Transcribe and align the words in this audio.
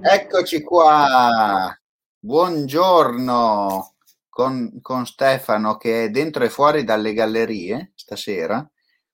Eccoci 0.00 0.62
qua, 0.62 1.76
buongiorno 2.18 3.94
con, 4.28 4.78
con, 4.80 5.04
Stefano 5.06 5.76
che 5.76 6.04
è 6.04 6.10
dentro 6.10 6.44
e 6.44 6.48
fuori 6.48 6.84
dalle 6.84 7.12
gallerie 7.12 7.92
stasera, 7.94 8.66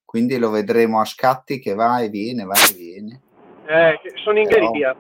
quindi 0.05 0.37
lo 0.39 0.51
vedremo 0.51 1.01
a 1.01 1.05
scatti 1.05 1.59
che 1.59 1.75
va 1.75 2.01
e 2.01 2.11
viene, 2.11 2.45
va 2.45 2.55
e 2.55 2.75
viene. 2.75 3.23
Eh, 3.67 3.99
sono 4.23 4.39
in 4.39 4.47
Però, 4.47 4.67
galleria. 4.67 4.97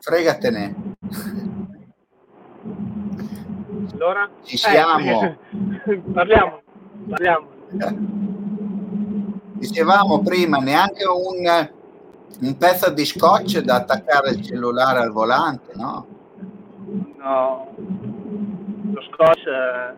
Fregatene. 0.00 0.74
Allora? 3.92 4.30
Ci 4.42 4.56
siamo. 4.56 5.36
Eh, 5.86 5.98
parliamo, 6.12 6.62
parliamo. 7.08 7.48
Dicevamo 9.52 10.22
prima, 10.22 10.58
neanche 10.58 11.04
un 11.04 11.76
un 12.40 12.56
pezzo 12.56 12.90
di 12.90 13.04
scotch 13.04 13.60
da 13.60 13.76
attaccare 13.76 14.30
il 14.30 14.42
cellulare 14.42 15.00
al 15.00 15.10
volante, 15.10 15.72
no? 15.74 16.06
No, 17.18 17.74
lo 18.92 19.02
scotch 19.02 19.44
è... 19.48 19.94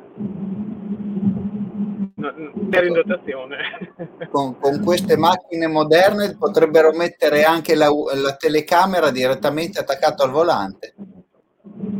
per 2.71 2.85
in 2.85 2.93
dotazione. 2.93 3.59
Con, 4.30 4.59
con, 4.59 4.83
queste 4.85 5.16
macchine 5.16 5.66
moderne 5.66 6.37
potrebbero 6.37 6.93
mettere 6.93 7.45
anche 7.45 7.74
la, 7.74 7.88
la 7.88 8.37
telecamera 8.37 9.10
direttamente 9.10 9.79
attaccata 9.80 10.24
al 10.24 10.30
volante. 10.30 10.95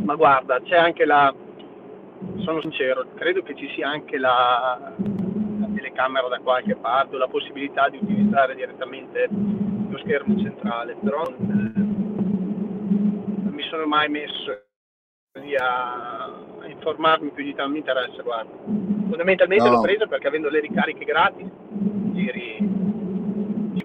Ma 0.05 0.15
guarda, 0.15 0.61
c'è 0.63 0.77
anche 0.77 1.05
la, 1.05 1.35
sono 2.45 2.61
sincero, 2.61 3.07
credo 3.15 3.43
che 3.43 3.55
ci 3.57 3.69
sia 3.75 3.89
anche 3.89 4.19
la 4.19 4.95
telecamera 5.81 6.29
da 6.29 6.39
qualche 6.39 6.77
parte, 6.77 7.17
la 7.17 7.27
possibilità 7.27 7.89
di 7.89 7.99
utilizzare 8.01 8.55
direttamente 8.55 9.29
lo 9.31 9.99
schermo 9.99 10.39
centrale, 10.39 10.95
però 11.03 11.27
eh, 11.27 11.35
non 11.35 12.21
mi 13.51 13.63
sono 13.65 13.87
mai 13.87 14.09
messo 14.09 14.63
lì 15.41 15.57
a, 15.57 16.25
a 16.61 16.67
informarmi 16.67 17.31
più 17.31 17.45
di 17.45 17.55
tanto, 17.55 17.73
mi 17.73 17.79
interessa, 17.79 18.23
guarda. 18.23 18.53
Fondamentalmente 19.09 19.65
no. 19.65 19.77
l'ho 19.77 19.81
preso 19.81 20.07
perché 20.07 20.29
avendo 20.29 20.51
le 20.51 20.61
ricariche 20.61 21.05
gratis, 21.05 21.49
giri 22.13 22.59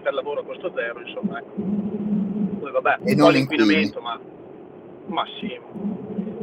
per 0.02 0.14
lavoro 0.14 0.40
a 0.40 0.44
costo 0.44 0.70
zero, 0.74 1.00
insomma, 1.00 1.38
ecco. 1.38 1.54
Poi 2.60 2.70
vabbè, 2.70 2.98
e 3.04 3.16
po' 3.16 3.30
l'inquinamento, 3.30 4.00
ma, 4.00 4.20
ma 5.06 5.24
sì. 5.40 5.58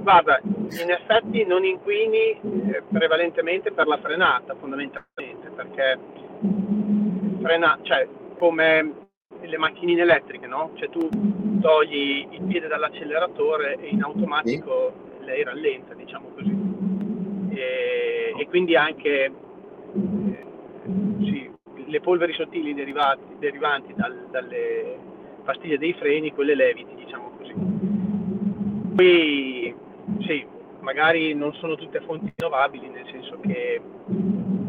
Guarda, 0.04 0.38
in 0.44 0.92
effetti 0.92 1.46
non 1.46 1.64
inquini 1.64 2.38
eh, 2.42 2.84
prevalentemente 2.92 3.72
per 3.72 3.88
la 3.88 3.98
frenata, 3.98 4.54
fondamentalmente, 4.54 5.50
perché 5.56 5.98
frena, 7.42 7.80
cioè, 7.84 8.06
come 8.38 8.94
le 9.40 9.58
macchinine 9.58 10.02
elettriche, 10.02 10.46
no? 10.46 10.72
Cioè 10.76 10.90
tu 10.90 11.08
togli 11.62 12.28
il 12.32 12.42
piede 12.48 12.68
dall'acceleratore 12.68 13.78
e 13.80 13.88
in 13.88 14.04
automatico 14.04 14.94
sì. 15.20 15.26
lei 15.26 15.44
rallenta, 15.44 15.94
diciamo 15.94 16.32
così. 16.36 16.52
E, 17.52 18.34
e 18.38 18.48
quindi 18.48 18.76
anche 18.76 19.24
eh, 19.24 20.46
sì, 21.22 21.50
le 21.86 22.00
polveri 22.02 22.34
sottili 22.34 22.74
derivati, 22.74 23.22
derivanti 23.40 23.94
dal, 23.96 24.28
dalle 24.30 24.98
pastiglie 25.46 25.78
dei 25.78 25.94
freni, 25.94 26.34
quelle 26.34 26.56
leviti, 26.56 26.94
diciamo 26.94 27.32
così. 27.38 27.54
Poi 28.96 29.63
sì, 30.22 30.46
magari 30.80 31.34
non 31.34 31.54
sono 31.54 31.76
tutte 31.76 32.02
fonti 32.02 32.34
rinnovabili, 32.36 32.90
nel 32.90 33.06
senso 33.12 33.40
che 33.42 33.82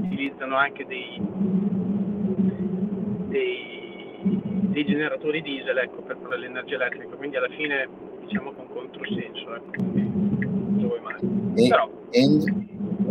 utilizzano 0.03 0.57
anche 0.57 0.87
dei, 0.87 1.21
dei 3.29 3.75
dei 4.75 4.85
generatori 4.85 5.41
diesel 5.41 5.79
ecco, 5.79 6.03
per 6.03 6.17
produrre 6.17 6.41
l'energia 6.41 6.75
elettrica, 6.75 7.15
quindi 7.15 7.37
alla 7.37 7.49
fine 7.51 7.89
diciamo 8.27 8.53
con 8.53 8.69
controsenso. 8.69 9.55
Ecco. 9.55 9.83
E, 11.55 11.69
Però, 11.69 11.89
e 12.11 12.21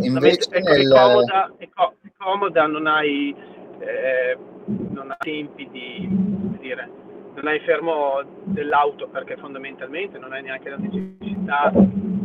invece 0.00 0.48
ecco, 0.50 0.70
nel... 0.70 0.86
è, 0.86 0.88
comoda, 0.88 1.52
è, 1.56 1.68
co- 1.74 1.94
è, 2.02 2.10
comoda, 2.18 2.66
non 2.66 2.86
hai, 2.86 3.34
eh, 3.78 4.36
non 4.66 5.10
hai 5.10 5.16
tempi 5.20 5.66
di, 5.70 6.06
dire, 6.60 6.90
non 7.34 7.46
hai 7.46 7.58
fermo 7.60 8.20
dell'auto 8.44 9.08
perché 9.08 9.36
fondamentalmente 9.38 10.18
non 10.18 10.32
hai 10.32 10.42
neanche 10.42 10.68
la 10.68 10.76
necessità 10.76 11.72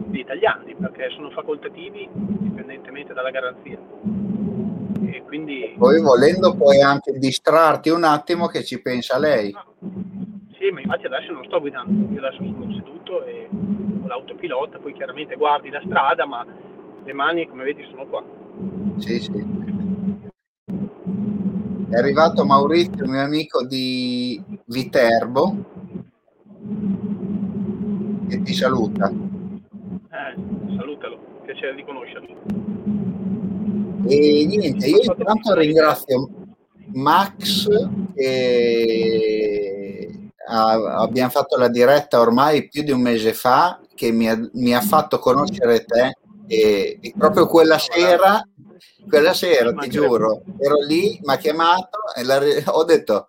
di 0.10 0.20
italiani 0.20 0.76
perché 0.76 1.10
sono 1.12 1.30
facoltativi 1.30 2.10
indipendentemente 2.14 3.14
dalla 3.14 3.32
garanzia 3.32 3.78
e 5.06 5.24
quindi... 5.24 5.76
Poi 5.78 6.02
volendo 6.02 6.56
puoi 6.56 6.82
anche 6.82 7.14
distrarti 7.18 7.90
un 7.90 8.04
attimo 8.04 8.48
che 8.48 8.64
ci 8.64 8.82
pensa 8.82 9.18
lei. 9.18 9.56
Sì, 10.58 10.70
ma 10.72 10.82
infatti 10.82 11.06
adesso 11.06 11.32
non 11.32 11.46
sto 11.46 11.60
guidando, 11.60 12.14
io 12.14 12.20
adesso 12.20 12.44
sono 12.44 12.74
seduto 12.74 13.24
e 13.26 13.48
ho 13.50 14.08
l'autopilota, 14.08 14.78
poi 14.78 14.94
chiaramente 14.94 15.36
guardi 15.36 15.70
la 15.70 15.82
strada, 15.86 16.26
ma 16.26 16.46
le 17.04 17.14
mani 17.14 17.48
come 17.48 17.64
vedi 17.64 17.86
sono 17.90 18.06
qua. 18.08 18.24
Sì, 18.98 19.20
sì. 19.20 19.58
È 21.90 21.96
arrivato 21.96 22.46
Maurizio, 22.46 23.08
mio 23.08 23.22
amico 23.22 23.66
di 23.66 24.40
Viterbo, 24.66 25.56
e 28.30 28.42
ti 28.44 28.54
saluta. 28.54 29.29
Eh, 30.30 30.76
salutalo, 30.78 31.20
piacere 31.44 31.76
di 31.76 31.84
conoscerlo. 31.84 32.36
E 34.08 34.46
niente, 34.46 34.88
io 34.88 35.02
intanto 35.02 35.54
ringrazio 35.56 36.30
Max 36.94 37.68
che 38.16 40.10
ha, 40.48 41.02
abbiamo 41.02 41.30
fatto 41.30 41.58
la 41.58 41.68
diretta 41.68 42.20
ormai 42.20 42.68
più 42.68 42.84
di 42.84 42.92
un 42.92 43.02
mese 43.02 43.34
fa 43.34 43.80
che 43.96 44.12
mi 44.12 44.30
ha, 44.30 44.40
mi 44.54 44.74
ha 44.74 44.82
fatto 44.82 45.20
conoscere 45.20 45.86
te 45.86 46.18
e, 46.48 46.98
e, 47.02 47.14
proprio 47.18 47.48
quella 47.48 47.78
sera, 47.78 48.42
quella 49.08 49.34
sera 49.34 49.74
ti 49.74 49.90
giuro, 49.90 50.42
ero 50.58 50.76
lì, 50.88 51.20
mi 51.22 51.34
ha 51.34 51.38
chiamato 51.38 52.00
e 52.16 52.24
la, 52.24 52.40
ho 52.74 52.84
detto 52.84 53.28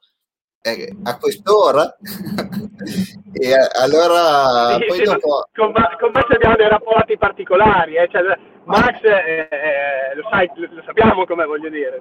eh, 0.62 0.96
a 1.04 1.16
quest'ora 1.16 1.96
e 3.32 3.54
allora 3.80 4.76
sì, 4.78 4.86
poi 4.86 4.98
sì, 4.98 5.02
dopo... 5.04 5.48
con, 5.54 5.72
con 5.72 6.10
me 6.12 6.34
abbiamo 6.34 6.56
dei 6.56 6.68
rapporti 6.68 7.16
particolari 7.16 7.96
eh, 7.96 8.08
cioè, 8.10 8.22
Max 8.64 9.02
eh, 9.02 9.48
eh, 9.50 10.14
lo 10.14 10.28
sai 10.30 10.50
lo 10.54 10.82
sappiamo 10.84 11.24
come 11.24 11.46
voglio 11.46 11.70
dire 11.70 11.98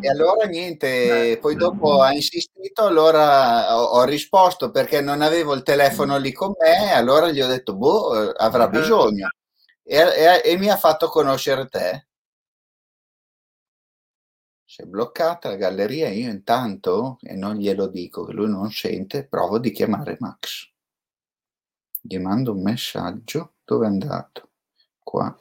e 0.00 0.08
allora 0.08 0.46
niente 0.46 1.32
eh. 1.32 1.38
poi 1.38 1.54
dopo 1.56 2.00
ha 2.00 2.12
insistito 2.12 2.86
allora 2.86 3.76
ho, 3.76 3.98
ho, 3.98 4.04
risposto 4.04 4.70
perché 4.70 5.00
non 5.00 5.20
avevo 5.20 5.54
il 5.54 5.62
telefono 5.62 6.16
lì 6.18 6.32
con 6.32 6.52
me 6.58 6.92
allora 6.94 7.30
gli 7.30 7.40
ho 7.40 7.46
detto 7.46 7.74
boh 7.76 8.32
avrà 8.36 8.66
eh. 8.66 8.70
bisogno 8.70 9.28
e, 9.82 9.98
e, 9.98 10.42
e 10.44 10.56
mi 10.56 10.70
ha 10.70 10.76
fatto 10.76 11.08
conoscere 11.08 11.66
te 11.66 12.06
si 14.74 14.82
è 14.82 14.86
bloccata 14.86 15.50
la 15.50 15.54
galleria, 15.54 16.08
io 16.08 16.28
intanto, 16.28 17.18
e 17.22 17.36
non 17.36 17.54
glielo 17.54 17.86
dico 17.86 18.24
che 18.24 18.32
lui 18.32 18.48
non 18.48 18.72
sente, 18.72 19.24
provo 19.24 19.60
di 19.60 19.70
chiamare 19.70 20.16
Max. 20.18 20.68
Gli 22.00 22.18
mando 22.18 22.50
un 22.50 22.60
messaggio. 22.60 23.54
Dove 23.62 23.84
è 23.86 23.88
andato? 23.88 24.50
Qua. 24.98 25.38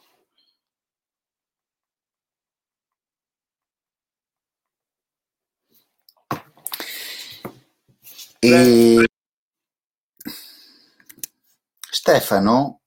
E 8.38 9.08
Stefano, 11.90 12.82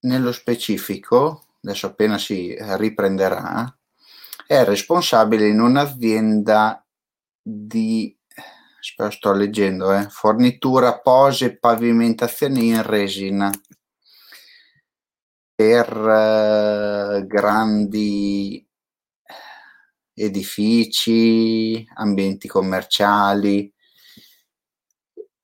nello 0.00 0.32
specifico, 0.32 1.46
adesso 1.62 1.86
appena 1.86 2.18
si 2.18 2.54
riprenderà, 2.76 3.74
è 4.50 4.64
responsabile 4.64 5.46
in 5.46 5.60
un'azienda 5.60 6.84
di 7.40 8.18
sto 8.80 9.32
leggendo, 9.32 9.94
eh, 9.94 10.08
fornitura 10.08 10.98
pose 10.98 11.44
e 11.44 11.56
pavimentazione 11.56 12.58
in 12.58 12.82
resina 12.82 13.48
per 15.54 15.86
eh, 15.88 17.26
grandi 17.28 18.68
edifici, 20.14 21.86
ambienti 21.94 22.48
commerciali 22.48 23.72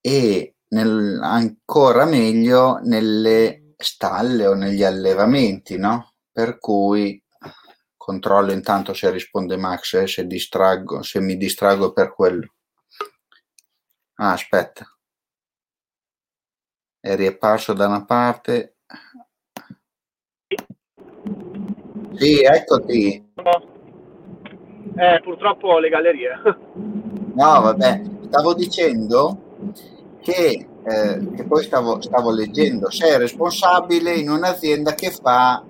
e 0.01 0.57
nel, 0.71 1.21
ancora 1.23 2.07
meglio 2.07 2.81
nelle 2.83 3.75
stalle 3.77 4.49
o 4.49 4.55
negli 4.55 4.83
allevamenti, 4.83 5.79
no? 5.79 6.15
Per 6.33 6.59
cui 6.59 7.23
controllo 8.07 8.53
intanto 8.53 8.95
se 8.95 9.11
risponde 9.11 9.57
Max 9.57 9.95
eh, 9.95 10.07
se, 10.07 10.29
distraggo, 10.29 11.03
se 11.03 11.21
mi 11.21 11.37
distraggo 11.37 11.93
per 11.93 12.15
quello. 12.15 12.55
Ah, 14.19 14.31
aspetta. 14.31 14.87
È 17.01 17.17
riapparso 17.17 17.73
da 17.73 17.89
una 17.89 18.05
parte. 18.05 18.77
Sì, 22.15 22.43
eccoti. 22.43 23.33
Eh, 24.97 25.21
purtroppo 25.23 25.79
le 25.79 25.89
gallerie. 25.89 26.41
No, 27.37 27.61
vabbè. 27.61 28.01
stavo 28.29 28.55
dicendo 28.55 29.59
che, 30.23 30.69
eh, 30.83 31.31
che 31.37 31.45
poi 31.45 31.63
stavo, 31.65 32.01
stavo, 32.01 32.31
leggendo, 32.31 32.91
sei 32.91 33.19
responsabile 33.19 34.15
in 34.15 34.31
un'azienda 34.31 34.95
che 34.95 35.11
fa 35.11 35.63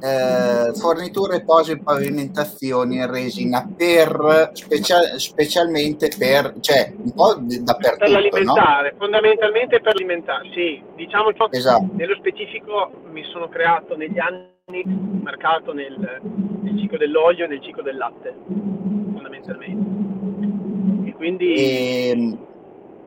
eh, 0.00 0.72
forniture, 0.74 1.42
pose 1.42 1.78
pavimentazioni 1.78 2.96
in 2.96 3.10
resina 3.10 3.66
per 3.76 4.50
specia- 4.52 5.18
specialmente 5.18 6.10
per, 6.16 6.54
cioè 6.60 6.92
un 6.96 7.12
po' 7.12 7.34
dappertutto. 7.38 8.04
Per 8.04 8.10
l'alimentare, 8.10 8.92
no? 8.92 8.98
fondamentalmente 8.98 9.80
per 9.80 9.94
l'alimentare, 9.94 10.50
sì. 10.52 10.82
Diciamo 10.94 11.30
che 11.30 11.46
esatto. 11.50 11.88
nello 11.92 12.14
specifico 12.16 12.90
mi 13.10 13.24
sono 13.24 13.48
creato 13.48 13.96
negli 13.96 14.18
anni 14.18 14.82
un 14.84 15.20
mercato 15.22 15.72
nel, 15.72 16.20
nel 16.62 16.78
ciclo 16.78 16.98
dell'olio 16.98 17.44
e 17.44 17.48
nel 17.48 17.62
ciclo 17.62 17.82
del 17.82 17.96
latte, 17.96 18.34
fondamentalmente. 18.46 21.08
E 21.08 21.12
quindi 21.12 21.54
e, 21.54 22.08
ehm, 22.10 22.38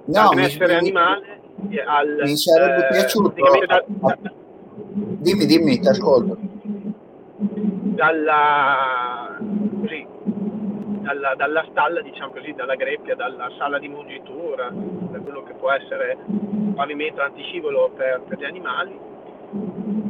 no, 0.06 0.30
benessere 0.30 0.74
mi, 0.74 0.80
animale 0.80 1.38
al, 1.86 2.22
mi 2.24 2.38
sarebbe 2.38 2.88
eh, 2.88 2.92
piaciuto 2.92 3.34
da, 3.66 3.84
da, 3.88 4.18
dimmi 5.20 5.46
dimmi 5.46 5.80
ti 5.80 5.88
ascolto 5.88 6.38
dalla, 7.98 9.38
così, 9.82 10.08
dalla, 11.02 11.34
dalla, 11.34 11.66
stalla, 11.72 12.02
diciamo 12.02 12.32
così, 12.32 12.54
dalla 12.54 12.76
greppia, 12.76 13.16
dalla 13.16 13.50
sala 13.58 13.80
di 13.80 13.88
mungitura, 13.88 14.70
da 14.72 15.20
quello 15.20 15.44
che 15.44 15.54
può 15.56 15.72
essere 15.72 16.16
un 16.28 16.76
pavimento 16.76 17.22
antiscivolo 17.22 17.90
per, 17.90 18.22
per 18.22 18.38
gli 18.38 18.46
animali, 18.46 19.00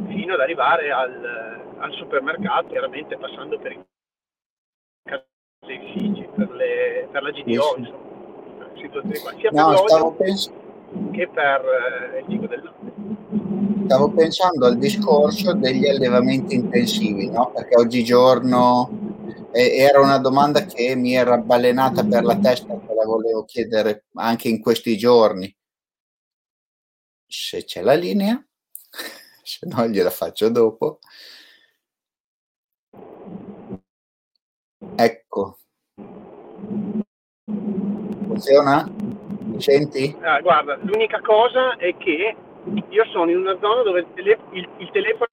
fino 0.08 0.34
ad 0.34 0.40
arrivare 0.40 0.92
al, 0.92 1.62
al 1.78 1.92
supermercato, 1.94 2.68
chiaramente 2.68 3.16
passando 3.16 3.58
per 3.58 3.72
i 3.72 3.84
caseifici, 5.62 6.28
per, 6.36 6.50
le, 6.50 7.08
per 7.10 7.22
la 7.22 7.30
GDO, 7.30 7.42
sì. 7.42 7.80
insomma, 7.80 8.06
situazioni 8.74 9.18
qua, 9.18 9.32
sia 9.38 9.50
no, 9.50 9.70
per 9.70 9.90
l'olio 9.90 10.12
pens- 10.12 10.52
che 11.12 11.28
per 11.28 11.64
eh, 12.12 12.18
il 12.18 12.26
ciclo 12.28 12.46
del 12.48 12.62
latte 12.62 13.17
stavo 13.88 14.10
pensando 14.10 14.66
al 14.66 14.76
discorso 14.76 15.54
degli 15.54 15.88
allevamenti 15.88 16.54
intensivi, 16.54 17.30
no? 17.30 17.50
perché 17.52 17.74
oggigiorno 17.76 18.90
era 19.50 19.98
una 20.00 20.18
domanda 20.18 20.66
che 20.66 20.94
mi 20.94 21.14
era 21.14 21.38
balenata 21.38 22.04
per 22.04 22.22
la 22.22 22.36
testa, 22.36 22.78
che 22.78 22.92
la 22.92 23.06
volevo 23.06 23.46
chiedere 23.46 24.04
anche 24.16 24.48
in 24.48 24.60
questi 24.60 24.98
giorni. 24.98 25.56
Se 27.26 27.64
c'è 27.64 27.80
la 27.80 27.94
linea, 27.94 28.38
se 29.42 29.66
no 29.66 29.88
gliela 29.88 30.10
faccio 30.10 30.50
dopo. 30.50 30.98
Ecco. 34.96 35.58
Funziona? 38.26 38.86
Mi 38.86 39.62
senti? 39.62 40.14
Ah, 40.20 40.42
guarda, 40.42 40.76
l'unica 40.82 41.22
cosa 41.22 41.76
è 41.78 41.96
che 41.96 42.36
io 42.88 43.04
sono 43.06 43.30
in 43.30 43.38
una 43.38 43.58
zona 43.60 43.82
dove 43.82 44.00
il, 44.00 44.06
tele, 44.14 44.38
il, 44.52 44.68
il 44.78 44.90
telefono 44.90 45.26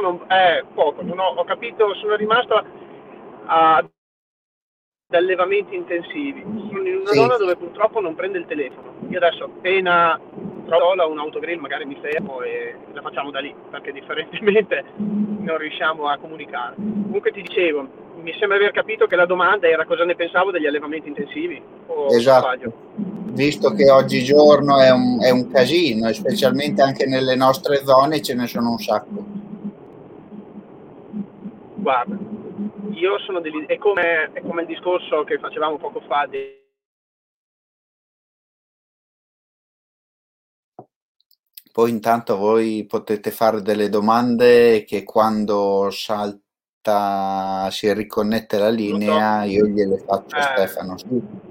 non 0.00 0.24
è 0.26 0.64
poco, 0.74 1.02
non 1.02 1.18
ho, 1.18 1.28
ho 1.28 1.44
capito, 1.44 1.94
sono 1.94 2.16
rimasto 2.16 2.64
ad 3.46 3.88
allevamenti 5.10 5.74
intensivi. 5.74 6.42
Sono 6.42 6.86
in 6.86 6.96
una 6.96 7.10
sì. 7.10 7.18
zona 7.18 7.36
dove 7.36 7.56
purtroppo 7.56 8.00
non 8.00 8.14
prende 8.14 8.38
il 8.38 8.46
telefono. 8.46 8.94
Io 9.08 9.18
adesso 9.18 9.44
appena 9.44 10.20
trovo 10.66 11.10
un 11.10 11.18
autogrill 11.18 11.60
magari 11.60 11.84
mi 11.84 11.96
fermo 12.00 12.42
e 12.42 12.76
la 12.92 13.00
facciamo 13.00 13.30
da 13.30 13.38
lì, 13.38 13.54
perché 13.70 13.92
differentemente 13.92 14.84
non 14.96 15.56
riusciamo 15.58 16.08
a 16.08 16.18
comunicare. 16.18 16.74
Comunque 16.74 17.30
ti 17.30 17.42
dicevo, 17.42 17.88
mi 18.26 18.34
sembra 18.40 18.56
aver 18.56 18.72
capito 18.72 19.06
che 19.06 19.14
la 19.14 19.24
domanda 19.24 19.68
era 19.68 19.86
cosa 19.86 20.04
ne 20.04 20.16
pensavo 20.16 20.50
degli 20.50 20.66
allevamenti 20.66 21.06
intensivi. 21.06 21.62
esatto. 22.10 22.72
Visto 23.30 23.72
che 23.72 23.88
oggigiorno 23.88 24.80
è 24.80 24.90
un, 24.90 25.22
è 25.22 25.30
un 25.30 25.48
casino, 25.48 26.08
e 26.08 26.12
specialmente 26.12 26.82
anche 26.82 27.06
nelle 27.06 27.36
nostre 27.36 27.84
zone 27.84 28.20
ce 28.20 28.34
ne 28.34 28.48
sono 28.48 28.70
un 28.70 28.78
sacco. 28.78 29.24
Guarda, 31.76 32.16
io 32.94 33.18
sono 33.20 33.40
dell'idea, 33.40 33.76
è 33.76 33.78
come, 33.78 34.30
è 34.32 34.40
come 34.40 34.62
il 34.62 34.66
discorso 34.66 35.22
che 35.22 35.38
facevamo 35.38 35.76
poco 35.76 36.00
fa 36.00 36.26
di, 36.28 36.64
Poi 41.70 41.90
intanto 41.90 42.38
voi 42.38 42.86
potete 42.86 43.30
fare 43.30 43.60
delle 43.60 43.90
domande 43.90 44.84
che 44.84 45.04
quando 45.04 45.90
salta, 45.90 46.45
si 47.70 47.92
riconnette 47.92 48.58
la 48.58 48.70
linea, 48.70 49.44
io 49.44 49.66
gliele 49.66 49.98
faccio 49.98 50.36
a 50.36 50.38
eh, 50.38 50.42
Stefano. 50.42 50.98
Sì 50.98 51.44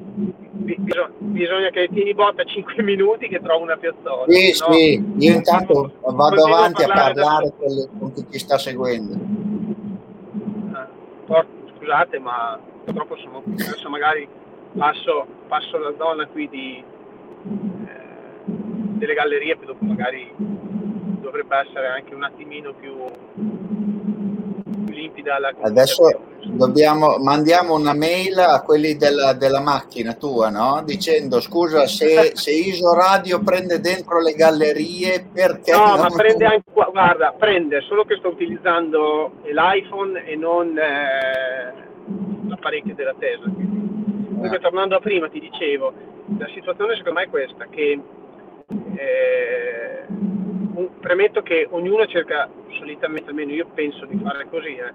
bisogna, 0.66 1.12
bisogna 1.18 1.70
che 1.70 1.90
tieni 1.92 2.14
botta 2.14 2.44
5 2.44 2.82
minuti 2.84 3.28
che 3.28 3.40
trovo 3.42 3.64
una 3.64 3.78
piazzola. 3.78 4.26
Sì, 4.28 4.58
no? 4.60 4.74
sì, 4.74 5.04
io 5.18 5.34
intanto 5.34 5.92
vado 6.02 6.46
avanti 6.46 6.84
a 6.84 6.88
parlare, 6.88 7.54
con, 7.58 8.14
chi 8.14 8.26
ci 8.32 8.40
sta 8.40 8.58
seguendo. 8.58 9.14
Eh, 11.28 11.46
scusate, 11.78 12.20
ma 12.20 12.60
purtroppo 12.84 13.18
sono 13.18 13.44
adesso 13.46 13.90
magari 13.90 14.28
passo, 14.78 15.26
passo 15.48 15.78
la 15.78 15.94
zona 15.98 16.26
qui 16.28 16.50
di, 16.50 16.84
eh, 17.86 18.44
delle 18.46 19.14
gallerie, 19.14 19.58
che 19.60 19.66
dopo 19.66 19.86
magari 19.86 20.32
dovrebbe 20.38 21.58
essere 21.58 21.88
anche 21.88 22.14
un 22.14 22.24
attimino 22.24 22.74
più 22.74 22.94
limpida 25.06 25.40
la 25.40 25.54
Adesso 25.62 26.22
dobbiamo, 26.44 27.18
mandiamo 27.18 27.75
una 27.75 27.94
mail 27.94 28.38
a 28.40 28.62
quelli 28.62 28.96
della, 28.96 29.34
della 29.34 29.62
macchina 29.62 30.13
tua, 30.13 30.50
no? 30.50 30.81
Dicendo 30.84 31.40
scusa 31.40 31.88
se, 31.88 32.31
se 32.34 32.52
Iso 32.52 32.94
Radio 32.94 33.42
prende 33.42 33.80
dentro 33.80 34.22
le 34.22 34.34
gallerie 34.34 35.28
perché... 35.31 35.72
No, 35.72 35.98
ma 35.98 36.07
prende 36.10 36.46
anche, 36.46 36.72
guarda, 36.72 37.34
prende, 37.38 37.81
solo 37.81 38.04
che 38.04 38.18
sto 38.18 38.30
utilizzando 38.30 39.34
l'iPhone 39.44 40.25
e 40.25 40.36
non 40.36 40.78
eh, 40.78 41.74
l'apparecchio 42.48 42.96
della 42.96 43.16
Tesla. 43.18 43.51
Comunque, 43.51 44.58
ah. 44.58 44.60
tornando 44.60 44.96
a 44.96 45.00
prima, 45.00 45.30
ti 45.30 45.40
dicevo, 45.40 45.94
la 46.38 46.48
situazione 46.54 46.96
secondo 46.96 47.19
me 47.19 47.25
è 47.25 47.30
questa, 47.30 47.66
che 47.69 48.00
eh, 48.96 50.06
premetto 51.00 51.42
che 51.42 51.68
ognuno 51.69 52.06
cerca 52.07 52.50
solitamente, 52.77 53.30
almeno 53.30 53.51
io 53.51 53.68
penso 53.68 54.06
di 54.06 54.19
fare 54.22 54.48
così, 54.50 54.75
eh, 54.75 54.94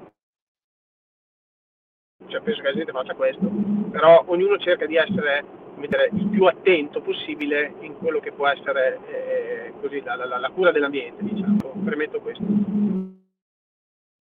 cioè 2.28 2.40
penso 2.40 2.60
che 2.60 2.68
la 2.68 2.74
gente 2.74 2.92
faccia 2.92 3.14
questo, 3.14 3.50
però 3.90 4.24
ognuno 4.26 4.58
cerca 4.58 4.86
di 4.86 4.96
essere 4.96 5.44
dire, 5.88 6.10
il 6.12 6.28
più 6.28 6.44
attento 6.44 7.00
possibile 7.00 7.74
in 7.80 7.96
quello 7.96 8.20
che 8.20 8.32
può 8.32 8.46
essere 8.46 8.99
eh, 9.06 9.72
così, 9.80 10.02
la, 10.02 10.16
la, 10.16 10.38
la, 10.38 10.50
cura 10.50 10.70
dell'ambiente, 10.70 11.22
diciamo, 11.22 11.56
premetto 11.84 12.20
questo. 12.20 12.44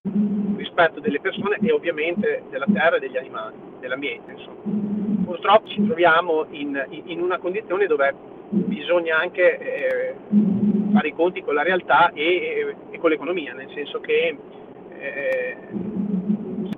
Rispetto 0.06 1.00
delle 1.00 1.22
persone 1.22 1.60
e 1.62 1.72
ovviamente 1.72 2.44
della 2.50 2.66
terra 2.66 2.98
e 2.98 3.00
degli 3.00 3.16
animali, 3.16 3.56
dell'ambiente, 3.80 4.34
insomma. 4.34 5.24
Purtroppo 5.24 5.70
ci 5.70 5.82
troviamo 5.86 6.46
in, 6.50 6.86
in 7.06 7.22
una 7.22 7.38
condizione 7.38 7.88
dove 7.88 8.14
bisogna 8.50 9.18
anche 9.18 9.58
eh, 9.58 10.16
fare 10.92 11.08
i 11.08 11.14
conti 11.14 11.42
con 11.42 11.54
la 11.54 11.64
realtà 11.64 12.12
e, 12.12 12.76
e, 12.92 13.00
con 13.00 13.12
l'economia, 13.12 13.54
nel 13.54 13.70
senso 13.74 14.02
che 14.02 14.38
eh, 14.90 15.58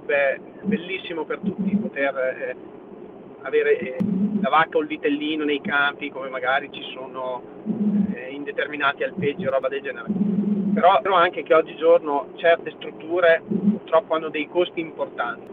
sarebbe 0.05 0.39
bellissimo 0.62 1.25
per 1.25 1.39
tutti 1.39 1.75
poter 1.77 2.15
eh, 2.15 2.55
avere 3.41 3.77
eh, 3.79 3.98
la 4.39 4.50
vacca 4.50 4.77
o 4.77 4.82
il 4.82 4.88
vitellino 4.88 5.44
nei 5.44 5.62
campi 5.62 6.12
come 6.12 6.29
magari 6.29 6.70
ci 6.72 6.84
sono 6.94 7.41
eh, 8.13 8.29
in 8.29 8.44
determinati 8.44 9.01
alpeggi 9.03 9.48
o 9.48 9.50
roba 9.50 9.67
del 9.67 9.82
genere. 9.82 10.64
Però, 10.75 11.00
però 11.01 11.15
anche 11.15 11.41
che 11.44 11.53
oggigiorno 11.53 12.32
certe 12.36 12.72
strutture 12.72 13.41
purtroppo 13.48 14.13
hanno 14.13 14.27
dei 14.27 14.50
costi 14.50 14.82
importanti 14.82 15.48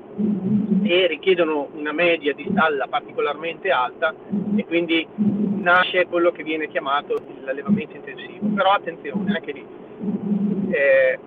e 0.83 1.07
richiedono 1.07 1.69
una 1.75 1.93
media 1.93 2.35
di 2.35 2.45
stalla 2.50 2.88
particolarmente 2.88 3.71
alta 3.71 4.12
e 4.57 4.64
quindi 4.67 5.07
nasce 5.14 6.07
quello 6.07 6.33
che 6.33 6.43
viene 6.43 6.67
chiamato 6.67 7.23
l'allevamento 7.45 7.95
intensivo. 7.95 8.49
Però 8.52 8.73
attenzione, 8.73 9.33
anche 9.33 9.52
lì, 9.52 9.64
eh, 10.73 11.19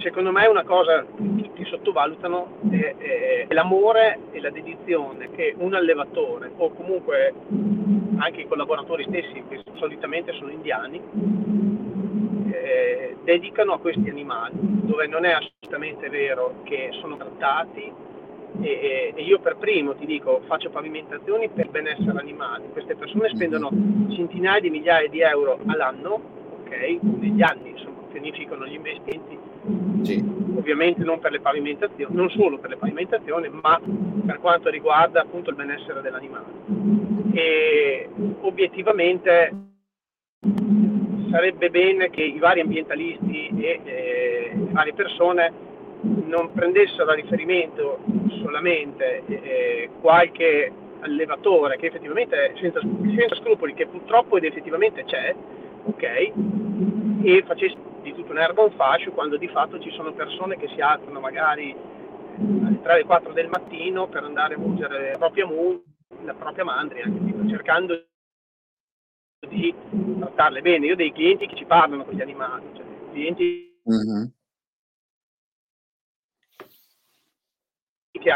secondo 0.00 0.32
me 0.32 0.46
una 0.46 0.64
cosa 0.64 1.04
che 1.04 1.42
tutti 1.60 1.64
sottovalutano 1.64 2.58
è, 2.70 2.94
è, 2.96 3.46
è, 3.48 3.54
l'amore 3.54 4.18
e 4.32 4.40
la 4.40 4.50
dedizione 4.50 5.30
che 5.30 5.54
un 5.56 5.74
allevatore 5.74 6.50
o 6.56 6.70
comunque 6.70 7.34
anche 8.18 8.42
i 8.42 8.48
collaboratori 8.48 9.04
stessi, 9.08 9.42
che 9.48 9.62
solitamente 9.74 10.32
sono 10.32 10.50
indiani, 10.50 11.00
eh, 12.50 13.16
dedicano 13.24 13.72
a 13.72 13.78
questi 13.78 14.08
animali, 14.08 14.52
dove 14.54 15.06
non 15.06 15.24
è 15.24 15.32
assolutamente 15.32 16.08
vero 16.08 16.60
che 16.64 16.90
sono 17.00 17.16
trattati 17.16 17.92
e, 18.60 19.12
e, 19.14 19.22
io 19.22 19.38
per 19.38 19.56
primo 19.56 19.94
ti 19.94 20.04
dico 20.04 20.42
faccio 20.46 20.70
pavimentazioni 20.70 21.48
per 21.48 21.70
benessere 21.70 22.18
animali, 22.18 22.68
queste 22.72 22.96
persone 22.96 23.30
spendono 23.30 23.70
centinaia 24.10 24.60
di 24.60 24.70
migliaia 24.70 25.08
di 25.08 25.20
euro 25.20 25.58
all'anno, 25.66 26.20
ok, 26.62 26.98
negli 27.00 27.42
anni 27.42 27.70
insomma 27.70 28.00
pianificano 28.10 28.66
gli 28.66 28.74
investimenti 28.74 29.38
sì. 30.02 30.22
ovviamente 30.56 31.02
non 31.04 31.20
non 32.08 32.30
solo 32.30 32.58
per 32.58 32.70
le 32.70 32.76
pavimentazioni, 32.76 33.48
ma 33.48 33.80
per 34.26 34.38
quanto 34.38 34.70
riguarda 34.70 35.22
appunto 35.22 35.50
il 35.50 35.56
benessere 35.56 36.00
dell'animale. 36.00 36.46
E 37.32 38.08
obiettivamente 38.40 39.52
sarebbe 41.30 41.70
bene 41.70 42.10
che 42.10 42.22
i 42.22 42.38
vari 42.38 42.60
ambientalisti 42.60 43.50
e 43.56 43.80
eh, 43.84 44.50
le 44.54 44.72
varie 44.72 44.94
persone 44.94 45.52
non 46.02 46.52
prendessero 46.52 47.10
a 47.10 47.14
riferimento 47.14 47.98
solamente 48.42 49.22
eh, 49.26 49.90
qualche 50.00 50.72
allevatore 51.00 51.76
che 51.76 51.86
effettivamente 51.86 52.54
senza, 52.60 52.80
senza, 52.80 53.34
scrupoli, 53.36 53.74
che 53.74 53.86
purtroppo 53.86 54.36
ed 54.36 54.44
effettivamente 54.44 55.04
c'è, 55.04 55.34
ok? 55.84 56.32
E 57.22 57.42
facesse 57.46 57.76
di 58.02 58.12
tutto 58.30 58.32
un'erba 58.32 58.62
un 58.62 58.72
fascio 58.72 59.10
quando 59.10 59.36
di 59.36 59.48
fatto 59.48 59.80
ci 59.80 59.90
sono 59.90 60.12
persone 60.12 60.56
che 60.56 60.68
si 60.68 60.80
alzano 60.80 61.18
magari 61.20 61.74
alle 62.36 62.80
3 62.80 62.92
alle 62.92 63.04
4 63.04 63.32
del 63.32 63.48
mattino 63.48 64.08
per 64.08 64.22
andare 64.24 64.54
a 64.54 64.58
mungere 64.58 65.12
la 65.12 65.18
propria, 65.18 65.46
mu- 65.46 65.82
la 66.22 66.34
propria 66.34 66.64
mandria, 66.64 67.04
cercando 67.48 68.06
di 69.48 69.74
trattarle 70.18 70.62
bene. 70.62 70.86
Io 70.86 70.92
ho 70.92 70.96
dei 70.96 71.12
clienti 71.12 71.46
che 71.46 71.56
ci 71.56 71.64
parlano 71.64 72.04
con 72.04 72.14
gli 72.14 72.20
animali, 72.20 72.70
cioè 72.74 72.84
clienti 73.10 73.80
mm-hmm. 73.88 74.24
che 78.12 78.30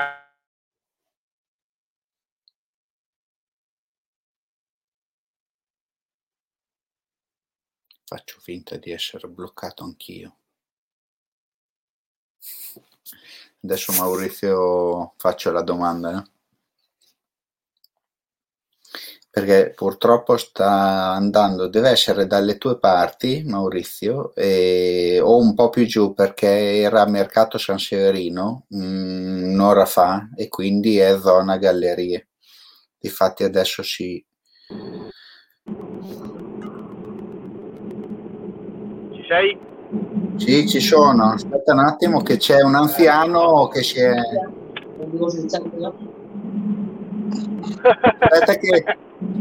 Faccio 8.16 8.38
finta 8.38 8.76
di 8.76 8.92
essere 8.92 9.26
bloccato 9.26 9.83
anch'io. 9.83 10.37
Adesso 13.61 13.92
Maurizio 13.94 15.14
faccio 15.16 15.50
la 15.50 15.62
domanda. 15.62 16.12
No? 16.12 16.28
Perché 19.28 19.73
purtroppo 19.75 20.37
sta 20.37 21.11
andando, 21.11 21.66
deve 21.66 21.90
essere 21.90 22.28
dalle 22.28 22.56
tue 22.56 22.78
parti, 22.78 23.42
Maurizio, 23.42 24.33
e, 24.37 25.18
o 25.21 25.37
un 25.37 25.54
po' 25.54 25.71
più 25.71 25.85
giù 25.85 26.14
perché 26.14 26.76
era 26.76 27.00
a 27.00 27.09
Mercato 27.09 27.59
San 27.59 27.80
Severino 27.80 28.66
mh, 28.68 29.54
un'ora 29.54 29.87
fa 29.87 30.28
e 30.37 30.47
quindi 30.49 30.99
è 30.99 31.18
zona 31.18 31.56
gallerie. 31.56 32.28
Difatti 32.97 33.42
adesso 33.42 33.83
si, 33.83 34.25
sei? 39.26 39.58
Sì, 40.36 40.68
ci 40.68 40.80
sono. 40.80 41.32
Aspetta 41.32 41.72
un 41.72 41.80
attimo 41.80 42.22
che 42.22 42.36
c'è 42.36 42.62
un 42.62 42.74
anziano 42.74 43.68
che 43.68 43.82
si 43.82 44.00
è... 44.00 44.12
Aspetta 48.18 48.54
che, 48.54 48.84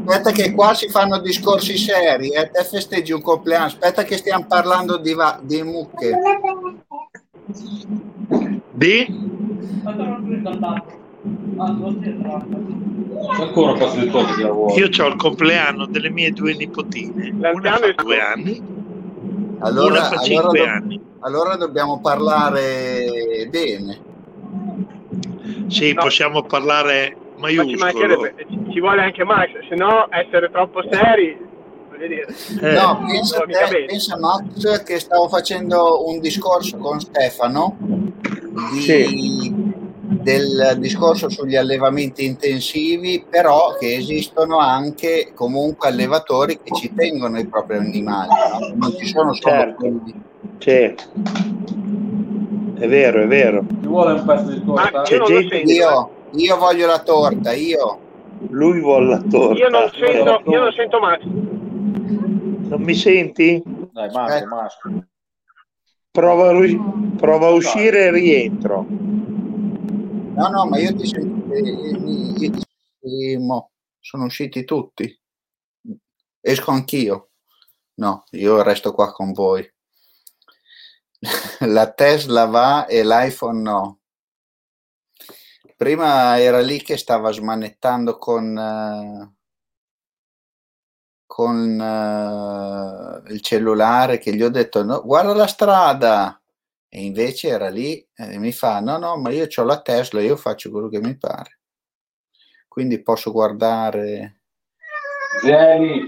aspetta 0.05 0.31
che 0.31 0.53
qua 0.53 0.73
si 0.73 0.89
fanno 0.89 1.19
discorsi 1.19 1.77
seri 1.77 2.29
e 2.29 2.41
eh. 2.41 2.49
te 2.49 2.63
festeggi 2.63 3.11
un 3.11 3.21
compleanno. 3.21 3.65
Aspetta 3.65 4.03
che 4.03 4.17
stiamo 4.17 4.45
parlando 4.47 4.97
di, 4.97 5.13
va- 5.13 5.39
di 5.41 5.63
mucche. 5.63 6.11
Di? 8.71 9.31
Ancora 13.37 13.73
Io 14.75 14.89
ho 14.97 15.07
il 15.07 15.15
compleanno 15.15 15.85
delle 15.87 16.09
mie 16.09 16.31
due 16.31 16.53
nipotine. 16.55 17.29
Una 17.53 17.77
fa 17.77 17.93
due 17.93 18.19
anni 18.19 18.72
allora, 19.63 19.91
Una 19.91 20.03
fa 20.03 20.17
cinque 20.19 20.59
allora, 20.59 20.73
anni. 20.73 21.01
Allora 21.19 21.55
dobbiamo 21.55 21.99
parlare 21.99 23.47
bene. 23.49 24.01
Sì, 25.67 25.93
no. 25.93 26.01
possiamo 26.01 26.43
parlare 26.43 27.15
maiuscolo. 27.37 28.31
Ci, 28.37 28.71
ci 28.71 28.79
vuole 28.79 29.01
anche 29.01 29.23
Max, 29.23 29.49
se 29.67 29.75
no 29.75 30.07
essere 30.11 30.49
troppo 30.51 30.81
seri 30.89 31.51
eh. 31.99 32.25
No, 32.73 33.03
pensa, 33.07 33.43
te, 33.45 33.85
pensa 33.85 34.17
Max 34.17 34.83
che 34.83 34.99
stavo 34.99 35.29
facendo 35.29 36.05
un 36.05 36.19
discorso 36.19 36.77
con 36.77 36.99
Stefano 36.99 37.77
di, 38.71 38.81
sì 38.81 39.81
del 40.05 40.75
discorso 40.79 41.29
sugli 41.29 41.55
allevamenti 41.55 42.25
intensivi, 42.25 43.25
però 43.29 43.75
che 43.79 43.95
esistono 43.95 44.57
anche 44.57 45.31
comunque 45.33 45.87
allevatori 45.87 46.59
che 46.61 46.75
ci 46.75 46.93
tengono 46.93 47.39
i 47.39 47.47
propri 47.47 47.77
animali, 47.77 48.29
no? 48.29 48.73
non 48.75 48.97
ci 48.97 49.05
sono 49.05 49.33
solo 49.33 49.55
certo. 49.55 49.75
quelli. 49.75 50.13
Certo. 50.57 51.03
È 52.77 52.87
vero, 52.87 53.21
è 53.21 53.27
vero. 53.27 53.65
Ci 53.81 53.87
vuole 53.87 54.13
un 54.13 54.25
pezzo 54.25 54.51
di 54.51 54.63
torta? 54.65 55.01
C'è 55.03 55.21
gente... 55.21 55.57
io, 55.59 56.09
io 56.31 56.57
voglio 56.57 56.85
la 56.85 56.99
torta, 56.99 57.53
io. 57.53 57.99
Lui 58.49 58.81
vuole 58.81 59.07
la 59.07 59.21
torta. 59.21 59.57
Io 59.57 59.69
non 59.69 59.89
sento, 59.89 60.41
io 60.51 60.59
non 60.59 60.71
sento 60.73 60.99
Max. 60.99 61.21
Non 61.23 62.81
mi 62.81 62.93
senti? 62.93 63.63
Dai, 63.91 64.09
Max, 64.11 64.43
Max. 64.43 64.77
Prova, 66.11 66.51
prova 67.15 67.47
a 67.47 67.51
uscire 67.51 68.05
e 68.05 68.11
rientro. 68.11 68.85
No, 70.35 70.47
no, 70.49 70.65
ma 70.65 70.79
io 70.79 70.95
ti 70.95 71.05
sento. 71.05 71.53
Eh, 71.53 72.51
eh, 73.01 73.39
sono 73.99 74.25
usciti 74.25 74.63
tutti. 74.63 75.19
Esco 76.41 76.71
anch'io. 76.71 77.29
No, 77.95 78.23
io 78.31 78.63
resto 78.63 78.93
qua 78.93 79.11
con 79.11 79.31
voi. 79.31 79.71
La 81.59 81.91
Tesla 81.91 82.45
va 82.45 82.87
e 82.87 83.03
l'iPhone 83.03 83.61
no. 83.61 83.99
Prima 85.77 86.39
era 86.39 86.61
lì 86.61 86.81
che 86.81 86.97
stava 86.97 87.31
smanettando 87.31 88.17
con, 88.17 89.35
con 91.25 91.79
uh, 91.79 93.31
il 93.31 93.41
cellulare 93.41 94.17
che 94.17 94.33
gli 94.33 94.41
ho 94.43 94.49
detto 94.49 94.83
no, 94.83 95.01
guarda 95.03 95.33
la 95.33 95.47
strada 95.47 96.42
e 96.95 97.01
invece 97.01 97.47
era 97.47 97.69
lì 97.69 98.07
e 98.13 98.37
mi 98.37 98.51
fa: 98.51 98.79
No, 98.79 98.97
no, 98.99 99.17
ma 99.17 99.31
io 99.31 99.47
ho 99.51 99.63
la 99.63 99.81
Tesla, 99.81 100.21
io 100.21 100.35
faccio 100.35 100.69
quello 100.69 100.89
che 100.89 100.99
mi 100.99 101.17
pare. 101.17 101.61
Quindi 102.67 103.01
posso 103.01 103.31
guardare. 103.31 104.41
Vieni, 105.41 106.03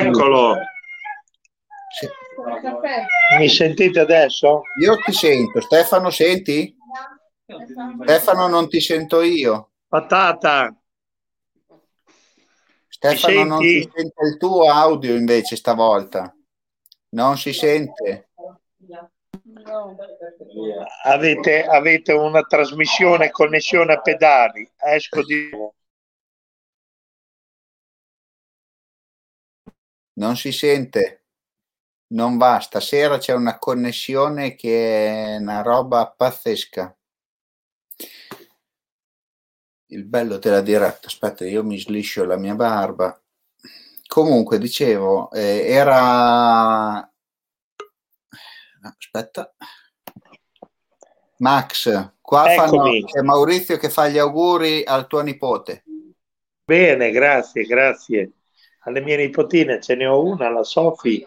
eccolo. 0.00 0.56
Sì. 1.96 2.08
Mi 3.38 3.48
sentite 3.48 4.00
adesso? 4.00 4.62
Io 4.80 4.96
ti 4.96 5.12
sento. 5.12 5.60
Stefano, 5.60 6.10
senti? 6.10 6.76
Stefano, 8.02 8.48
non 8.48 8.68
ti 8.68 8.80
sento 8.80 9.22
io. 9.22 9.70
Patata. 9.86 10.76
Stefano, 12.88 13.44
non 13.44 13.62
si 13.62 13.88
sente 13.94 14.24
il 14.24 14.36
tuo 14.36 14.68
audio 14.68 15.14
invece 15.14 15.54
stavolta. 15.54 16.34
Non 17.10 17.38
si 17.38 17.52
sente. 17.52 18.30
Avete, 21.04 21.64
avete 21.64 22.12
una 22.12 22.42
trasmissione 22.42 23.30
connessione 23.30 23.92
a 23.92 24.00
pedali. 24.00 24.68
Esco 24.76 25.22
di 25.22 25.50
Non 30.14 30.36
si 30.36 30.50
sente. 30.50 31.24
Non 32.08 32.36
va. 32.38 32.58
Stasera 32.60 33.18
c'è 33.18 33.34
una 33.34 33.58
connessione 33.58 34.54
che 34.54 35.34
è 35.34 35.36
una 35.36 35.62
roba 35.62 36.10
pazzesca. 36.10 36.96
Il 39.88 40.04
bello 40.04 40.38
della 40.38 40.60
diretta. 40.60 41.06
Aspetta, 41.06 41.44
io 41.44 41.62
mi 41.62 41.78
sliscio 41.78 42.24
la 42.24 42.36
mia 42.36 42.54
barba. 42.54 43.20
Comunque, 44.06 44.58
dicevo, 44.58 45.30
eh, 45.32 45.66
era 45.68 47.08
aspetta. 48.96 49.54
Max, 51.38 52.12
qua 52.20 52.44
fanno, 52.44 52.84
c'è 53.04 53.20
Maurizio 53.20 53.76
che 53.76 53.90
fa 53.90 54.08
gli 54.08 54.18
auguri 54.18 54.84
al 54.84 55.06
tuo 55.06 55.20
nipote. 55.20 55.84
Bene, 56.64 57.10
grazie, 57.10 57.64
grazie. 57.64 58.32
Alle 58.84 59.00
mie 59.00 59.16
nipotine 59.16 59.80
ce 59.80 59.94
ne 59.94 60.06
ho 60.06 60.22
una, 60.22 60.48
la 60.48 60.62
Sofi, 60.62 61.26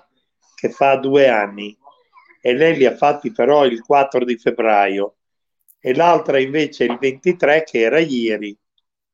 che 0.56 0.70
fa 0.70 0.96
due 0.96 1.30
anni 1.30 1.78
e 2.42 2.54
lei 2.54 2.76
li 2.76 2.86
ha 2.86 2.96
fatti 2.96 3.32
però 3.32 3.66
il 3.66 3.82
4 3.82 4.24
di 4.24 4.38
febbraio 4.38 5.16
e 5.80 5.94
l'altra 5.94 6.40
invece 6.40 6.86
il 6.86 6.98
23 6.98 7.64
che 7.64 7.80
era 7.80 8.00
ieri, 8.00 8.58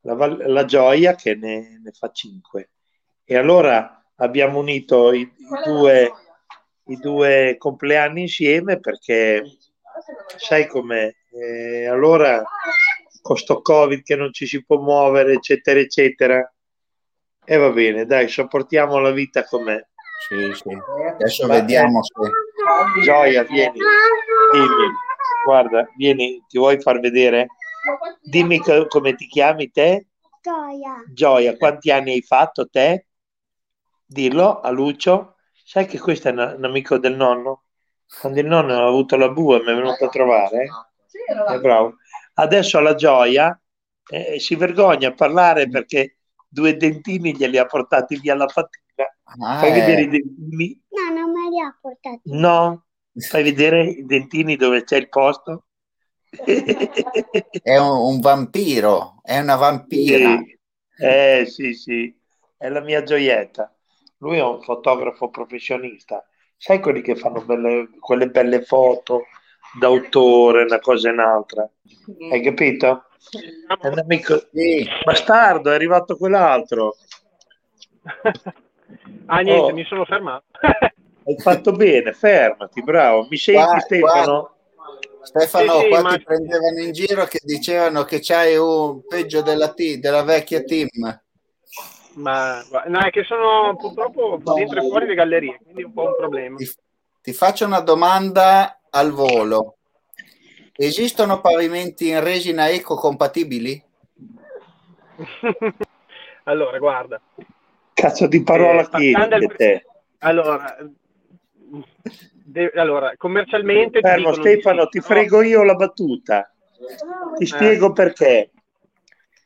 la, 0.01 0.27
la 0.47 0.65
Gioia 0.65 1.15
che 1.15 1.35
ne, 1.35 1.79
ne 1.83 1.91
fa 1.91 2.11
5. 2.11 2.69
E 3.23 3.35
allora 3.35 4.03
abbiamo 4.15 4.59
unito 4.59 5.11
i, 5.11 5.21
i 5.21 5.31
due 5.63 6.11
i 6.87 6.95
due 6.97 7.55
compleanni 7.57 8.21
insieme 8.21 8.79
perché 8.79 9.43
sai 10.37 10.67
com'è, 10.67 11.11
eh, 11.31 11.85
allora 11.87 12.43
con 13.21 13.37
sto 13.37 13.61
covid 13.61 14.03
che 14.03 14.15
non 14.15 14.31
ci 14.31 14.45
si 14.45 14.63
può 14.63 14.79
muovere 14.79 15.33
eccetera 15.33 15.79
eccetera 15.79 16.53
e 17.43 17.57
va 17.57 17.69
bene 17.71 18.05
dai 18.05 18.27
sopportiamo 18.27 18.99
la 18.99 19.11
vita 19.11 19.43
com'è 19.45 19.83
sì, 20.27 20.51
sì. 20.53 20.77
adesso 21.09 21.47
Beh, 21.47 21.59
vediamo 21.61 22.01
se 22.03 23.01
Gioia 23.01 23.43
vieni 23.43 23.79
Dimmi, 24.51 24.95
guarda, 25.43 25.87
vieni, 25.97 26.41
ti 26.47 26.57
vuoi 26.57 26.79
far 26.79 26.99
vedere? 26.99 27.47
Dimmi 28.21 28.59
co- 28.59 28.87
come 28.87 29.15
ti 29.15 29.27
chiami 29.27 29.69
te? 29.71 30.07
Gioia. 30.41 31.03
Gioia, 31.11 31.57
quanti 31.57 31.91
anni 31.91 32.11
hai 32.13 32.21
fatto 32.21 32.67
te? 32.67 33.07
Dillo 34.05 34.59
a 34.61 34.69
Lucio. 34.69 35.34
Sai 35.67 35.87
che 35.87 35.97
questo 35.99 36.27
è 36.27 36.31
un, 36.31 36.53
un 36.57 36.63
amico 36.63 36.99
del 36.99 37.15
nonno? 37.15 37.63
Quando 38.21 38.39
il 38.39 38.45
nonno 38.45 38.73
ha 38.73 38.85
avuto 38.85 39.17
la 39.17 39.29
bua 39.29 39.57
mi 39.57 39.71
è 39.71 39.75
venuto 39.75 40.05
a 40.05 40.09
trovare. 40.09 40.67
È 41.47 41.59
bravo. 41.59 41.95
Adesso 42.35 42.79
la 42.81 42.93
Gioia 42.93 43.59
eh, 44.11 44.39
si 44.39 44.55
vergogna 44.55 45.07
a 45.07 45.13
parlare 45.13 45.67
perché 45.67 46.17
due 46.47 46.77
dentini 46.77 47.35
glieli 47.35 47.57
ha 47.57 47.65
portati 47.65 48.19
via 48.19 48.35
la 48.35 48.47
fatina. 48.47 49.09
Ah, 49.43 49.57
Fai 49.57 49.71
eh. 49.71 49.73
vedere 49.73 50.01
i 50.01 50.07
dentini? 50.09 50.81
No, 50.89 51.19
non 51.19 51.31
me 51.31 51.49
li 51.49 51.59
ha 51.59 51.75
portati. 51.81 52.21
No, 52.25 52.85
fai 53.27 53.41
vedere 53.41 53.85
i 53.85 54.05
dentini 54.05 54.55
dove 54.57 54.83
c'è 54.83 54.97
il 54.97 55.09
posto? 55.09 55.65
È 57.63 57.77
un, 57.77 58.13
un 58.13 58.19
vampiro, 58.19 59.19
è 59.23 59.39
una 59.39 59.55
vampira. 59.55 60.37
Sì. 60.37 60.57
Eh 60.97 61.45
sì, 61.47 61.73
sì, 61.73 62.15
è 62.55 62.69
la 62.69 62.81
mia 62.81 63.01
gioietta. 63.01 63.74
Lui 64.17 64.37
è 64.37 64.43
un 64.43 64.61
fotografo 64.61 65.29
professionista. 65.29 66.25
Sai 66.57 66.79
quelli 66.79 67.01
che 67.01 67.15
fanno 67.15 67.43
belle, 67.43 67.89
quelle 67.99 68.29
belle 68.29 68.61
foto 68.63 69.25
d'autore, 69.79 70.63
una 70.63 70.79
cosa 70.79 71.09
e 71.09 71.11
un'altra. 71.11 71.69
Hai 72.31 72.41
capito? 72.41 73.05
È 73.81 73.87
un 73.87 73.99
amico 73.99 74.37
Sì, 74.53 74.87
bastardo, 75.03 75.71
è 75.71 75.75
arrivato 75.75 76.15
quell'altro. 76.15 76.95
ah, 79.27 79.39
niente, 79.41 79.71
Oh. 79.71 79.73
mi 79.73 79.83
sono 79.85 80.05
fermato. 80.05 80.45
Hai 81.27 81.37
fatto 81.39 81.71
bene, 81.71 82.13
fermati, 82.13 82.83
bravo. 82.83 83.25
Mi 83.29 83.37
senti 83.37 83.59
Qua- 83.59 83.79
Stefano? 83.79 84.49
Stefano, 85.23 85.79
Sì, 85.79 85.81
sì, 85.81 85.89
qua 85.89 86.01
ma- 86.03 86.09
ti 86.17 86.23
prendevano 86.23 86.79
in 86.81 86.91
giro 86.91 87.25
che 87.25 87.39
dicevano 87.43 88.03
che 88.03 88.19
c'hai 88.21 88.55
un 88.57 89.01
peggio 89.07 89.41
della, 89.41 89.73
ti- 89.73 89.99
della 89.99 90.21
vecchia 90.23 90.61
team. 90.63 90.87
Ma 92.15 92.63
no, 92.87 92.99
è 92.99 93.09
che 93.09 93.23
sono 93.23 93.75
purtroppo 93.75 94.39
dentro 94.55 94.79
e 94.79 94.87
fuori 94.87 95.05
le 95.05 95.15
gallerie, 95.15 95.59
quindi 95.61 95.81
è 95.81 95.85
un 95.85 95.93
po' 95.93 96.07
un 96.07 96.15
problema. 96.15 96.57
Ti, 96.57 96.69
ti 97.21 97.33
faccio 97.33 97.65
una 97.65 97.81
domanda 97.81 98.79
al 98.89 99.11
volo. 99.11 99.77
Esistono 100.77 101.41
pavimenti 101.41 102.09
in 102.09 102.23
resina 102.23 102.69
ecocompatibili? 102.69 103.83
allora, 106.43 106.77
guarda. 106.77 107.21
Cazzo 107.93 108.27
di 108.27 108.43
parola 108.43 108.81
Eh, 108.81 108.89
chiedi 108.89 109.27
che 109.27 109.47
te. 109.47 109.85
Allora, 110.19 110.77
de- 112.43 112.71
allora 112.75 113.13
commercialmente 113.17 114.01
ti 114.01 114.07
Fermo 114.07 114.31
di 114.31 114.37
Stefano, 114.37 114.87
ti 114.87 114.99
però 115.01 115.13
frego 115.13 115.41
io 115.41 115.63
la 115.63 115.75
battuta. 115.75 116.49
Ti 117.37 117.43
Eh. 117.43 117.47
spiego 117.47 117.91
perché. 117.91 118.51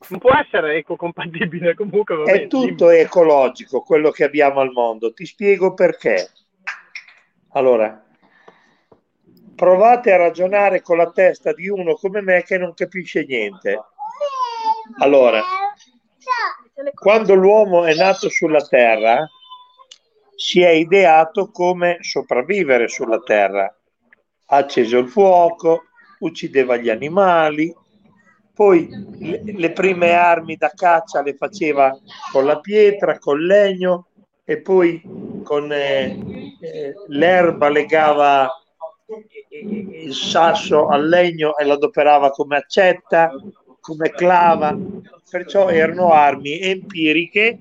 Non 0.08 0.18
può 0.18 0.30
essere 0.34 0.76
ecocompatibile 0.76 1.74
comunque. 1.74 2.16
va 2.16 2.24
È 2.24 2.46
tutto 2.46 2.88
ecologico 2.90 3.82
quello 3.82 4.10
che 4.10 4.24
abbiamo 4.24 4.60
al 4.60 4.72
mondo. 4.72 5.12
Ti 5.12 5.26
spiego 5.26 5.74
perché. 5.74 6.30
Allora, 7.52 8.02
provate 9.54 10.12
a 10.12 10.16
ragionare 10.16 10.80
con 10.80 10.96
la 10.96 11.10
testa 11.10 11.52
di 11.52 11.68
uno 11.68 11.94
come 11.94 12.22
me 12.22 12.42
che 12.42 12.56
non 12.56 12.72
capisce 12.74 13.24
niente. 13.26 13.78
Allora, 14.98 15.42
quando 16.94 17.34
l'uomo 17.34 17.84
è 17.84 17.94
nato 17.94 18.28
sulla 18.30 18.66
Terra, 18.66 19.28
si 20.34 20.62
è 20.62 20.70
ideato 20.70 21.50
come 21.50 21.98
sopravvivere 22.00 22.88
sulla 22.88 23.20
Terra. 23.20 23.64
Ha 24.46 24.56
acceso 24.56 24.98
il 24.98 25.08
fuoco, 25.08 25.84
uccideva 26.20 26.76
gli 26.76 26.88
animali, 26.88 27.74
poi 28.60 28.90
le, 29.20 29.40
le 29.42 29.72
prime 29.72 30.12
armi 30.12 30.56
da 30.56 30.70
caccia 30.74 31.22
le 31.22 31.34
faceva 31.34 31.98
con 32.30 32.44
la 32.44 32.60
pietra, 32.60 33.18
col 33.18 33.46
legno 33.46 34.08
e 34.44 34.60
poi 34.60 35.00
con 35.42 35.72
eh, 35.72 36.54
eh, 36.60 36.94
l'erba 37.06 37.70
legava 37.70 38.50
il 39.48 40.12
sasso 40.12 40.88
al 40.88 41.08
legno 41.08 41.56
e 41.56 41.64
lo 41.64 41.72
adoperava 41.72 42.28
come 42.32 42.58
accetta, 42.58 43.30
come 43.80 44.10
clava. 44.10 44.76
Perciò 45.30 45.70
erano 45.70 46.12
armi 46.12 46.60
empiriche, 46.60 47.60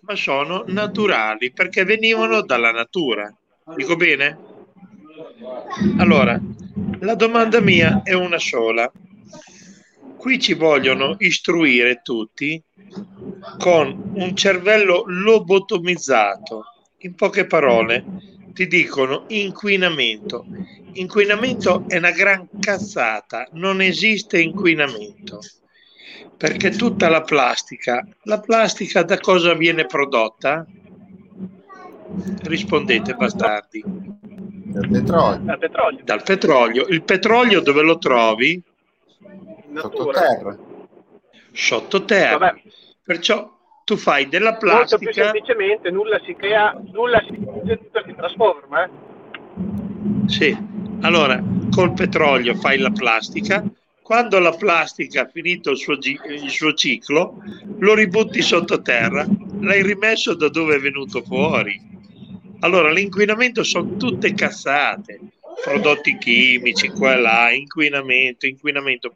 ma 0.00 0.16
sono 0.16 0.64
naturali 0.68 1.52
perché 1.52 1.84
venivano 1.84 2.40
dalla 2.40 2.72
natura. 2.72 3.30
Dico 3.76 3.96
bene? 3.96 4.38
Allora, 5.98 6.40
la 7.00 7.14
domanda 7.14 7.60
mia 7.60 8.00
è 8.02 8.14
una 8.14 8.38
sola. 8.38 8.90
Qui 10.18 10.40
ci 10.40 10.54
vogliono 10.54 11.14
istruire 11.18 12.00
tutti 12.02 12.60
con 13.58 14.12
un 14.14 14.34
cervello 14.34 15.04
lobotomizzato. 15.06 16.64
In 16.98 17.14
poche 17.14 17.46
parole, 17.46 18.04
ti 18.52 18.66
dicono 18.66 19.24
inquinamento. 19.28 20.44
Inquinamento 20.94 21.84
è 21.86 21.98
una 21.98 22.10
gran 22.10 22.48
cazzata, 22.58 23.46
non 23.52 23.80
esiste 23.80 24.40
inquinamento. 24.40 25.38
Perché 26.36 26.70
tutta 26.70 27.08
la 27.08 27.22
plastica, 27.22 28.04
la 28.24 28.40
plastica 28.40 29.04
da 29.04 29.18
cosa 29.18 29.54
viene 29.54 29.86
prodotta? 29.86 30.66
Rispondete 32.42 33.14
bastardi. 33.14 33.84
Dal 33.84 34.88
petrolio, 34.88 36.02
Dal 36.04 36.22
petrolio. 36.24 36.86
Il 36.88 37.02
petrolio 37.04 37.60
dove 37.60 37.82
lo 37.82 37.98
trovi? 37.98 38.60
Sottoterra. 39.74 40.58
Sottoterra. 41.52 42.38
Vabbè, 42.38 42.62
Perciò 43.02 43.56
tu 43.84 43.96
fai 43.96 44.28
della 44.28 44.58
molto 44.60 44.98
più 44.98 45.08
plastica. 45.08 45.32
semplicemente 45.32 45.90
nulla 45.90 46.20
si 46.24 46.34
crea, 46.34 46.78
nulla 46.92 47.20
si, 47.26 47.36
tutto 47.36 48.02
si 48.04 48.14
trasforma. 48.14 48.84
eh. 48.84 48.90
Sì, 50.26 50.56
allora 51.00 51.42
col 51.70 51.94
petrolio 51.94 52.54
fai 52.54 52.78
la 52.78 52.90
plastica, 52.90 53.64
quando 54.02 54.38
la 54.38 54.52
plastica 54.52 55.22
ha 55.22 55.26
finito 55.32 55.70
il 55.70 55.78
suo, 55.78 55.94
il 55.94 56.50
suo 56.50 56.74
ciclo, 56.74 57.42
lo 57.78 57.94
ributti 57.94 58.42
sottoterra, 58.42 59.26
l'hai 59.60 59.82
rimesso 59.82 60.34
da 60.34 60.48
dove 60.50 60.76
è 60.76 60.80
venuto 60.80 61.22
fuori. 61.22 61.80
Allora 62.60 62.90
l'inquinamento 62.90 63.62
sono 63.62 63.96
tutte 63.96 64.34
cazzate, 64.34 65.20
prodotti 65.62 66.16
chimici, 66.18 66.88
qua 66.88 67.14
e 67.14 67.20
là, 67.20 67.50
inquinamento, 67.52 68.46
inquinamento, 68.46 69.14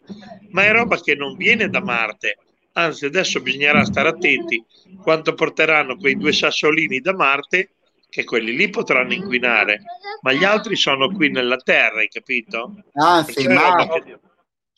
ma 0.51 0.65
è 0.65 0.73
roba 0.73 1.01
che 1.01 1.15
non 1.15 1.37
viene 1.37 1.69
da 1.69 1.81
Marte. 1.81 2.39
Anzi, 2.75 3.05
adesso 3.05 3.41
bisognerà 3.41 3.85
stare 3.85 4.09
attenti 4.09 4.65
quanto 5.03 5.35
porteranno 5.35 5.97
quei 5.97 6.17
due 6.17 6.33
sassolini 6.33 7.01
da 7.01 7.15
Marte, 7.15 7.71
che 8.09 8.25
quelli 8.25 8.55
lì 8.57 8.69
potranno 8.71 9.13
inquinare, 9.13 9.83
ma 10.23 10.33
gli 10.33 10.45
altri 10.45 10.77
sono 10.77 11.09
qui 11.11 11.31
nella 11.31 11.57
Terra, 11.57 12.01
hai 12.01 12.09
capito? 12.09 12.75
Anzi, 12.95 13.35
c'è 13.35 13.53
ma 13.53 13.75
che- 13.77 14.19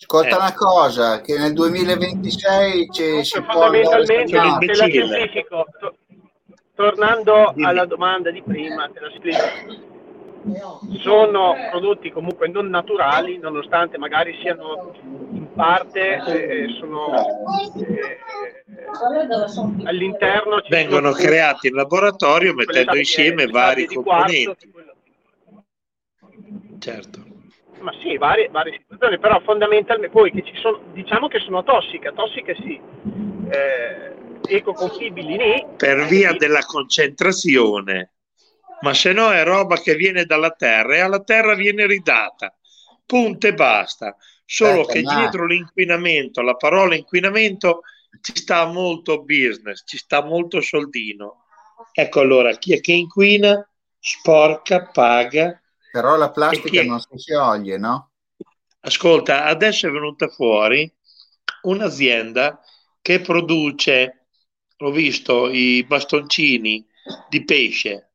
ascolta 0.00 0.28
Eh. 0.28 0.38
una 0.38 0.54
cosa, 0.54 1.20
che 1.20 1.36
nel 1.38 1.52
2026 1.52 2.88
ci, 2.92 3.24
si 3.24 3.32
Comunque, 3.32 3.52
può 3.52 3.62
andare 3.64 3.84
fondamentalmente 3.84 5.44
tornando 6.74 7.52
Dimmi. 7.54 7.66
alla 7.66 7.84
domanda 7.86 8.30
di 8.30 8.42
prima, 8.42 8.88
te 8.88 9.00
la 9.00 9.10
semplifico. 9.10 9.92
Sono 11.00 11.54
prodotti 11.70 12.10
comunque 12.10 12.48
non 12.48 12.68
naturali, 12.68 13.38
nonostante 13.38 13.96
magari 13.98 14.36
siano 14.40 14.92
in 15.32 15.52
parte 15.54 16.22
eh, 16.26 16.66
sono 16.78 17.14
eh, 17.78 18.18
all'interno 19.84 20.62
vengono 20.68 21.12
creati 21.12 21.68
in 21.68 21.74
laboratorio 21.74 22.54
mettendo 22.54 22.96
insieme 22.96 23.46
vari 23.46 23.86
componenti. 23.86 24.72
Certo. 26.78 27.24
ma 27.80 27.92
sì, 28.02 28.18
varie, 28.18 28.48
varie 28.50 28.78
situazioni, 28.80 29.18
però 29.18 29.40
fondamentalmente 29.40 30.10
poi 30.10 30.30
che 30.30 30.42
ci 30.44 30.54
sono, 30.56 30.80
diciamo 30.92 31.28
che 31.28 31.38
sono 31.38 31.62
tossiche, 31.62 32.12
tossiche 32.14 32.54
sì, 32.56 32.78
eh, 33.48 34.14
ecocompibili 34.46 35.36
né, 35.36 35.66
Per 35.76 36.04
via 36.06 36.34
della 36.34 36.60
concentrazione. 36.60 38.13
Ma 38.84 38.92
se 38.92 39.14
no 39.14 39.32
è 39.32 39.42
roba 39.44 39.80
che 39.80 39.94
viene 39.94 40.26
dalla 40.26 40.50
terra 40.50 40.94
e 40.94 41.00
alla 41.00 41.22
terra 41.22 41.54
viene 41.54 41.86
ridata. 41.86 42.54
Punto 43.06 43.46
e 43.46 43.54
basta. 43.54 44.14
Solo 44.44 44.82
Aspetta, 44.82 44.92
che 44.92 45.02
ma- 45.02 45.20
dietro 45.20 45.46
l'inquinamento, 45.46 46.42
la 46.42 46.54
parola 46.54 46.94
inquinamento, 46.94 47.80
ci 48.20 48.36
sta 48.36 48.66
molto 48.66 49.22
business, 49.22 49.84
ci 49.86 49.96
sta 49.96 50.22
molto 50.22 50.60
soldino. 50.60 51.46
Ecco 51.92 52.20
allora, 52.20 52.54
chi 52.58 52.74
è 52.74 52.80
che 52.82 52.92
inquina, 52.92 53.66
sporca, 53.98 54.84
paga. 54.92 55.58
Però 55.90 56.16
la 56.16 56.30
plastica 56.30 56.82
non 56.82 57.00
si 57.00 57.16
scioglie, 57.16 57.78
no? 57.78 58.10
Ascolta, 58.80 59.46
adesso 59.46 59.86
è 59.86 59.90
venuta 59.90 60.28
fuori 60.28 60.92
un'azienda 61.62 62.60
che 63.00 63.20
produce, 63.22 64.26
ho 64.76 64.90
visto 64.90 65.48
i 65.48 65.82
bastoncini 65.84 66.86
di 67.30 67.44
pesce 67.44 68.10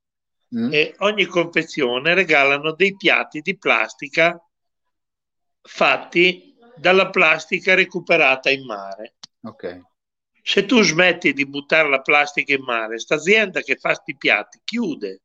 Mm? 0.56 0.74
e 0.74 0.96
ogni 1.00 1.26
confezione 1.26 2.16
regalano 2.16 2.74
dei 2.74 2.96
piatti 2.96 3.42
di 3.42 3.56
plastica 3.56 4.36
fatti 5.62 6.56
dalla 6.76 7.10
plastica 7.10 7.76
recuperata 7.76 8.50
in 8.50 8.66
mare. 8.66 9.16
Ok. 9.44 9.82
Se 10.42 10.66
tu 10.66 10.82
smetti 10.82 11.34
di 11.34 11.46
buttare 11.48 11.88
la 11.90 12.02
plastica 12.02 12.54
in 12.54 12.64
mare, 12.64 12.98
sta 12.98 13.16
azienda 13.16 13.62
che 13.62 13.76
fa 13.76 13.94
sti 13.94 14.18
piatti 14.18 14.60
chiude, 14.64 15.22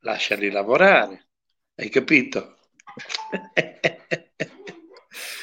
lasciali 0.00 0.50
lavorare, 0.50 1.28
hai 1.76 1.88
capito? 1.88 2.58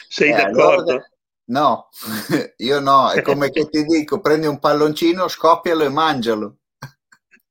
Sei 0.08 0.30
Eh, 0.30 0.34
d'accordo? 0.34 0.92
allora- 0.92 1.12
No, 1.50 1.88
io 2.58 2.80
no, 2.82 3.10
è 3.10 3.22
come 3.22 3.50
che 3.50 3.70
ti 3.70 3.86
dico, 3.86 4.20
prendi 4.20 4.48
un 4.48 4.60
palloncino, 4.60 5.30
scoppialo 5.30 5.86
e 5.86 5.90
mangialo. 5.90 6.58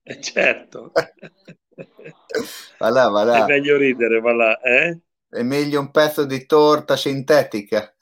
Eh, 0.08 0.20
certo, 0.20 0.92
Va 2.78 2.90
là, 2.90 3.08
va 3.08 3.42
è 3.42 3.44
meglio 3.46 3.76
ridere, 3.76 4.20
va 4.20 4.32
là, 4.32 4.60
eh? 4.60 5.00
È 5.28 5.42
meglio 5.42 5.80
un 5.80 5.90
pezzo 5.90 6.24
di 6.24 6.46
torta 6.46 6.96
sintetica. 6.96 7.92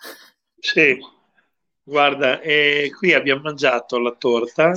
Sì, 0.59 0.99
guarda, 1.83 2.40
eh, 2.40 2.90
qui 2.97 3.14
abbiamo 3.14 3.43
mangiato 3.43 3.99
la 3.99 4.12
torta 4.12 4.73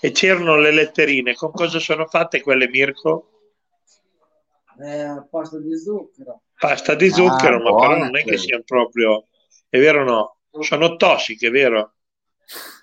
e 0.00 0.10
c'erano 0.12 0.56
le 0.56 0.70
letterine. 0.70 1.34
Con 1.34 1.50
cosa 1.52 1.78
sono 1.78 2.06
fatte 2.06 2.42
quelle, 2.42 2.68
Mirko? 2.68 3.30
Eh, 4.82 5.26
pasta 5.30 5.58
di 5.58 5.76
zucchero. 5.78 6.42
Pasta 6.58 6.94
di 6.94 7.10
zucchero, 7.10 7.58
ma 7.58 7.70
buone 7.70 7.94
però 7.94 8.04
non 8.04 8.16
è 8.16 8.24
che 8.24 8.38
siano 8.38 8.62
proprio... 8.64 9.26
È 9.68 9.78
vero 9.78 10.02
o 10.02 10.04
no? 10.04 10.36
Sono 10.62 10.96
tossiche, 10.96 11.50
vero? 11.50 11.94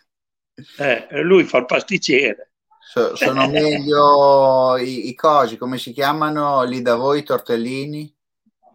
Eh, 0.79 1.21
lui 1.21 1.43
fa 1.43 1.59
il 1.59 1.65
pasticcere. 1.65 2.46
So- 2.89 3.15
sono 3.15 3.47
meglio 3.51 4.77
i, 4.77 5.09
i 5.09 5.15
cosi, 5.15 5.57
come 5.57 5.77
si 5.77 5.91
chiamano 5.91 6.63
lì 6.63 6.81
da 6.81 6.95
voi, 6.95 7.19
i 7.19 7.23
tortellini? 7.23 8.13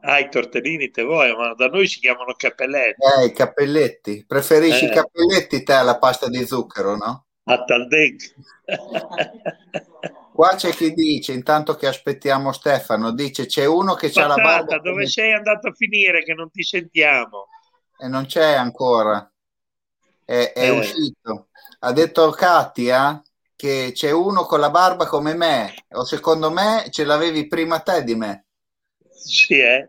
Ah, 0.04 0.18
i 0.18 0.28
tortellini 0.28 0.90
te 0.90 1.02
vuoi, 1.02 1.34
ma 1.36 1.54
da 1.54 1.68
noi 1.68 1.86
si 1.86 2.00
chiamano 2.00 2.34
cappelletti. 2.36 3.00
Eh, 3.20 3.26
i 3.26 3.32
cappelletti. 3.32 4.24
Preferisci 4.26 4.84
Eh. 4.84 4.88
i 4.88 4.90
cappelletti 4.90 5.62
te 5.62 5.72
alla 5.72 5.96
pasta 5.98 6.28
di 6.28 6.44
zucchero, 6.44 6.96
no? 6.96 7.26
A 7.44 7.64
Taldec. 7.64 8.34
Qua 10.32 10.54
c'è 10.56 10.70
chi 10.70 10.92
dice, 10.92 11.32
intanto 11.32 11.74
che 11.76 11.86
aspettiamo 11.86 12.52
Stefano, 12.52 13.12
dice 13.12 13.46
c'è 13.46 13.64
uno 13.66 13.94
che 13.94 14.10
ha 14.14 14.26
la 14.26 14.34
barba 14.34 14.78
dove 14.78 15.06
sei 15.06 15.32
andato 15.32 15.68
a 15.68 15.72
finire 15.72 16.22
che 16.24 16.32
non 16.34 16.50
ti 16.50 16.62
sentiamo? 16.62 17.48
e 17.98 18.08
non 18.08 18.26
c'è 18.26 18.54
ancora. 18.54 19.30
È, 20.24 20.52
è 20.54 20.64
Eh. 20.64 20.70
uscito. 20.70 21.48
Ha 21.80 21.92
detto 21.92 22.30
Katia 22.30 23.22
che 23.62 23.92
c'è 23.94 24.10
uno 24.10 24.44
con 24.44 24.58
la 24.58 24.70
barba 24.70 25.06
come 25.06 25.34
me, 25.34 25.72
o 25.90 26.02
secondo 26.02 26.50
me 26.50 26.86
ce 26.90 27.04
l'avevi 27.04 27.46
prima 27.46 27.78
te 27.78 28.02
di 28.02 28.16
me. 28.16 28.46
Sì, 29.08 29.56
eh? 29.60 29.88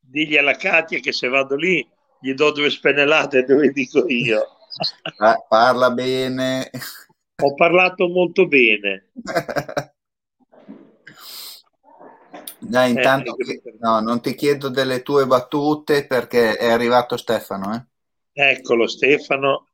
Digli 0.00 0.36
alla 0.36 0.56
Katia 0.56 0.98
che 0.98 1.12
se 1.12 1.28
vado 1.28 1.54
lì 1.54 1.88
gli 2.20 2.34
do 2.34 2.50
due 2.50 2.68
spennellate 2.68 3.44
dove 3.44 3.70
dico 3.70 4.04
io. 4.08 4.42
Eh, 5.20 5.44
parla 5.48 5.90
bene. 5.90 6.70
Ho 7.42 7.54
parlato 7.54 8.08
molto 8.08 8.46
bene. 8.48 9.10
Dai, 12.58 12.90
intanto 12.90 13.36
Eh, 13.38 13.76
no, 13.78 14.00
non 14.00 14.20
ti 14.20 14.34
chiedo 14.34 14.68
delle 14.68 15.02
tue 15.02 15.24
battute 15.26 16.04
perché 16.06 16.56
è 16.56 16.68
arrivato 16.68 17.16
Stefano, 17.16 17.74
eh? 17.74 18.50
Eccolo 18.50 18.86
Stefano. 18.88 19.67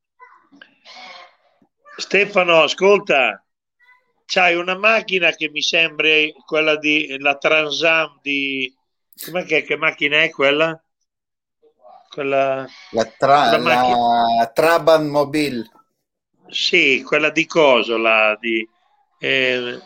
Stefano, 1.96 2.62
ascolta, 2.62 3.44
c'hai 4.26 4.54
una 4.54 4.76
macchina 4.76 5.30
che 5.32 5.48
mi 5.50 5.62
sembra 5.62 6.08
quella 6.44 6.76
di 6.76 7.16
la 7.18 7.36
Transam 7.36 8.18
di... 8.20 8.72
Com'è 9.24 9.44
che, 9.44 9.62
che 9.62 9.76
macchina 9.76 10.22
è 10.22 10.30
quella? 10.30 10.82
Quella... 12.08 12.66
La, 12.90 13.04
tra- 13.04 13.56
La 13.56 13.58
la 13.58 14.50
Trabant 14.52 15.08
Mobile. 15.08 15.70
Sì, 16.48 17.02
quella 17.04 17.30
di 17.30 17.46
Cosola, 17.46 18.36
di... 18.40 18.68
eh, 19.18 19.80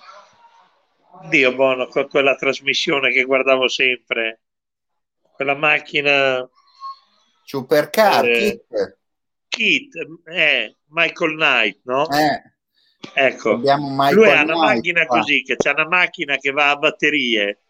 Dio 1.29 1.55
buono, 1.55 1.87
que- 1.88 2.07
quella 2.07 2.37
trasmissione 2.37 3.12
che 3.12 3.25
guardavo 3.25 3.68
sempre. 3.68 4.40
Quella 5.33 5.55
macchina... 5.55 6.49
Supercar, 7.44 8.25
Eh, 8.27 8.64
Kit. 9.59 9.92
Kit, 9.92 10.29
eh, 10.33 10.77
Michael 10.88 11.35
Knight, 11.35 11.81
no? 11.85 12.09
Eh, 12.11 12.42
Ecco, 13.14 13.55
lui 13.55 13.68
ha 13.71 13.77
una 14.42 14.57
macchina 14.57 15.07
qua. 15.07 15.18
così, 15.18 15.42
che 15.42 15.57
c'è 15.57 15.71
una 15.73 15.87
macchina 15.87 16.37
che 16.37 16.51
va 16.51 16.71
a 16.71 16.77
batterie, 16.77 17.61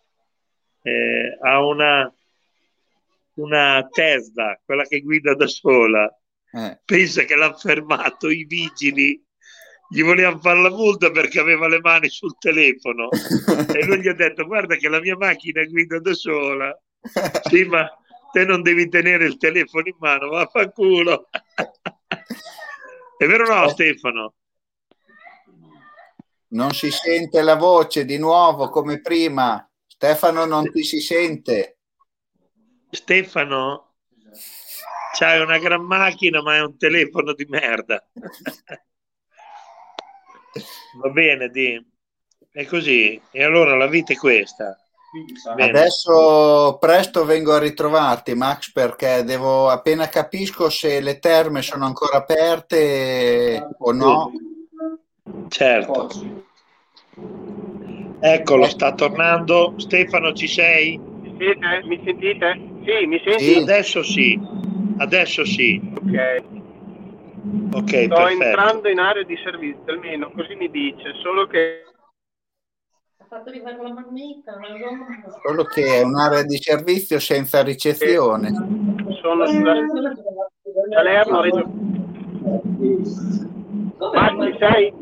eh, 0.82 1.38
ha 1.42 1.64
una, 1.64 2.12
una 3.34 3.86
Tesla, 3.90 4.58
quella 4.64 4.84
che 4.84 5.00
guida 5.00 5.34
da 5.34 5.46
sola. 5.46 6.10
Eh, 6.50 6.80
Pensa 6.84 7.24
che 7.24 7.34
l'hanno 7.36 7.58
fermato 7.58 8.30
i 8.30 8.44
vigili, 8.44 9.22
gli 9.90 10.02
volevano 10.02 10.38
fare 10.38 10.62
la 10.62 10.70
multa 10.70 11.10
perché 11.10 11.40
aveva 11.40 11.68
le 11.68 11.80
mani 11.80 12.08
sul 12.08 12.36
telefono. 12.38 13.08
E 13.78 13.84
lui 13.84 14.00
gli 14.00 14.08
ha 14.08 14.14
detto: 14.14 14.46
Guarda, 14.46 14.76
che 14.76 14.88
la 14.88 15.00
mia 15.00 15.16
macchina 15.16 15.62
guida 15.64 16.00
da 16.00 16.14
sola. 16.14 16.76
Sì, 17.48 17.64
ma 17.64 17.86
te 18.32 18.44
non 18.44 18.62
devi 18.62 18.88
tenere 18.88 19.26
il 19.26 19.36
telefono 19.36 19.86
in 19.86 19.96
mano, 19.98 20.28
vaffanculo. 20.30 21.28
È 23.18 23.26
vero 23.26 23.52
o 23.52 23.62
no, 23.62 23.68
Stefano? 23.68 24.34
Non 26.50 26.70
si 26.70 26.88
sente 26.92 27.42
la 27.42 27.56
voce 27.56 28.04
di 28.04 28.16
nuovo 28.16 28.70
come 28.70 29.00
prima. 29.00 29.68
Stefano, 29.84 30.44
non 30.44 30.70
ti 30.70 30.84
si 30.84 31.00
sente. 31.00 31.78
Stefano, 32.88 33.96
c'hai 35.18 35.40
una 35.40 35.58
gran 35.58 35.82
macchina, 35.82 36.40
ma 36.42 36.58
è 36.58 36.62
un 36.62 36.78
telefono 36.78 37.34
di 37.34 37.44
merda. 37.46 38.08
Va 41.02 41.08
bene, 41.10 41.48
Di. 41.48 41.84
È 42.50 42.64
così. 42.66 43.20
E 43.32 43.42
allora 43.42 43.76
la 43.76 43.88
vita 43.88 44.12
è 44.12 44.16
questa. 44.16 44.78
Adesso 45.56 46.76
presto 46.78 47.24
vengo 47.24 47.54
a 47.54 47.58
ritrovarti, 47.58 48.34
Max, 48.34 48.70
perché 48.72 49.24
devo 49.24 49.68
appena 49.68 50.08
capisco 50.08 50.68
se 50.68 51.00
le 51.00 51.18
terme 51.18 51.62
sono 51.62 51.86
ancora 51.86 52.18
aperte 52.18 53.68
o 53.78 53.92
no. 53.92 54.30
Certo. 55.48 56.08
Eccolo, 58.20 58.64
sta 58.68 58.92
tornando. 58.94 59.74
Stefano, 59.76 60.32
ci 60.34 60.46
sei? 60.46 60.98
Mi 60.98 61.36
sentite? 61.38 61.82
Mi 61.84 62.02
sentite? 62.04 62.60
Sì, 62.84 63.06
mi 63.06 63.22
senti? 63.24 63.44
Sì. 63.44 63.56
Adesso 63.60 64.02
sì. 64.02 64.40
Adesso 64.98 65.44
sì. 65.44 65.80
Ok. 65.94 66.42
Ok, 67.72 68.04
Sto 68.04 68.14
perfetto. 68.14 68.42
entrando 68.42 68.88
in 68.88 68.98
area 68.98 69.22
di 69.22 69.36
servizio, 69.42 69.84
almeno 69.86 70.30
così 70.34 70.54
mi 70.54 70.70
dice, 70.70 71.14
solo 71.22 71.46
che 71.46 71.84
fatto 73.28 73.50
con 73.76 73.84
la 73.86 73.92
marmita, 73.92 74.56
la. 74.56 75.06
Solo 75.44 75.64
che 75.64 76.00
è 76.00 76.02
un'area 76.02 76.42
di 76.42 76.56
servizio 76.56 77.18
senza 77.20 77.62
ricezione. 77.62 78.50
sono 79.20 79.46
sulla 79.46 79.74
Salerno, 80.90 81.40
Reggio. 81.42 81.70
Ma 84.12 84.28
ci 84.44 84.56
sei? 84.58 84.94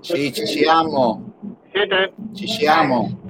Sì, 0.00 0.32
ci 0.32 0.46
siamo, 0.46 1.32
Siete? 1.72 2.12
ci 2.34 2.46
siamo. 2.46 3.20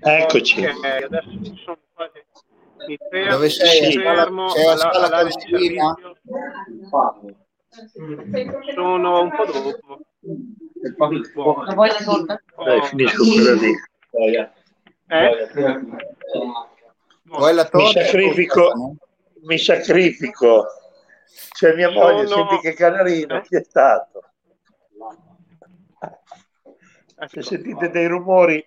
Eccoci. 0.00 0.64
Ok, 0.64 0.84
adesso 1.04 1.30
sono 1.64 1.78
quasi... 1.94 2.24
Mi 2.86 2.96
fermo, 3.10 3.30
Dove 3.32 3.50
sei? 3.50 3.92
Sì. 3.92 3.98
fermo 3.98 4.46
all'area 4.46 5.24
di 5.24 5.30
Consilina? 5.32 5.94
servizio. 6.88 7.34
Sono 8.74 9.20
un 9.22 9.30
po' 9.30 9.44
dopo. 9.44 10.00
Buono. 11.34 11.64
La 11.64 11.74
vuoi 11.74 11.88
la 11.88 12.04
torta? 12.04 12.42
Dai, 12.64 12.82
finisco 12.86 13.24
quella 13.24 13.52
lì. 13.54 13.72
Eh? 14.20 14.50
Vuoi 17.24 17.54
la 17.54 17.64
torta? 17.68 17.98
Mi 18.00 18.04
sacrifico. 18.04 18.96
Mi 19.42 19.58
sacrifico. 19.58 20.66
C'è 21.52 21.74
mia 21.74 21.90
moglie, 21.90 22.26
Sono- 22.26 22.48
senti 22.48 22.62
che 22.68 22.74
canarino, 22.74 23.36
Eh? 23.38 23.42
chi 23.42 23.56
è 23.56 23.62
stato? 23.62 24.22
Se 27.26 27.42
sentite 27.42 27.90
dei 27.90 28.06
rumori, 28.06 28.64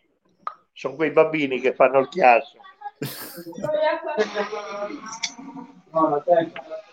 sono 0.73 0.95
quei 0.95 1.11
bambini 1.11 1.59
che 1.61 1.73
fanno 1.73 1.99
il 1.99 2.09
chiasso. 2.09 2.57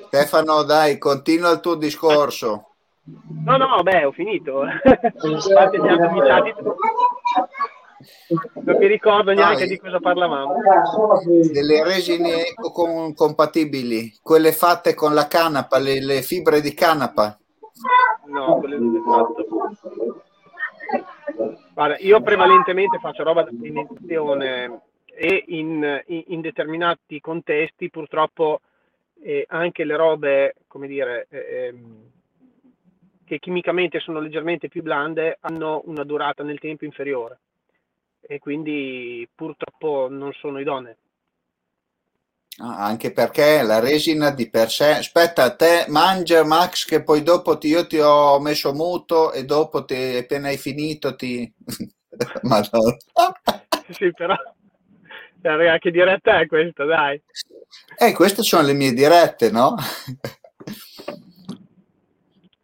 Stefano, 0.06 0.62
dai, 0.62 0.98
continua 0.98 1.50
il 1.50 1.60
tuo 1.60 1.74
discorso. 1.74 2.67
No, 3.44 3.56
no, 3.56 3.82
beh, 3.82 4.04
ho 4.04 4.12
finito. 4.12 4.62
Infatti 5.24 5.78
siamo 5.80 6.08
cominciati. 6.08 6.54
Non 8.54 8.76
mi 8.76 8.86
ricordo 8.86 9.32
neanche 9.32 9.66
Vai. 9.66 9.68
di 9.68 9.78
cosa 9.78 9.98
parlavamo. 9.98 10.54
Delle 11.52 11.82
resine 11.82 12.46
ecocompatibili, 12.46 14.18
quelle 14.22 14.52
fatte 14.52 14.94
con 14.94 15.14
la 15.14 15.26
canapa, 15.26 15.78
le, 15.78 16.00
le 16.04 16.22
fibre 16.22 16.60
di 16.60 16.74
canapa. 16.74 17.38
No, 18.26 18.58
quello 18.58 18.78
non 18.78 18.96
è 18.96 19.00
fatto. 19.00 20.22
Guarda, 21.74 21.96
io 21.98 22.20
prevalentemente 22.20 22.98
faccio 22.98 23.22
roba 23.22 23.42
da 23.42 23.50
alimentazione 23.50 24.80
e 25.06 25.44
in, 25.48 26.02
in, 26.06 26.24
in 26.28 26.40
determinati 26.40 27.20
contesti 27.20 27.90
purtroppo 27.90 28.60
eh, 29.20 29.44
anche 29.48 29.84
le 29.84 29.96
robe, 29.96 30.54
come 30.66 30.86
dire, 30.86 31.26
eh, 31.30 31.68
ehm, 31.68 32.07
che 33.28 33.38
chimicamente 33.38 34.00
sono 34.00 34.18
leggermente 34.18 34.68
più 34.68 34.82
blande 34.82 35.38
hanno 35.40 35.82
una 35.84 36.02
durata 36.02 36.42
nel 36.42 36.58
tempo 36.58 36.84
inferiore 36.84 37.38
e 38.20 38.38
quindi 38.38 39.28
purtroppo 39.32 40.08
non 40.10 40.32
sono 40.32 40.58
idonee. 40.58 40.96
Ah, 42.60 42.84
anche 42.84 43.12
perché 43.12 43.62
la 43.62 43.78
resina 43.78 44.30
di 44.30 44.50
per 44.50 44.68
sé, 44.68 44.96
aspetta, 44.96 45.54
te 45.54 45.84
mangia 45.88 46.44
Max 46.44 46.84
che 46.84 47.04
poi 47.04 47.22
dopo 47.22 47.56
ti, 47.56 47.68
io 47.68 47.86
ti 47.86 47.98
ho 47.98 48.40
messo 48.40 48.72
muto 48.72 49.32
e 49.32 49.44
dopo 49.44 49.84
ti, 49.84 50.16
appena 50.16 50.48
hai 50.48 50.58
finito 50.58 51.14
ti... 51.14 51.50
Madonna. 52.42 52.96
sì, 53.90 54.10
però 54.12 54.34
eh, 55.42 55.78
che 55.78 55.90
diretta 55.90 56.40
è 56.40 56.46
questa, 56.46 56.84
dai. 56.84 57.22
Eh, 57.96 58.12
queste 58.12 58.42
sono 58.42 58.66
le 58.66 58.72
mie 58.72 58.92
dirette, 58.92 59.50
no? 59.50 59.76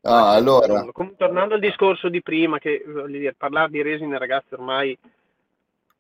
Ah, 0.07 0.35
allora. 0.35 0.87
Tornando 1.17 1.55
al 1.55 1.61
discorso 1.61 2.11
di 2.11 2.21
prima, 2.21 2.59
che 2.59 2.83
voglio 2.87 3.19
dire, 3.19 3.35
parlare 3.35 3.71
di 3.71 3.81
resine, 3.81 4.19
ragazzi, 4.19 4.53
ormai 4.53 4.97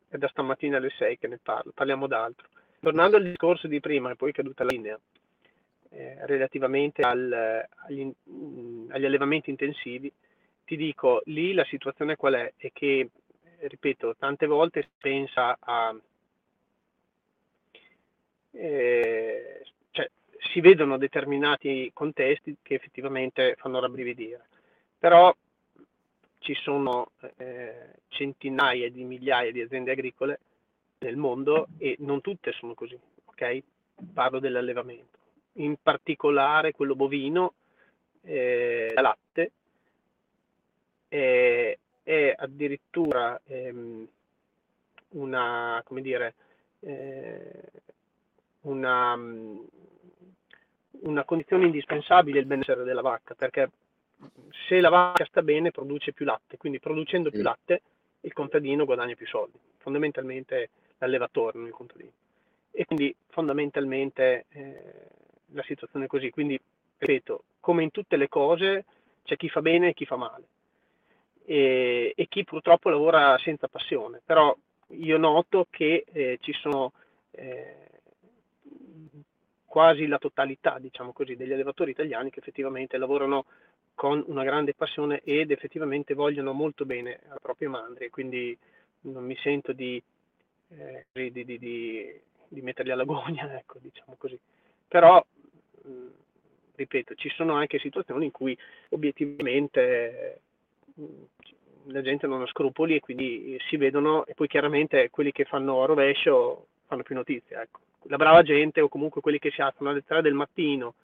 è 0.08 0.18
da 0.18 0.28
stamattina 0.28 0.76
alle 0.76 0.90
6 0.90 1.18
che 1.18 1.26
ne 1.26 1.38
parlo, 1.42 1.72
parliamo 1.74 2.06
d'altro. 2.06 2.46
Tornando 2.80 3.16
al 3.16 3.24
discorso 3.24 3.66
di 3.66 3.80
prima, 3.80 4.10
e 4.10 4.16
poi 4.16 4.30
è 4.30 4.34
caduta 4.34 4.62
la 4.62 4.70
linea, 4.70 5.00
eh, 5.88 6.18
relativamente 6.26 7.00
al, 7.00 7.66
agli, 7.86 8.12
agli, 8.88 9.04
allevamenti 9.06 9.48
intensivi, 9.48 10.12
ti 10.66 10.76
dico, 10.76 11.22
lì 11.24 11.54
la 11.54 11.64
situazione 11.64 12.16
qual 12.16 12.34
è? 12.34 12.52
È 12.58 12.70
che, 12.74 13.08
ripeto, 13.58 14.16
tante 14.18 14.46
volte 14.46 14.82
si 14.82 14.88
pensa 14.98 15.56
a... 15.58 15.96
Eh, 18.50 19.64
si 20.52 20.60
vedono 20.60 20.98
determinati 20.98 21.90
contesti 21.92 22.56
che 22.62 22.74
effettivamente 22.74 23.56
fanno 23.58 23.80
rabbrividire, 23.80 24.46
però 24.98 25.34
ci 26.38 26.54
sono 26.54 27.12
eh, 27.36 27.94
centinaia 28.08 28.90
di 28.90 29.04
migliaia 29.04 29.50
di 29.50 29.62
aziende 29.62 29.92
agricole 29.92 30.40
nel 30.98 31.16
mondo 31.16 31.68
e 31.78 31.96
non 32.00 32.20
tutte 32.20 32.52
sono 32.52 32.74
così, 32.74 32.98
ok? 33.24 33.62
Parlo 34.12 34.38
dell'allevamento, 34.38 35.18
in 35.54 35.76
particolare 35.82 36.72
quello 36.72 36.94
bovino, 36.94 37.54
eh, 38.22 38.92
da 38.94 39.00
latte, 39.00 39.52
eh, 41.08 41.78
è 42.02 42.34
addirittura 42.36 43.40
ehm, 43.46 44.06
una, 45.10 45.80
come 45.84 46.02
dire, 46.02 46.34
eh, 46.80 47.62
una, 48.62 49.16
una 51.02 51.24
condizione 51.24 51.66
indispensabile 51.66 52.40
il 52.40 52.46
benessere 52.46 52.84
della 52.84 53.02
vacca, 53.02 53.34
perché 53.34 53.70
se 54.68 54.80
la 54.80 54.88
vacca 54.88 55.24
sta 55.24 55.42
bene 55.42 55.70
produce 55.70 56.12
più 56.12 56.24
latte, 56.24 56.56
quindi 56.56 56.80
producendo 56.80 57.30
più 57.30 57.42
latte 57.42 57.82
il 58.20 58.32
contadino 58.32 58.84
guadagna 58.84 59.14
più 59.14 59.26
soldi, 59.26 59.58
fondamentalmente 59.78 60.70
l'allevatore, 60.98 61.58
non 61.58 61.66
il 61.66 61.72
contadino. 61.72 62.12
E 62.70 62.86
quindi 62.86 63.14
fondamentalmente 63.28 64.46
eh, 64.48 64.82
la 65.52 65.62
situazione 65.62 66.06
è 66.06 66.08
così. 66.08 66.30
Quindi, 66.30 66.58
ripeto, 66.98 67.44
come 67.60 67.82
in 67.82 67.90
tutte 67.90 68.16
le 68.16 68.28
cose 68.28 68.84
c'è 69.22 69.36
chi 69.36 69.48
fa 69.48 69.60
bene 69.60 69.90
e 69.90 69.94
chi 69.94 70.06
fa 70.06 70.16
male. 70.16 70.44
E, 71.44 72.12
e 72.16 72.26
chi 72.28 72.44
purtroppo 72.44 72.88
lavora 72.88 73.38
senza 73.38 73.68
passione. 73.68 74.20
Però 74.24 74.56
io 74.88 75.18
noto 75.18 75.66
che 75.70 76.04
eh, 76.10 76.38
ci 76.40 76.52
sono 76.52 76.92
eh, 77.32 77.76
quasi 79.74 80.06
la 80.06 80.18
totalità, 80.18 80.78
diciamo 80.78 81.12
così, 81.12 81.34
degli 81.34 81.52
allevatori 81.52 81.90
italiani 81.90 82.30
che 82.30 82.38
effettivamente 82.38 82.96
lavorano 82.96 83.46
con 83.96 84.22
una 84.28 84.44
grande 84.44 84.72
passione 84.72 85.20
ed 85.24 85.50
effettivamente 85.50 86.14
vogliono 86.14 86.52
molto 86.52 86.84
bene 86.84 87.18
alle 87.26 87.40
proprie 87.42 87.66
mandrie, 87.66 88.08
quindi 88.08 88.56
non 89.00 89.24
mi 89.24 89.36
sento 89.42 89.72
di, 89.72 90.00
eh, 90.68 91.06
di, 91.10 91.44
di, 91.44 91.58
di 91.58 92.62
metterli 92.62 92.92
alla 92.92 93.02
gogna, 93.02 93.50
ecco, 93.58 93.78
diciamo 93.80 94.14
così. 94.16 94.38
Però, 94.86 95.20
ripeto, 96.76 97.16
ci 97.16 97.30
sono 97.30 97.54
anche 97.54 97.80
situazioni 97.80 98.26
in 98.26 98.30
cui 98.30 98.56
obiettivamente 98.90 100.40
la 101.86 102.00
gente 102.00 102.28
non 102.28 102.42
ha 102.42 102.46
scrupoli 102.46 102.94
e 102.94 103.00
quindi 103.00 103.58
si 103.68 103.76
vedono 103.76 104.24
e 104.24 104.34
poi 104.34 104.46
chiaramente 104.46 105.10
quelli 105.10 105.32
che 105.32 105.44
fanno 105.44 105.84
rovescio 105.84 106.68
fanno 106.94 107.02
più 107.02 107.14
notizie. 107.14 107.60
Ecco. 107.60 107.80
La 108.04 108.16
brava 108.16 108.42
gente 108.42 108.80
o 108.80 108.88
comunque 108.88 109.20
quelli 109.20 109.38
che 109.38 109.50
si 109.50 109.60
alzano 109.60 109.90
alle 109.90 110.04
3 110.04 110.22
del 110.22 110.34
mattino 110.34 110.94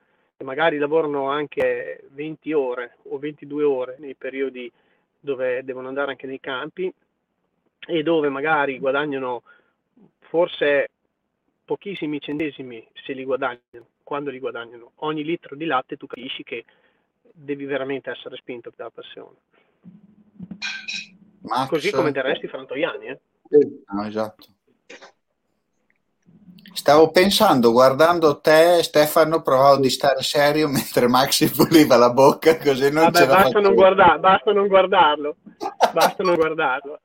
magari 0.44 0.78
lavorano 0.78 1.28
anche 1.28 2.04
20 2.10 2.52
ore 2.52 2.96
o 3.10 3.18
22 3.18 3.62
ore 3.62 3.96
nei 3.98 4.14
periodi 4.14 4.72
dove 5.18 5.62
devono 5.64 5.88
andare 5.88 6.12
anche 6.12 6.26
nei 6.26 6.40
campi 6.40 6.92
e 7.86 8.02
dove 8.02 8.28
magari 8.28 8.78
guadagnano 8.78 9.42
forse 10.20 10.90
pochissimi 11.64 12.20
centesimi 12.20 12.86
se 12.94 13.12
li 13.12 13.24
guadagnano, 13.24 13.86
quando 14.02 14.30
li 14.30 14.38
guadagnano. 14.38 14.92
Ogni 14.96 15.24
litro 15.24 15.56
di 15.56 15.66
latte 15.66 15.96
tu 15.96 16.06
capisci 16.06 16.42
che 16.42 16.64
devi 17.32 17.64
veramente 17.64 18.10
essere 18.10 18.36
spinto 18.36 18.70
per 18.70 18.86
la 18.86 18.90
passione. 18.90 19.36
Max... 21.42 21.68
Così 21.68 21.90
come 21.90 22.12
del 22.12 22.22
resto 22.22 22.46
i 22.46 22.48
frantoiani. 22.48 23.06
Eh? 23.06 23.18
No, 23.88 24.06
esatto. 24.06 24.48
Stavo 26.72 27.10
pensando, 27.10 27.72
guardando 27.72 28.38
te, 28.40 28.82
Stefano, 28.82 29.42
provavo 29.42 29.78
di 29.78 29.90
stare 29.90 30.22
serio 30.22 30.68
mentre 30.70 31.08
Maxi 31.08 31.50
puliva 31.50 31.96
la 31.96 32.10
bocca, 32.10 32.56
così 32.58 32.90
non 32.90 33.10
Vabbè, 33.10 33.26
basta, 33.26 33.60
non 33.60 33.74
guarda- 33.74 34.18
basta 34.18 34.52
non 34.52 34.68
guardarlo. 34.68 35.36
basta 35.92 36.22
non 36.22 36.34
guardarlo. 36.34 37.00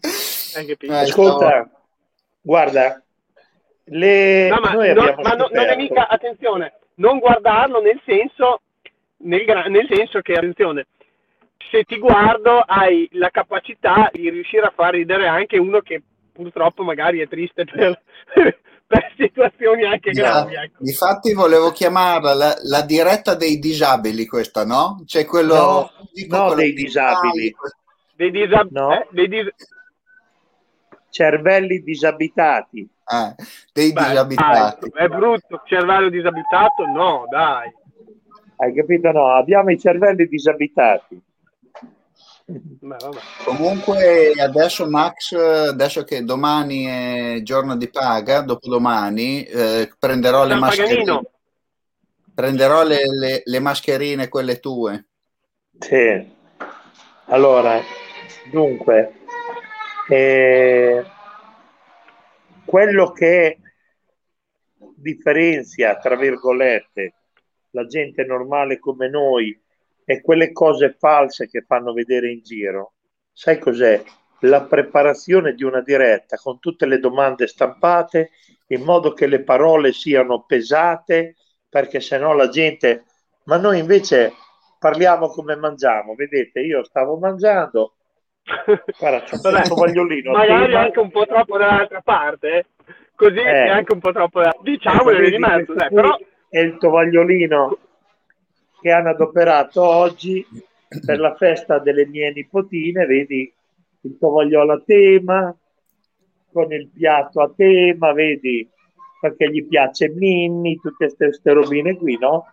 Eh, 0.00 0.76
Ascolta, 0.92 1.48
stavo... 1.48 1.70
guarda, 2.40 3.02
le... 3.84 4.48
no, 4.48 4.58
ma, 4.60 4.72
no, 4.72 5.14
ma 5.22 5.34
no, 5.34 5.48
non 5.50 5.66
è 5.66 5.76
mica, 5.76 6.08
attenzione, 6.08 6.74
non 6.96 7.18
guardarlo 7.18 7.80
nel 7.80 8.00
senso, 8.04 8.60
nel, 9.18 9.44
nel 9.68 9.88
senso 9.90 10.20
che, 10.20 10.34
attenzione, 10.34 10.86
se 11.70 11.84
ti 11.84 11.98
guardo 11.98 12.60
hai 12.60 13.08
la 13.12 13.30
capacità 13.30 14.10
di 14.12 14.28
riuscire 14.30 14.66
a 14.66 14.72
far 14.74 14.92
ridere 14.92 15.26
anche 15.26 15.58
uno 15.58 15.80
che 15.80 16.02
purtroppo 16.34 16.82
magari 16.82 17.20
è 17.20 17.28
triste 17.28 17.64
per, 17.64 18.02
per 18.86 19.12
situazioni 19.16 19.84
anche 19.84 20.10
gravi. 20.10 20.54
Ecco. 20.54 20.84
Infatti 20.84 21.32
volevo 21.32 21.70
chiamarla 21.70 22.34
la, 22.34 22.54
la, 22.64 22.82
diretta 22.82 23.34
dei 23.34 23.58
disabili 23.58 24.26
questa, 24.26 24.66
no? 24.66 25.02
C'è 25.06 25.24
quello... 25.24 25.54
No, 25.54 25.90
dico, 26.12 26.36
no 26.36 26.46
quello 26.46 26.60
dei 26.60 26.72
disabili. 26.72 27.54
Dei, 28.16 28.30
disab- 28.30 28.70
no. 28.70 28.92
eh? 28.92 29.06
dei 29.10 29.28
dis- 29.28 29.54
cervelli 31.08 31.82
disabitati. 31.82 32.80
Eh, 32.80 33.34
dei 33.72 33.92
Beh, 33.92 34.08
disabitati. 34.08 34.90
Dai, 34.90 35.04
è 35.04 35.08
brutto, 35.08 35.62
cervello 35.64 36.08
disabitato? 36.08 36.86
No, 36.86 37.26
dai. 37.30 37.72
Hai 38.56 38.74
capito? 38.74 39.12
No, 39.12 39.30
abbiamo 39.32 39.70
i 39.70 39.78
cervelli 39.78 40.26
disabitati. 40.26 41.20
Beh, 42.46 42.96
Comunque 43.44 44.32
adesso 44.38 44.86
Max, 44.86 45.32
adesso 45.32 46.04
che 46.04 46.24
domani 46.24 46.84
è 46.84 47.40
giorno 47.42 47.74
di 47.74 47.88
paga, 47.88 48.42
dopodomani 48.42 49.44
eh, 49.44 49.90
prenderò 49.98 50.44
le 50.44 50.54
mascherine. 50.56 51.20
Prenderò 52.34 52.82
le, 52.82 52.98
le, 53.18 53.42
le, 53.44 53.60
mascherine, 53.60 54.28
quelle 54.28 54.58
tue. 54.58 55.06
Sì. 55.78 56.32
Allora, 57.26 57.80
dunque, 58.50 59.12
eh, 60.08 61.04
quello 62.64 63.12
che 63.12 63.58
differenzia, 64.96 65.96
tra 65.96 66.16
virgolette, 66.16 67.14
la 67.70 67.86
gente 67.86 68.24
normale 68.24 68.78
come 68.78 69.08
noi 69.08 69.58
e 70.04 70.20
quelle 70.20 70.52
cose 70.52 70.94
false 70.98 71.48
che 71.48 71.64
fanno 71.66 71.92
vedere 71.92 72.30
in 72.30 72.42
giro. 72.42 72.92
Sai 73.32 73.58
cos'è? 73.58 74.02
La 74.40 74.62
preparazione 74.62 75.54
di 75.54 75.64
una 75.64 75.80
diretta 75.80 76.36
con 76.36 76.58
tutte 76.58 76.86
le 76.86 76.98
domande 76.98 77.46
stampate 77.46 78.30
in 78.68 78.82
modo 78.82 79.12
che 79.12 79.26
le 79.26 79.42
parole 79.42 79.92
siano 79.92 80.44
pesate, 80.44 81.36
perché 81.68 82.00
sennò 82.00 82.32
la 82.34 82.48
gente... 82.48 83.04
Ma 83.46 83.58
noi 83.58 83.78
invece 83.78 84.32
parliamo 84.78 85.28
come 85.28 85.54
mangiamo. 85.54 86.14
Vedete, 86.14 86.60
io 86.60 86.82
stavo 86.82 87.18
mangiando, 87.18 87.96
guarda, 88.98 89.22
c'è 89.22 89.36
un 89.36 89.62
tovagliolino. 89.68 90.32
Magari 90.32 90.64
prima. 90.64 90.80
anche 90.80 91.00
un 91.00 91.10
po' 91.10 91.26
troppo 91.26 91.58
dall'altra 91.58 92.00
parte, 92.00 92.48
eh? 92.48 92.66
così 93.14 93.38
eh. 93.38 93.64
è 93.66 93.68
anche 93.68 93.92
un 93.92 94.00
po' 94.00 94.12
troppo... 94.12 94.40
Diciamo, 94.62 95.10
di 95.10 95.38
mezzo, 95.38 95.74
dai, 95.74 95.90
però... 95.90 96.16
E 96.48 96.60
il 96.60 96.78
tovagliolino 96.78 97.78
che 98.84 98.90
hanno 98.90 99.08
adoperato 99.08 99.82
oggi 99.82 100.46
per 101.06 101.18
la 101.18 101.34
festa 101.36 101.78
delle 101.78 102.04
mie 102.06 102.30
nipotine, 102.32 103.06
vedi 103.06 103.50
il 104.02 104.18
tovagliolo 104.18 104.74
a 104.74 104.82
tema, 104.84 105.56
con 106.52 106.70
il 106.70 106.90
piatto 106.90 107.40
a 107.40 107.50
tema, 107.56 108.12
vedi, 108.12 108.68
perché 109.22 109.50
gli 109.50 109.66
piace 109.66 110.10
Minnie, 110.10 110.76
tutte 110.82 111.14
queste 111.16 111.52
robine 111.54 111.96
qui, 111.96 112.18
no? 112.18 112.44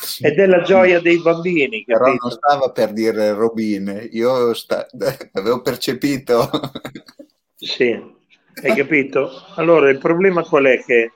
Sì. 0.00 0.26
Ed 0.26 0.40
è 0.40 0.46
la 0.46 0.62
gioia 0.62 0.98
dei 0.98 1.22
bambini, 1.22 1.84
Però 1.84 2.04
capito? 2.06 2.26
non 2.26 2.36
stava 2.36 2.72
per 2.72 2.92
dire 2.92 3.32
robine, 3.32 4.08
io 4.10 4.54
sta- 4.54 4.88
avevo 5.34 5.62
percepito. 5.62 6.50
Sì, 7.54 7.92
hai 7.92 8.74
capito? 8.74 9.30
Allora, 9.54 9.88
il 9.88 9.98
problema 9.98 10.42
qual 10.42 10.64
è? 10.64 10.82
Che 10.82 11.12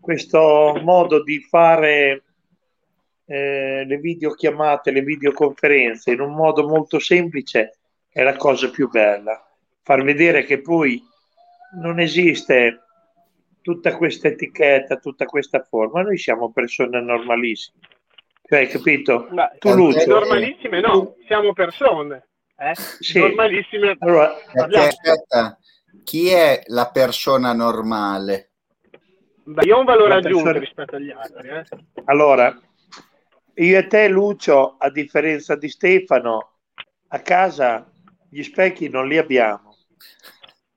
questo 0.00 0.80
modo 0.82 1.22
di 1.22 1.40
fare 1.40 2.22
eh, 3.30 3.84
le 3.86 3.96
videochiamate, 3.98 4.90
le 4.90 5.02
videoconferenze 5.02 6.10
in 6.10 6.20
un 6.20 6.34
modo 6.34 6.66
molto 6.66 6.98
semplice 6.98 7.78
è 8.08 8.24
la 8.24 8.34
cosa 8.34 8.70
più 8.70 8.88
bella. 8.90 9.40
Far 9.82 10.02
vedere 10.02 10.44
che 10.44 10.60
poi 10.60 11.00
non 11.80 12.00
esiste 12.00 12.80
tutta 13.60 13.94
questa 13.96 14.26
etichetta, 14.26 14.96
tutta 14.96 15.26
questa 15.26 15.62
forma, 15.62 16.02
noi 16.02 16.18
siamo 16.18 16.50
persone 16.50 17.00
normalissime. 17.00 17.78
Cioè, 18.42 18.58
hai 18.58 18.66
capito? 18.68 19.28
Beh, 19.30 19.58
Tu, 19.60 19.74
Lucio, 19.74 20.06
normalissime 20.08 20.80
no, 20.80 21.14
siamo 21.28 21.52
persone. 21.52 22.26
Eh? 22.58 22.74
Sì. 22.74 23.20
Normalissime. 23.20 23.94
allora, 24.00 24.34
Perché 24.52 24.76
aspetta, 24.76 25.56
chi 26.02 26.30
è 26.30 26.62
la 26.66 26.90
persona 26.92 27.52
normale? 27.52 28.50
Beh, 29.44 29.62
io 29.66 29.76
ho 29.76 29.78
un 29.78 29.84
valore 29.84 30.14
aggiunto 30.14 30.42
persona- 30.42 30.58
rispetto 30.58 30.96
agli 30.96 31.10
altri. 31.12 31.48
Eh? 31.48 31.64
Allora, 32.06 32.60
io 33.64 33.78
e 33.78 33.86
te, 33.86 34.08
Lucio, 34.08 34.76
a 34.78 34.90
differenza 34.90 35.54
di 35.56 35.68
Stefano, 35.68 36.52
a 37.08 37.20
casa 37.20 37.90
gli 38.28 38.42
specchi 38.42 38.88
non 38.88 39.06
li 39.08 39.18
abbiamo. 39.18 39.76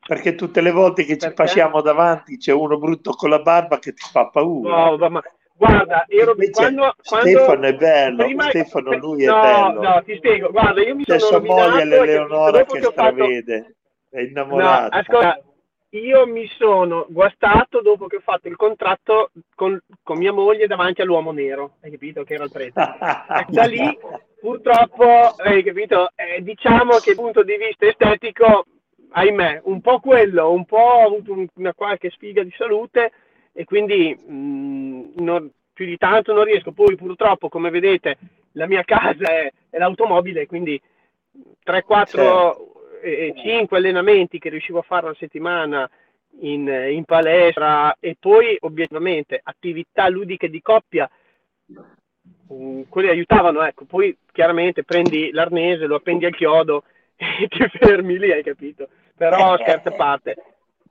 Perché 0.06 0.36
tutte 0.36 0.60
le 0.62 0.72
volte 0.72 1.04
che 1.04 1.14
ci 1.14 1.20
Perché? 1.20 1.34
passiamo 1.34 1.82
davanti 1.82 2.38
c'è 2.38 2.52
uno 2.52 2.78
brutto 2.78 3.12
con 3.12 3.30
la 3.30 3.40
barba 3.40 3.80
che 3.80 3.94
ti 3.94 4.04
fa 4.12 4.28
paura. 4.30 4.90
No, 4.98 5.10
ma- 5.10 5.22
guarda, 5.56 6.06
ero 6.10 6.32
Invece 6.32 6.52
quando, 6.52 6.94
quando 7.02 7.28
Stefano 7.30 7.66
è 7.68 7.76
bello, 7.76 8.24
prima- 8.26 8.44
Stefano 8.50 8.98
lui 8.98 9.24
è 9.24 9.28
no, 9.28 9.40
bello. 9.40 9.82
No, 9.82 10.04
ti 10.04 10.16
spiego, 10.18 10.50
guarda, 10.52 10.82
io 10.82 10.96
mi 10.96 11.04
C'è 11.06 11.20
sono 11.20 11.40
sua 11.46 11.56
moglie 11.56 11.86
l'Eleonora 11.86 12.58
dopo 12.58 12.74
che 12.74 12.80
ho 12.80 12.92
fatto- 12.92 12.92
stravede, 13.14 13.76
è 14.10 14.22
No, 14.22 14.28
innamorata. 14.28 14.98
ascolta, 14.98 15.40
io 16.00 16.26
mi 16.26 16.48
sono 16.58 17.06
guastato 17.10 17.82
dopo 17.82 18.08
che 18.08 18.16
ho 18.18 18.22
fatto 18.22 18.48
il 18.48 18.56
contratto 18.56 19.32
con, 19.56 19.80
con 20.02 20.18
mia 20.18 20.32
moglie 20.32 20.66
davanti 20.68 21.02
all'uomo 21.02 21.32
nero, 21.32 21.76
hai 21.82 21.92
capito? 21.92 22.24
Che 22.24 22.34
era 22.34 22.46
il 22.46 22.52
prete. 22.52 22.74
Da 23.50 23.66
lì, 23.66 23.98
purtroppo, 24.40 25.06
hai 25.38 25.64
capito? 25.64 26.10
Eh, 26.16 26.42
diciamo 26.42 26.98
che 26.98 27.14
dal 27.14 27.24
punto 27.24 27.44
di 27.44 27.58
vista 27.58 27.86
estetico, 27.86 28.66
ahimè, 29.12 29.62
un 29.66 29.82
po' 29.82 30.00
quello, 30.00 30.52
un 30.52 30.66
po' 30.66 30.78
ho 30.78 31.06
avuto 31.06 31.32
un- 31.34 31.48
una 31.56 31.74
qualche 31.74 32.10
sfiga 32.10 32.42
di 32.44 32.54
salute 32.58 33.12
e 33.54 33.64
quindi 33.66 34.16
mh, 34.16 35.22
non- 35.24 35.52
più 35.74 35.86
di 35.86 35.98
tanto 35.98 36.34
non 36.34 36.44
riesco. 36.46 36.72
Poi 36.72 36.96
purtroppo, 36.96 37.50
come 37.50 37.70
vedete, 37.70 38.18
la 38.54 38.66
mia 38.68 38.84
casa 38.84 39.26
è, 39.30 39.52
è 39.70 39.78
l'automobile, 39.78 40.48
quindi 40.48 40.80
3, 41.64 41.84
4 43.04 43.10
e 43.10 43.34
5 43.36 43.78
allenamenti 43.78 44.40
che 44.40 44.50
riuscivo 44.50 44.80
a 44.80 44.84
fare 44.84 45.08
alla 45.08 45.16
settimana 45.20 45.90
in, 46.40 46.68
in 46.68 47.04
palestra 47.04 47.96
e 48.00 48.16
poi 48.18 48.58
obiettivamente 48.62 49.40
attività 49.44 50.08
ludiche 50.08 50.50
di 50.50 50.62
coppia 50.62 51.10
mm, 52.52 52.84
quelli 52.88 53.10
aiutavano 53.10 53.62
ecco. 53.64 53.86
Poi 53.86 54.18
chiaramente 54.32 54.84
prendi 54.84 55.32
l'arnese 55.32 55.86
lo 55.86 55.96
appendi 55.96 56.26
al 56.26 56.36
chiodo 56.36 56.86
e 57.16 57.48
ti 57.48 57.68
fermi 57.78 58.18
lì 58.18 58.32
hai 58.32 58.44
capito? 58.44 58.88
Però 59.16 59.58
scherzo 59.58 59.90
a 59.90 59.94
parte 59.94 60.36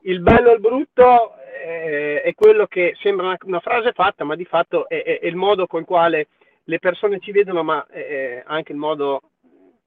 il 0.03 0.21
bello 0.21 0.51
e 0.51 0.55
il 0.55 0.61
brutto 0.61 1.35
eh, 1.65 2.23
è 2.23 2.35
quello 2.35 2.67
che 2.67 2.97
sembra 3.01 3.27
una, 3.27 3.37
una 3.45 3.61
frase 3.61 3.93
fatta 3.93 4.25
ma 4.25 4.37
di 4.37 4.45
fatto 4.45 4.89
è, 4.89 5.03
è- 5.03 5.21
è 5.21 5.27
il 5.27 5.37
modo 5.37 5.67
con 5.67 5.81
il 5.81 5.87
quale 5.87 6.29
le 6.65 6.79
persone 6.79 7.19
ci 7.21 7.33
vedono 7.33 7.63
ma 7.63 7.85
è 7.87 8.43
anche 8.47 8.73
il 8.73 8.79
modo 8.79 9.23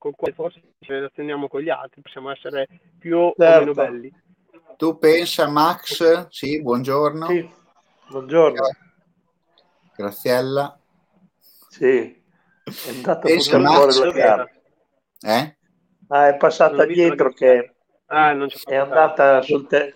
con 0.06 0.13
cui 0.13 0.32
forse 0.34 0.62
ci 0.82 0.91
relazioniamo 0.91 1.48
con 1.48 1.62
gli 1.62 1.70
altri 1.70 2.02
possiamo 2.02 2.30
essere 2.30 2.68
più 3.00 3.18
o 3.18 3.34
Certo. 3.36 3.60
meno 3.60 3.74
belli 3.74 4.13
Tu 4.78 5.00
pensa, 5.00 5.48
Max? 5.48 6.28
Sì, 6.30 6.62
buongiorno. 6.62 7.26
Sì, 7.26 7.50
buongiorno. 8.10 8.62
Graziella. 9.96 10.80
Sì, 11.70 12.22
è 12.63 12.89
andata 12.94 13.20
Pensa, 13.22 13.58
Max. 13.58 14.00
Eh? 15.22 15.58
Ah, 16.10 16.28
è 16.28 16.38
passata 16.38 16.86
dietro 16.86 17.32
che 17.34 17.74
ah 18.06 18.48
è 18.65 18.76
andata 18.76 19.41
sul 19.41 19.65
te- 19.65 19.96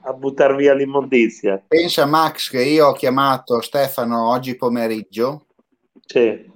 a 0.00 0.12
buttare 0.12 0.56
via 0.56 0.74
l'immondizia. 0.74 1.62
Pensa, 1.68 2.04
Max, 2.04 2.50
che 2.50 2.64
io 2.64 2.88
ho 2.88 2.92
chiamato 2.94 3.60
Stefano 3.60 4.28
oggi 4.30 4.56
pomeriggio. 4.56 5.46
Sì. 6.04 6.50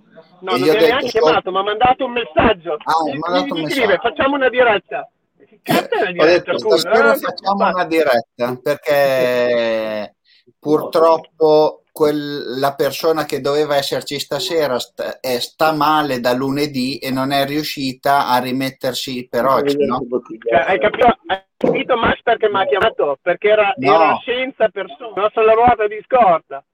No 0.44 0.54
E 0.54 0.58
non 0.58 0.66
gli 0.66 0.70
ho 0.70 0.72
mi 0.72 0.78
ha 0.78 0.86
neanche 0.86 1.08
chiamato 1.08 1.50
mi 1.50 1.58
ha 1.58 1.62
mandato 1.62 2.04
un 2.04 2.12
messaggio 2.12 2.72
Ah, 2.84 3.02
mi 3.04 3.12
mi, 3.12 3.18
mandato 3.18 3.54
mi 3.54 3.60
un 3.62 3.70
scrive 3.70 3.98
facciamo 4.00 4.34
una 4.36 4.48
diretta 4.48 5.08
Che 5.36 5.58
cazzo 5.62 5.94
è 5.94 6.00
una 6.00 6.08
Ho 6.08 6.12
diretta 6.12 6.52
detto, 6.52 6.58
scusa 6.58 6.90
eh? 7.14 7.16
facciamo 7.18 7.68
una 7.68 7.84
diretta 7.84 8.58
perché 8.62 10.14
purtroppo 10.58 11.82
quel- 11.92 12.58
la 12.58 12.74
persona 12.74 13.24
che 13.24 13.40
doveva 13.40 13.76
esserci 13.76 14.18
stasera 14.18 14.78
sta, 14.80 15.20
è- 15.20 15.38
sta 15.38 15.72
male 15.72 16.18
da 16.20 16.32
lunedì 16.32 16.98
e 16.98 17.10
non 17.10 17.30
è 17.30 17.46
riuscita 17.46 18.26
a 18.28 18.38
rimettersi 18.38 19.28
per 19.30 19.46
oggi, 19.46 19.76
no? 19.84 20.00
Cioè, 20.48 20.64
hai, 20.66 20.80
capito, 20.80 21.06
hai 21.26 21.42
capito 21.56 21.96
Max 21.96 22.20
perché 22.22 22.48
mi 22.48 22.60
ha 22.60 22.66
chiamato? 22.66 23.18
Perché 23.22 23.48
era, 23.48 23.72
No. 23.76 23.94
era 23.94 24.20
senza 24.24 24.68
persona, 24.70 25.12
no, 25.14 25.30
sono 25.32 25.46
lavorato 25.46 25.86
di 25.86 26.02
scorta. 26.04 26.64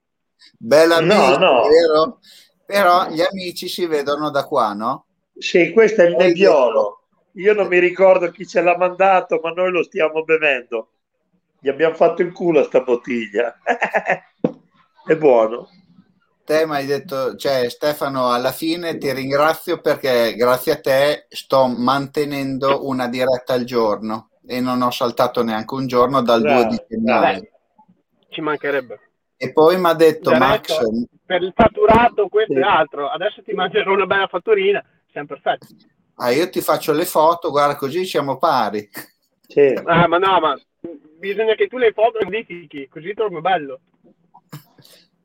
Bella 0.58 1.00
No, 1.00 1.12
amica, 1.12 1.38
no. 1.38 1.62
vero? 1.68 2.18
Però 2.70 3.08
gli 3.08 3.20
amici 3.20 3.66
si 3.66 3.84
vedono 3.86 4.30
da 4.30 4.44
qua, 4.44 4.72
no? 4.74 5.06
Sì, 5.36 5.72
questo 5.72 6.02
è 6.02 6.06
il 6.06 6.14
nebbiolo. 6.14 7.02
Io 7.32 7.52
non 7.52 7.66
mi 7.66 7.80
ricordo 7.80 8.30
chi 8.30 8.46
ce 8.46 8.60
l'ha 8.60 8.76
mandato, 8.76 9.40
ma 9.42 9.50
noi 9.50 9.72
lo 9.72 9.82
stiamo 9.82 10.22
bevendo. 10.22 10.90
Gli 11.58 11.68
abbiamo 11.68 11.96
fatto 11.96 12.22
il 12.22 12.30
culo 12.30 12.60
a 12.60 12.64
sta 12.64 12.80
bottiglia. 12.80 13.58
è 15.04 15.16
buono. 15.16 15.68
Te 16.44 16.64
mi 16.64 16.76
hai 16.76 16.86
detto, 16.86 17.34
cioè 17.34 17.68
Stefano, 17.68 18.30
alla 18.30 18.52
fine 18.52 18.98
ti 18.98 19.12
ringrazio 19.12 19.80
perché 19.80 20.34
grazie 20.34 20.72
a 20.72 20.80
te 20.80 21.26
sto 21.28 21.66
mantenendo 21.66 22.86
una 22.86 23.08
diretta 23.08 23.52
al 23.52 23.64
giorno 23.64 24.30
e 24.46 24.60
non 24.60 24.80
ho 24.82 24.92
saltato 24.92 25.42
neanche 25.42 25.74
un 25.74 25.88
giorno 25.88 26.22
dal 26.22 26.40
Bravo, 26.40 26.62
2 26.62 26.68
di 26.68 26.84
gennaio. 26.88 27.48
Ci 28.28 28.40
mancherebbe. 28.40 29.09
E 29.42 29.52
poi 29.54 29.78
mi 29.78 29.86
ha 29.88 29.94
detto 29.94 30.34
Max, 30.36 30.76
per 31.24 31.42
il 31.42 31.54
fatturato, 31.56 32.28
questo 32.28 32.52
e 32.52 32.60
altro. 32.60 33.08
Adesso 33.08 33.42
ti 33.42 33.52
mangerò 33.54 33.94
una 33.94 34.04
bella 34.04 34.26
fatturina, 34.26 34.84
siamo 35.10 35.28
perfetti. 35.28 35.76
ah, 36.16 36.30
io 36.30 36.50
ti 36.50 36.60
faccio 36.60 36.92
le 36.92 37.06
foto, 37.06 37.48
guarda 37.48 37.74
così 37.74 38.04
siamo 38.04 38.36
pari. 38.36 38.86
Sì. 39.48 39.80
Ah, 39.86 40.06
ma 40.06 40.18
no, 40.18 40.40
ma 40.40 40.60
bisogna 41.18 41.54
che 41.54 41.68
tu 41.68 41.78
le 41.78 41.92
foto 41.92 42.18
le 42.18 42.26
modifichi, 42.26 42.86
così 42.88 43.14
torno 43.14 43.40
bello. 43.40 43.80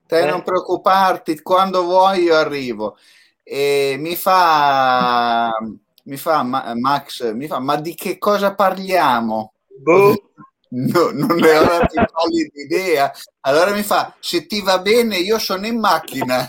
Te 0.08 0.20
Eh. 0.22 0.30
non 0.30 0.44
preoccuparti, 0.44 1.42
quando 1.42 1.84
vuoi 1.84 2.22
io 2.24 2.36
arrivo. 2.36 2.98
E 3.44 3.98
mi 4.00 4.16
fa, 4.16 5.58
mi 6.06 6.16
fa 6.16 6.42
Ma- 6.42 6.74
Max, 6.74 7.34
mi 7.34 7.48
fa, 7.48 7.60
ma 7.60 7.76
di 7.76 7.94
che 7.96 8.18
cosa 8.18 8.56
parliamo? 8.56 9.56
Boh. 9.78 10.30
No, 10.78 11.10
non 11.14 11.38
ne 11.38 11.58
ho 11.58 11.62
la 11.64 11.86
più 11.86 12.04
pallida 12.12 12.62
idea. 12.62 13.12
Allora 13.42 13.72
mi 13.72 13.82
fa, 13.84 14.14
se 14.20 14.46
ti 14.46 14.62
va 14.62 14.80
bene, 14.80 15.18
io 15.18 15.38
sono 15.40 15.66
in 15.68 15.80
macchina. 15.80 16.46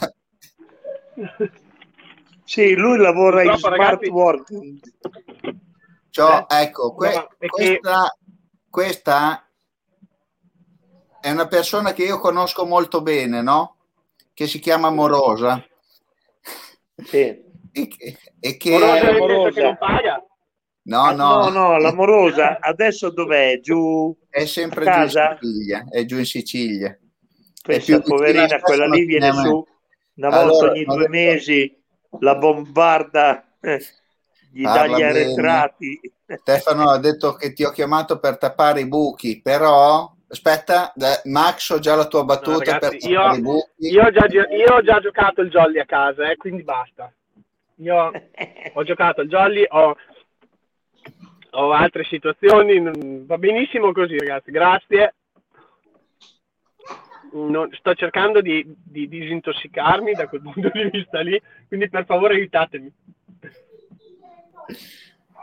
Sì, 2.45 2.75
lui 2.75 2.99
lavora 2.99 3.43
in 3.43 3.51
Purtroppo, 3.51 3.75
smart 3.75 3.91
ragazzi- 3.91 4.09
working. 4.11 4.81
Cioè, 6.11 6.47
Eh? 6.49 6.63
ecco, 6.63 6.95
que- 6.95 7.15
No, 7.15 7.29
è 7.39 7.47
che- 7.47 7.49
questa, 7.49 8.17
questa 8.71 9.49
è 11.21 11.31
una 11.31 11.47
persona 11.49 11.93
che 11.93 12.05
io 12.05 12.19
conosco 12.19 12.65
molto 12.67 13.03
bene, 13.03 13.43
no? 13.43 13.77
Che 14.33 14.47
si 14.47 14.59
chiama 14.59 14.91
Morosa. 14.91 15.65
Sì. 16.97 17.45
E 17.73 17.89
che, 17.89 18.19
e 18.41 18.57
che- 18.57 18.71
Morosa 18.79 19.01
senso 19.01 19.11
amorosa. 19.25 19.51
che 19.51 19.63
non 19.63 19.77
paga. 19.79 20.25
No, 20.87 21.11
no, 21.13 21.49
no, 21.49 21.49
no, 21.51 21.79
l'amorosa 21.79 22.59
adesso 22.61 23.11
dov'è? 23.11 23.61
Giù 23.61 24.17
è 24.29 24.45
sempre 24.47 24.87
a 24.89 25.07
giù 25.07 25.19
in? 25.19 25.39
Sicilia. 25.41 25.85
È 25.91 26.05
giù 26.05 26.19
in 26.19 26.25
Sicilia. 26.27 26.99
Vicina 27.67 28.01
poverina, 28.01 28.61
quella 28.61 28.87
lì 28.87 29.05
viene 29.05 29.33
su 29.33 29.67
una 30.15 30.29
Allora, 30.29 30.43
volta 30.45 30.71
ogni 30.71 30.83
ho 30.83 30.85
due 30.87 30.97
detto- 30.99 31.11
mesi, 31.11 31.83
la 32.21 32.37
bombarda, 32.37 33.45
eh, 33.61 33.81
gli 34.53 34.63
dà 34.63 34.87
gli 34.87 35.03
arretrati. 35.03 36.01
Stefano 36.41 36.91
ha 36.91 36.99
detto 36.99 37.35
che 37.35 37.53
ti 37.53 37.65
ho 37.65 37.71
chiamato 37.71 38.19
per 38.21 38.39
tappare 38.39 38.81
i 38.81 38.87
buchi, 38.87 39.41
però 39.43 40.09
aspetta, 40.29 40.93
da- 40.95 41.21
Max, 41.25 41.71
ho 41.71 41.79
già 41.81 41.95
la 41.97 42.07
tua 42.07 42.25
battuta 42.25 42.51
No, 42.53 42.59
per 42.59 42.69
ragazzi, 42.69 42.99
tappare 42.99 43.35
io- 43.35 43.39
i 43.39 43.43
buchi. 43.43 43.89
Io 43.89 44.03
ho 44.05 44.11
già, 44.11 44.27
io 44.27 44.75
ho 44.75 44.83
già 44.83 45.01
giocato 45.01 45.41
il 45.41 45.51
jolly 45.51 45.79
a 45.81 45.85
casa, 45.85 46.31
eh, 46.31 46.37
quindi 46.37 46.63
basta. 46.63 47.13
Io 47.79 48.11
ho 48.75 48.85
giocato 48.85 49.21
il 49.23 49.29
jolly, 49.29 49.65
ho, 49.69 49.97
ho 51.59 51.73
altre 51.73 52.05
situazioni, 52.05 53.25
va 53.25 53.39
benissimo 53.39 53.93
così 53.93 54.19
ragazzi, 54.19 54.51
grazie. 54.51 55.15
Non- 57.33 57.71
sto 57.73 57.95
cercando 57.95 58.41
di, 58.41 58.65
di 58.67 59.09
disintossicarmi 59.09 60.13
da 60.13 60.29
quel 60.29 60.43
punto 60.43 60.71
di 60.73 60.89
vista 60.91 61.21
lì, 61.21 61.41
quindi 61.69 61.89
per 61.89 62.05
favore 62.05 62.35
aiutatemi. 62.35 62.93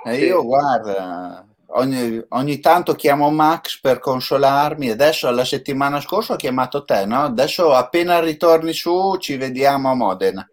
E 0.05 0.16
io 0.18 0.43
guarda, 0.43 1.45
ogni, 1.68 2.22
ogni 2.30 2.59
tanto 2.59 2.93
chiamo 2.93 3.30
Max 3.32 3.80
per 3.80 3.99
consolarmi. 3.99 4.89
Adesso 4.89 5.30
la 5.32 5.45
settimana 5.45 5.99
scorsa 5.99 6.34
ho 6.34 6.38
chiamato 6.38 6.84
te, 6.84 7.05
no? 7.05 7.24
Adesso 7.24 7.74
appena 7.74 8.20
ritorni 8.20 8.74
su 8.74 9.18
ci 9.18 9.38
vediamo 9.38 9.91
a 9.91 9.95
Modena. 9.95 10.47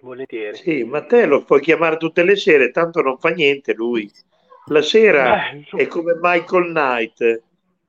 Volentieri. 0.00 0.56
Sì, 0.56 0.84
ma 0.84 1.04
te 1.04 1.26
lo 1.26 1.44
puoi 1.44 1.60
chiamare 1.60 1.96
tutte 1.96 2.22
le 2.22 2.36
sere, 2.36 2.70
tanto 2.70 3.02
non 3.02 3.18
fa 3.18 3.30
niente 3.30 3.72
lui. 3.74 4.10
La 4.66 4.82
sera 4.82 5.50
Eh, 5.50 5.64
è 5.76 5.86
come 5.86 6.18
Michael 6.20 6.66
Knight, 6.70 7.42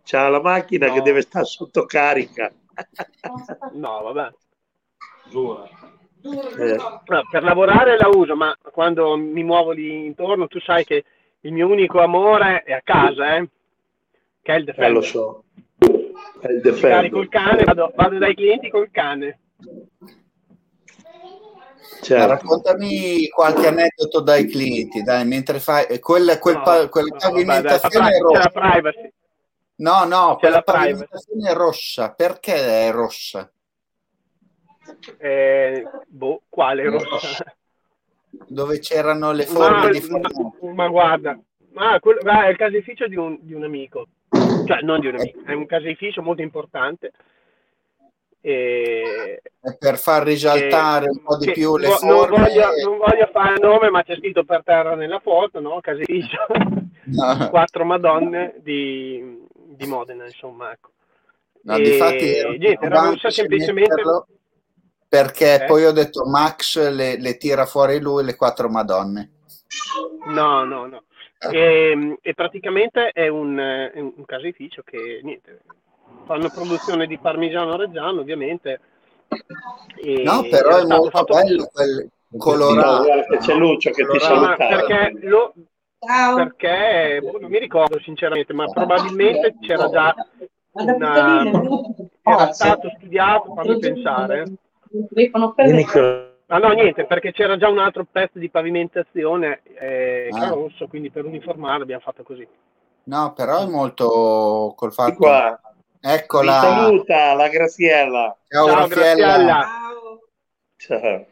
c'ha 0.03 0.30
la 0.30 0.41
macchina 0.41 0.88
No. 0.88 0.93
che 0.93 1.01
deve 1.01 1.21
stare 1.21 1.45
sotto 1.45 1.86
carica. 1.86 2.51
no, 3.73 4.01
vabbè. 4.03 4.30
Eh, 6.59 6.75
No, 6.78 7.01
per 7.30 7.43
lavorare 7.43 7.97
la 7.97 8.07
uso, 8.07 8.36
ma 8.36 8.55
quando 8.71 9.15
mi 9.17 9.43
muovo 9.43 9.71
lì 9.71 10.05
intorno, 10.05 10.47
tu 10.47 10.59
sai 10.59 10.84
che 10.84 11.03
il 11.41 11.51
mio 11.53 11.67
unico 11.67 11.99
amore 12.01 12.63
è 12.63 12.73
a 12.73 12.82
casa, 12.84 13.38
eh? 13.38 13.47
Che 14.41 14.51
è 14.53 14.55
il 14.55 14.61
eh, 14.61 14.65
Defender. 14.65 14.91
lo 14.91 15.01
so. 15.01 15.43
È 15.78 16.47
il 16.49 16.61
Mi 16.63 16.80
carico 16.80 17.19
il 17.21 17.28
Defender. 17.30 17.30
cane, 17.30 17.63
vado, 17.63 17.91
vado 17.95 18.17
dai 18.17 18.36
clienti 18.36 18.69
col 18.69 18.89
cane. 18.91 19.39
Ma 21.90 22.06
Certo. 22.06 22.28
raccontami 22.28 23.28
qualche 23.30 23.68
aneddoto 23.68 24.22
dai 24.22 24.46
clienti, 24.46 25.02
dai, 25.02 25.26
mentre 25.26 25.60
fai 25.60 25.86
eh, 25.88 26.00
quel, 26.00 26.38
quel 26.40 26.56
No, 26.56 26.62
pa- 26.64 26.90
quella 26.90 27.08
no, 27.10 27.18
vabbè, 27.18 27.30
pavimentazione 27.30 28.10
c'è 28.12 28.20
rossa. 28.20 28.40
la 28.40 28.50
privacy. 28.50 29.14
No, 29.78 30.04
no, 30.06 30.30
C'è 30.34 30.40
quella 30.40 30.56
la 30.56 30.62
privacy. 30.62 30.86
pavimentazione 30.88 31.54
rossa, 31.54 32.14
perché 32.14 32.88
è 32.88 32.92
rossa? 32.92 33.52
Eh, 35.18 35.84
boh, 36.08 36.42
quale 36.50 36.90
rossa? 36.90 37.56
Dove 38.30 38.80
c'erano 38.80 39.32
le 39.32 39.46
Ma, 39.46 39.52
forme 39.52 39.92
di 39.92 40.00
ma- 40.00 40.06
formaggio. 40.30 40.74
ma 40.74 40.88
guarda, 40.88 41.40
ma 41.72 42.00
quello- 42.00 42.22
va, 42.24 42.46
è 42.46 42.50
il 42.50 42.58
caseificio 42.58 43.08
di 43.08 43.16
un, 43.16 43.38
di 43.42 43.54
un 43.54 43.64
amico, 43.64 44.08
cioè 44.66 44.82
non 44.82 45.00
di 45.00 45.08
un 45.08 45.16
amico, 45.16 45.40
è 45.46 45.54
un 45.54 45.66
caseificio 45.66 46.22
molto 46.22 46.42
importante. 46.42 47.12
E, 48.40 49.42
per 49.80 49.98
far 49.98 50.24
risaltare 50.24 51.10
un 51.10 51.22
po' 51.22 51.38
di 51.38 51.52
più 51.52 51.76
le 51.78 51.88
vo- 51.88 52.00
non, 52.02 52.18
forme. 52.18 52.38
voglio, 52.38 52.68
non 52.84 52.98
voglio 52.98 53.30
fare 53.32 53.54
il 53.56 53.60
nome, 53.62 53.90
ma 53.90 54.04
c'è 54.04 54.16
scritto 54.16 54.44
per 54.46 54.64
terra 54.64 54.96
nella 54.96 55.20
foto, 55.20 55.60
no? 55.60 55.80
Caseificio, 55.82 56.38
No. 57.06 57.50
quattro 57.50 57.86
madonne 57.86 58.56
di, 58.60 59.46
di 59.54 59.86
Modena, 59.86 60.26
insomma, 60.26 60.72
ecco. 60.72 60.92
No, 61.64 61.76
E 61.78 61.82
difatti 61.82 62.26
niente, 62.58 62.78
era 62.86 63.14
se 63.18 63.32
semplicemente 63.32 64.02
perché 65.10 65.64
Eh? 65.64 65.66
poi 65.66 65.86
ho 65.86 65.92
detto 65.92 66.26
Max 66.26 66.90
le, 66.90 67.18
le 67.20 67.38
tira 67.38 67.66
fuori 67.66 68.00
lui 68.00 68.24
le 68.24 68.36
quattro 68.36 68.70
madonne. 68.70 69.32
No, 70.28 70.64
no, 70.66 70.86
no. 70.86 71.04
E, 71.52 72.18
e 72.22 72.34
praticamente 72.34 73.10
è 73.12 73.28
un, 73.28 73.58
un 73.94 74.26
caseificio 74.26 74.82
che 74.84 75.20
niente, 75.24 75.62
fanno 76.26 76.49
produzione 76.49 77.08
di 77.08 77.18
parmigiano 77.18 77.76
reggiano, 77.76 78.22
ovviamente. 78.22 78.80
E 79.95 80.24
No, 80.24 80.41
però 80.49 80.78
è 80.78 80.82
stato 80.82 80.88
molto 80.88 81.10
fatto- 81.10 81.34
bello 81.34 81.70
quel 81.72 82.10
No, 82.30 82.38
colorato. 82.39 83.03
che 83.30 83.38
c'è 83.38 83.53
Lucio 83.55 83.91
che 83.91 84.05
ti 84.05 84.18
No, 84.18 84.20
salutava. 84.20 84.55
perché, 84.58 85.20
lo, 85.28 85.53
perché 86.36 87.20
non 87.39 87.49
mi 87.49 87.60
ricordo 87.60 87.99
sinceramente, 88.01 88.53
ma 88.53 88.68
probabilmente 88.68 89.55
c'era 89.62 89.89
già 89.89 90.14
una, 90.74 91.43
era 92.22 92.51
stato 92.51 92.89
studiato, 92.97 93.53
fammi 93.53 93.78
pensare. 93.80 94.51
Ah 96.49 96.58
no, 96.60 96.70
niente, 96.72 97.05
perché 97.05 97.32
c'era 97.34 97.58
già 97.58 97.68
un 97.70 97.80
altro 97.80 98.05
pezzo 98.10 98.39
di 98.39 98.49
pavimentazione 98.49 99.62
eh, 99.64 100.30
che 100.32 100.39
Ah. 100.45 100.49
rosso, 100.49 100.88
quindi 100.88 101.10
per 101.10 101.26
uniformarlo 101.26 101.84
abbiamo 101.84 102.01
fatto 102.01 102.24
così. 102.24 102.47
No, 103.03 103.34
però 103.34 103.64
è 103.64 103.68
molto 103.68 104.74
col 104.76 104.93
fatto. 104.93 105.16
qua. 105.16 105.60
Eccola. 106.02 106.60
saluta 106.62 107.34
la 107.34 107.48
Graziella. 107.48 108.38
Ciao, 108.48 108.68
Ciao, 108.68 108.88
Graziella. 108.88 109.28
Graziella. 109.28 109.68
Ciao. 110.78 111.00
Ciao. 111.02 111.26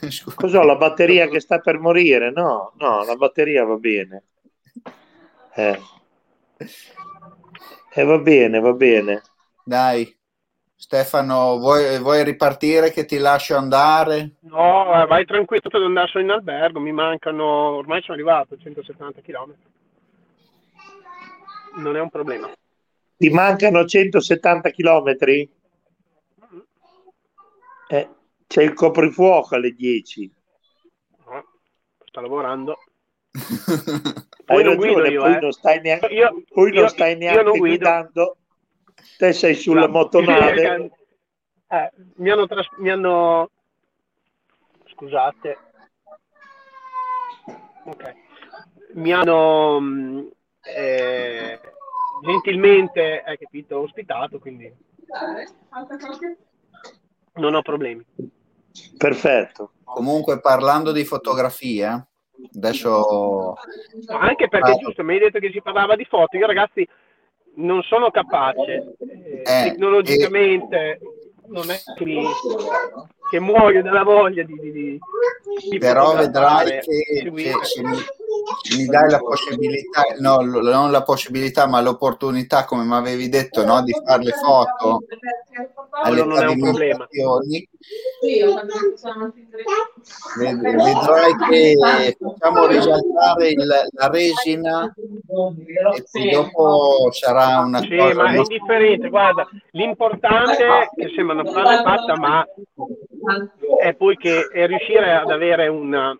Scusa. 0.10 0.36
Cos'ho 0.36 0.62
la 0.62 0.76
batteria 0.76 1.28
che 1.28 1.40
sta 1.40 1.58
per 1.58 1.78
morire? 1.78 2.30
No, 2.30 2.72
no, 2.76 3.04
la 3.04 3.16
batteria 3.16 3.64
va 3.64 3.76
bene. 3.76 4.22
Eh. 5.54 5.80
Eh, 7.90 8.04
va 8.04 8.18
bene, 8.18 8.60
va 8.60 8.72
bene. 8.72 9.22
Dai, 9.64 10.16
Stefano, 10.76 11.58
vuoi, 11.58 11.98
vuoi 11.98 12.22
ripartire 12.22 12.92
che 12.92 13.04
ti 13.04 13.18
lascio 13.18 13.56
andare? 13.56 14.36
No, 14.42 15.02
eh, 15.02 15.06
vai 15.06 15.24
tranquillo, 15.24 15.68
devo 15.68 15.86
andare 15.86 16.06
solo 16.06 16.22
in 16.22 16.30
albergo, 16.30 16.78
mi 16.78 16.92
mancano, 16.92 17.44
ormai 17.44 18.00
sono 18.02 18.14
arrivato 18.14 18.54
a 18.54 18.58
170 18.58 19.20
km. 19.20 19.54
Non 21.78 21.96
è 21.96 22.00
un 22.00 22.10
problema. 22.10 22.48
Ti 23.18 23.28
mancano 23.30 23.84
170 23.84 24.70
chilometri? 24.70 25.50
Eh, 27.88 28.08
c'è 28.46 28.62
il 28.62 28.74
coprifuoco 28.74 29.56
alle 29.56 29.72
10. 29.72 30.30
No, 31.26 31.44
sto 32.04 32.20
lavorando. 32.20 32.78
Poi 34.44 34.62
non 34.62 34.76
guido 34.76 35.00
ragione, 35.00 35.10
io, 35.12 35.20
poi 35.22 35.34
eh. 35.34 35.40
non 35.40 35.52
stai 35.52 35.80
neanche, 35.80 36.06
Io, 36.06 36.42
poi 36.48 36.72
non 36.72 36.82
io- 36.84 36.88
stai 36.88 37.16
neanche 37.16 37.42
non 37.42 37.58
guidando. 37.58 38.36
Te 39.18 39.32
sei 39.32 39.54
sulla 39.54 39.80
La- 39.82 39.88
motonave. 39.88 40.90
Eh, 41.70 41.92
mi 42.16 42.30
hanno, 42.30 42.46
tras- 42.46 42.70
mi 42.78 42.88
hanno... 42.90 43.50
Scusate. 44.86 45.58
Ok. 47.84 48.14
Mi 48.94 49.12
hanno 49.12 49.80
mh, 49.80 50.30
eh, 50.62 51.60
gentilmente, 52.22 53.22
hai 53.24 53.38
capito, 53.38 53.80
ospitato, 53.80 54.38
quindi 54.38 54.72
non 57.34 57.54
ho 57.54 57.62
problemi. 57.62 58.04
Perfetto. 58.96 59.72
Comunque, 59.84 60.40
parlando 60.40 60.92
di 60.92 61.04
fotografia, 61.04 62.06
adesso 62.56 63.54
anche 64.08 64.48
perché, 64.48 64.72
Ah. 64.72 64.76
giusto, 64.76 65.02
mi 65.02 65.14
hai 65.14 65.20
detto 65.20 65.38
che 65.38 65.50
si 65.50 65.60
parlava 65.62 65.96
di 65.96 66.04
foto. 66.04 66.36
Io, 66.36 66.46
ragazzi, 66.46 66.86
non 67.54 67.82
sono 67.82 68.10
capace. 68.10 68.94
eh, 68.98 69.42
Eh, 69.44 69.62
tecnologicamente 69.70 71.00
non 71.46 71.70
è 71.70 71.78
che, 71.96 72.22
che 73.30 73.40
muoio 73.40 73.82
dalla 73.82 74.02
voglia 74.04 74.42
di, 74.42 74.54
di, 74.60 74.70
di, 74.70 75.00
di 75.70 75.78
però 75.78 76.14
vedrai 76.14 76.80
che, 76.80 77.30
che 77.34 77.52
se 77.62 77.82
mi, 78.76 78.84
dai 78.86 79.10
la 79.10 79.18
possibilità, 79.18 80.02
no, 80.18 80.36
non 80.40 80.90
la 80.90 81.02
possibilità, 81.02 81.66
ma 81.66 81.80
l'opportunità, 81.80 82.64
come 82.64 82.84
mi 82.84 82.94
avevi 82.94 83.28
detto, 83.28 83.64
no, 83.64 83.82
di 83.82 83.92
fare 84.04 84.22
le 84.24 84.32
foto 84.32 85.02
alle 86.02 86.22
Quello 86.22 86.34
non 86.34 86.42
è 86.42 86.46
un 86.52 86.60
problema. 86.60 87.06
vedrai 90.36 91.34
che 91.50 92.16
facciamo 92.18 92.66
risaltare 92.66 93.48
il- 93.48 93.88
la 93.92 94.08
resina 94.08 94.94
e 95.94 96.04
poi 96.10 96.30
dopo 96.30 97.10
sarà 97.12 97.58
una 97.60 97.80
Sì, 97.80 97.96
cosa 97.96 98.14
ma 98.14 98.32
è 98.32 98.36
indifferente, 98.38 99.08
guarda, 99.08 99.48
l'importante 99.72 100.66
è 100.66 100.88
che 100.94 101.12
sembra 101.14 101.40
una 101.40 101.50
frase 101.50 101.82
fatta, 101.82 102.16
ma 102.16 102.46
è 103.80 103.94
poi 103.94 104.16
che 104.16 104.48
è 104.52 104.66
riuscire 104.66 105.12
ad 105.12 105.30
avere 105.30 105.68
una, 105.68 106.16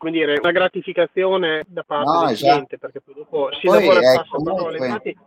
come 0.00 0.12
dire, 0.12 0.38
una 0.38 0.50
gratificazione 0.50 1.62
da 1.66 1.84
parte 1.84 2.10
No, 2.10 2.20
del 2.20 2.30
esatto. 2.30 2.50
cliente, 2.52 2.78
perché 2.78 3.00
poi 3.02 3.14
dopo 3.14 3.50
si 3.60 3.66
Poi, 3.66 3.80
lavora 3.80 4.00
passaparole. 4.00 4.78
comunque- 4.78 4.86
Infatti, 4.86 5.18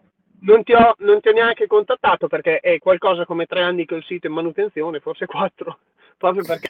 non 0.41 0.63
ti, 0.63 0.73
ho, 0.73 0.95
non 0.97 1.21
ti 1.21 1.29
ho 1.29 1.31
neanche 1.31 1.67
contattato 1.67 2.27
perché 2.27 2.59
è 2.59 2.79
qualcosa 2.79 3.23
come 3.25 3.45
tre 3.45 3.61
anni 3.61 3.85
che 3.85 3.93
il 3.93 4.03
sito 4.03 4.25
in 4.25 4.33
manutenzione, 4.33 4.99
forse 4.99 5.27
quattro, 5.27 5.77
proprio 6.17 6.43
perché 6.43 6.69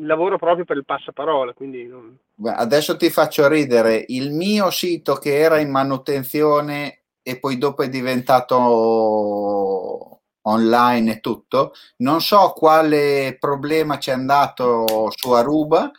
lavoro 0.00 0.38
proprio 0.38 0.64
per 0.64 0.76
il 0.76 0.84
passaparola, 0.84 1.54
quindi 1.54 1.86
non- 1.88 2.16
Adesso 2.44 2.96
ti 2.96 3.10
faccio 3.10 3.48
ridere. 3.48 4.04
Il 4.08 4.30
mio 4.30 4.70
sito 4.70 5.14
che 5.16 5.36
era 5.38 5.58
in 5.58 5.70
manutenzione 5.72 7.00
e 7.20 7.40
poi 7.40 7.58
dopo 7.58 7.82
è 7.82 7.88
diventato 7.88 10.20
online 10.42 11.12
e 11.14 11.20
tutto, 11.20 11.72
non 11.98 12.20
so 12.20 12.52
quale 12.54 13.36
problema 13.40 13.98
c'è 13.98 14.12
andato 14.12 15.10
su 15.10 15.32
Aruba 15.32 15.90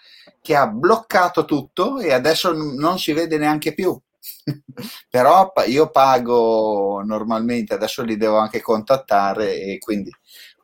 che 0.41 0.55
ha 0.55 0.67
bloccato 0.67 1.45
tutto 1.45 1.99
e 1.99 2.13
adesso 2.13 2.51
non 2.53 2.97
si 2.99 3.13
vede 3.13 3.37
neanche 3.37 3.73
più. 3.73 3.97
Però 5.09 5.51
io 5.67 5.89
pago 5.89 7.01
normalmente, 7.03 7.73
adesso 7.73 8.03
li 8.03 8.17
devo 8.17 8.37
anche 8.37 8.61
contattare 8.61 9.55
e 9.59 9.77
quindi 9.79 10.11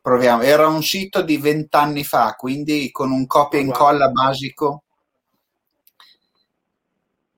proviamo. 0.00 0.42
Era 0.42 0.68
un 0.68 0.82
sito 0.82 1.22
di 1.22 1.36
vent'anni 1.38 2.04
fa, 2.04 2.34
quindi 2.36 2.90
con 2.90 3.10
un 3.10 3.26
copia 3.26 3.58
e 3.58 3.62
incolla 3.62 4.08
basico 4.08 4.82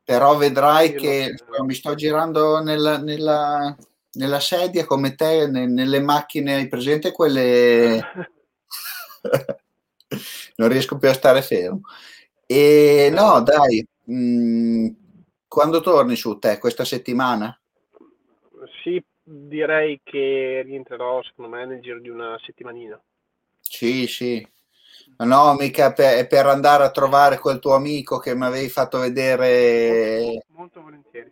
però 0.09 0.39
vedrai 0.39 0.95
che 0.95 1.34
mi 1.66 1.74
sto 1.74 1.95
girando 1.95 2.62
nella, 2.62 2.97
nella- 2.97 3.76
nella 4.12 4.41
sedia 4.41 4.86
come 4.86 5.14
te, 5.14 5.47
ne- 5.47 5.66
nelle 5.66 6.01
macchine, 6.01 6.55
hai 6.55 6.66
presente 6.66 7.12
quelle... 7.12 8.01
non 10.57 10.68
riesco 10.68 10.97
più 10.97 11.11
a 11.11 11.12
stare 11.12 11.43
fermo. 11.43 11.82
E 12.51 13.11
no, 13.12 13.42
dai, 13.42 13.86
mh, 14.05 14.88
quando 15.46 15.80
torni 15.80 16.16
su 16.16 16.38
te 16.38 16.57
questa 16.59 16.82
settimana? 16.86 17.55
Sì, 18.82 19.05
direi 19.22 20.01
che 20.03 20.62
rientrerò 20.64 21.22
secondo 21.24 21.55
me 21.55 21.66
nel 21.66 21.82
giro 21.82 22.01
di 22.01 22.09
una 22.09 22.38
settimanina. 22.42 22.99
Sì, 23.61 24.07
sì. 24.07 24.46
Ma 25.18 25.26
No, 25.26 25.55
mica 25.57 25.92
per, 25.92 26.26
per 26.26 26.46
andare 26.46 26.84
a 26.84 26.90
trovare 26.90 27.38
quel 27.38 27.59
tuo 27.59 27.74
amico 27.74 28.18
che 28.18 28.34
mi 28.34 28.44
avevi 28.46 28.70
fatto 28.70 28.99
vedere, 28.99 30.44
Molto 30.49 30.80
volentieri. 30.80 31.30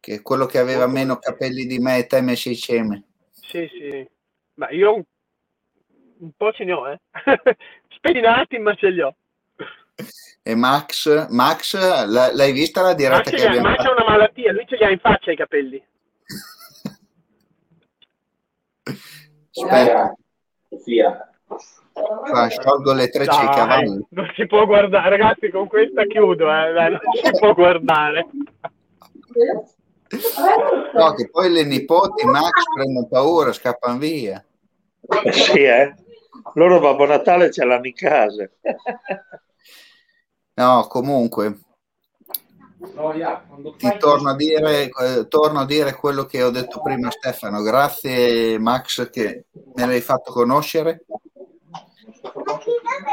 che 0.00 0.14
è 0.14 0.22
quello 0.22 0.46
che 0.46 0.58
aveva 0.58 0.86
Molto 0.86 0.98
meno 1.00 1.16
capelli 1.18 1.66
di 1.66 1.78
me 1.78 1.98
e 1.98 2.06
te 2.06 2.22
messi 2.22 2.48
insieme. 2.48 3.04
Sì, 3.32 3.68
sì. 3.70 4.08
Beh, 4.54 4.74
io 4.74 5.04
un 6.20 6.32
po' 6.36 6.52
ce 6.52 6.64
ne 6.64 6.72
ho, 6.72 6.88
eh. 6.88 6.98
Spedinati, 7.98 8.58
ma 8.58 8.74
ce 8.74 8.88
li 8.90 9.00
ho. 9.00 9.14
E 10.42 10.54
Max, 10.54 11.28
Max, 11.30 11.74
l- 11.76 12.30
l'hai 12.36 12.52
vista 12.52 12.80
la 12.80 12.94
diretta 12.94 13.30
Max, 13.30 13.30
che 13.34 13.46
abbiamo 13.46 13.68
Max 13.68 13.84
ha 13.84 13.90
una 13.90 14.04
malattia, 14.08 14.52
lui 14.52 14.64
ce 14.66 14.76
li 14.76 14.84
ha 14.84 14.90
in 14.90 14.98
faccia 15.00 15.32
i 15.32 15.36
capelli. 15.36 15.82
Aspetta, 19.54 20.14
Sofia. 20.68 21.30
qua, 21.92 22.48
sciolgo 22.48 22.92
le 22.92 23.08
Dai, 23.08 23.26
cavalli. 23.26 24.06
non 24.10 24.30
si 24.36 24.46
può 24.46 24.64
guardare, 24.66 25.10
ragazzi, 25.10 25.50
con 25.50 25.66
questa 25.66 26.04
chiudo, 26.06 26.44
eh. 26.44 26.72
Dai, 26.72 26.90
non 26.92 27.00
si 27.22 27.30
può 27.38 27.52
guardare. 27.54 28.26
No, 30.94 31.12
che 31.14 31.28
poi 31.30 31.50
le 31.50 31.64
nipoti 31.64 32.24
Max 32.24 32.62
prendono 32.74 33.06
paura, 33.08 33.52
scappano 33.52 33.98
via. 33.98 34.42
Sì, 35.30 35.62
eh. 35.64 35.94
Loro 36.54 36.80
Babbo 36.80 37.06
Natale 37.06 37.50
ce 37.50 37.64
l'hanno 37.64 37.86
in 37.86 37.94
casa. 37.94 38.48
No, 40.58 40.88
comunque, 40.88 41.56
ti 43.76 43.96
torno 43.98 44.30
a 44.30 44.34
dire, 44.34 44.90
eh, 44.90 45.28
torno 45.28 45.60
a 45.60 45.64
dire 45.64 45.94
quello 45.94 46.24
che 46.24 46.42
ho 46.42 46.50
detto 46.50 46.80
prima 46.80 47.10
Stefano. 47.10 47.62
Grazie 47.62 48.58
Max 48.58 49.08
che 49.10 49.44
me 49.74 49.86
l'hai 49.86 50.00
fatto 50.00 50.32
conoscere. 50.32 51.04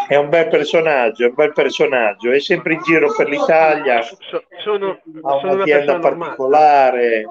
È 0.08 0.16
un 0.16 0.30
bel 0.30 0.48
personaggio, 0.48 1.26
è 1.26 1.28
un 1.28 1.36
bel 1.36 1.54
personaggio. 1.54 2.32
È 2.32 2.40
sempre 2.40 2.74
in 2.74 2.82
giro 2.82 3.14
per 3.14 3.28
l'Italia, 3.28 4.02
sono, 4.64 5.00
ha 5.22 5.36
una 5.36 5.54
un'azienda 5.54 6.00
persona 6.00 6.36
normale. 6.36 7.26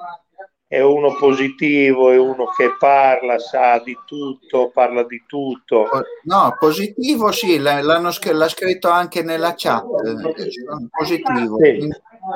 È 0.66 0.80
uno 0.80 1.14
positivo, 1.16 2.10
è 2.10 2.18
uno 2.18 2.46
che 2.46 2.74
parla, 2.78 3.38
sa 3.38 3.78
di 3.78 3.96
tutto, 4.06 4.70
parla 4.70 5.04
di 5.04 5.22
tutto. 5.26 5.84
Po- 5.88 6.02
No, 6.24 6.56
positivo 6.58 7.30
sì, 7.32 7.58
l'hanno 7.58 8.10
l'ha 8.32 8.48
scritto 8.48 8.88
anche 8.88 9.22
nella 9.22 9.54
chat. 9.56 9.84
eh, 9.84 10.88
Positivo. 10.90 11.58
Sì, 11.60 11.88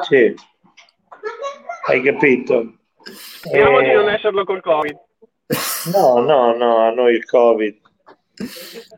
sì. 0.08 0.34
Hai 1.86 2.02
capito? 2.02 2.74
Speriamo 3.00 3.80
di 3.80 3.86
Eh, 3.88 3.94
non 3.94 4.08
esserlo 4.10 4.44
col 4.44 4.60
Covid. 4.62 4.96
No, 5.94 6.20
no, 6.20 6.54
no, 6.54 6.78
a 6.78 6.90
noi 6.90 7.14
il 7.14 7.24
Covid. 7.24 7.78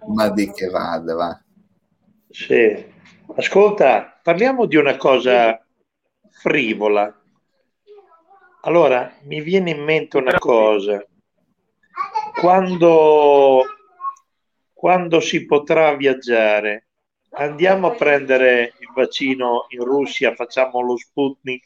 Ma 0.09 0.29
di 0.31 0.51
che 0.51 0.67
vada, 0.67 1.15
va. 1.15 1.41
Sì. 2.29 2.85
Ascolta, 3.37 4.19
parliamo 4.23 4.67
di 4.67 4.77
una 4.77 4.97
cosa 4.97 5.65
frivola. 6.31 7.15
Allora, 8.63 9.11
mi 9.23 9.41
viene 9.41 9.71
in 9.71 9.83
mente 9.83 10.19
una 10.19 10.39
cosa. 10.39 11.05
Quando, 12.39 13.63
quando 14.73 15.21
si 15.21 15.47
potrà 15.47 15.95
viaggiare, 15.95 16.87
andiamo 17.31 17.89
a 17.89 17.95
prendere 17.95 18.75
il 18.79 18.91
vaccino 18.95 19.67
in 19.69 19.83
Russia, 19.83 20.35
facciamo 20.35 20.83
lo 20.83 20.97
Sputnik. 20.97 21.65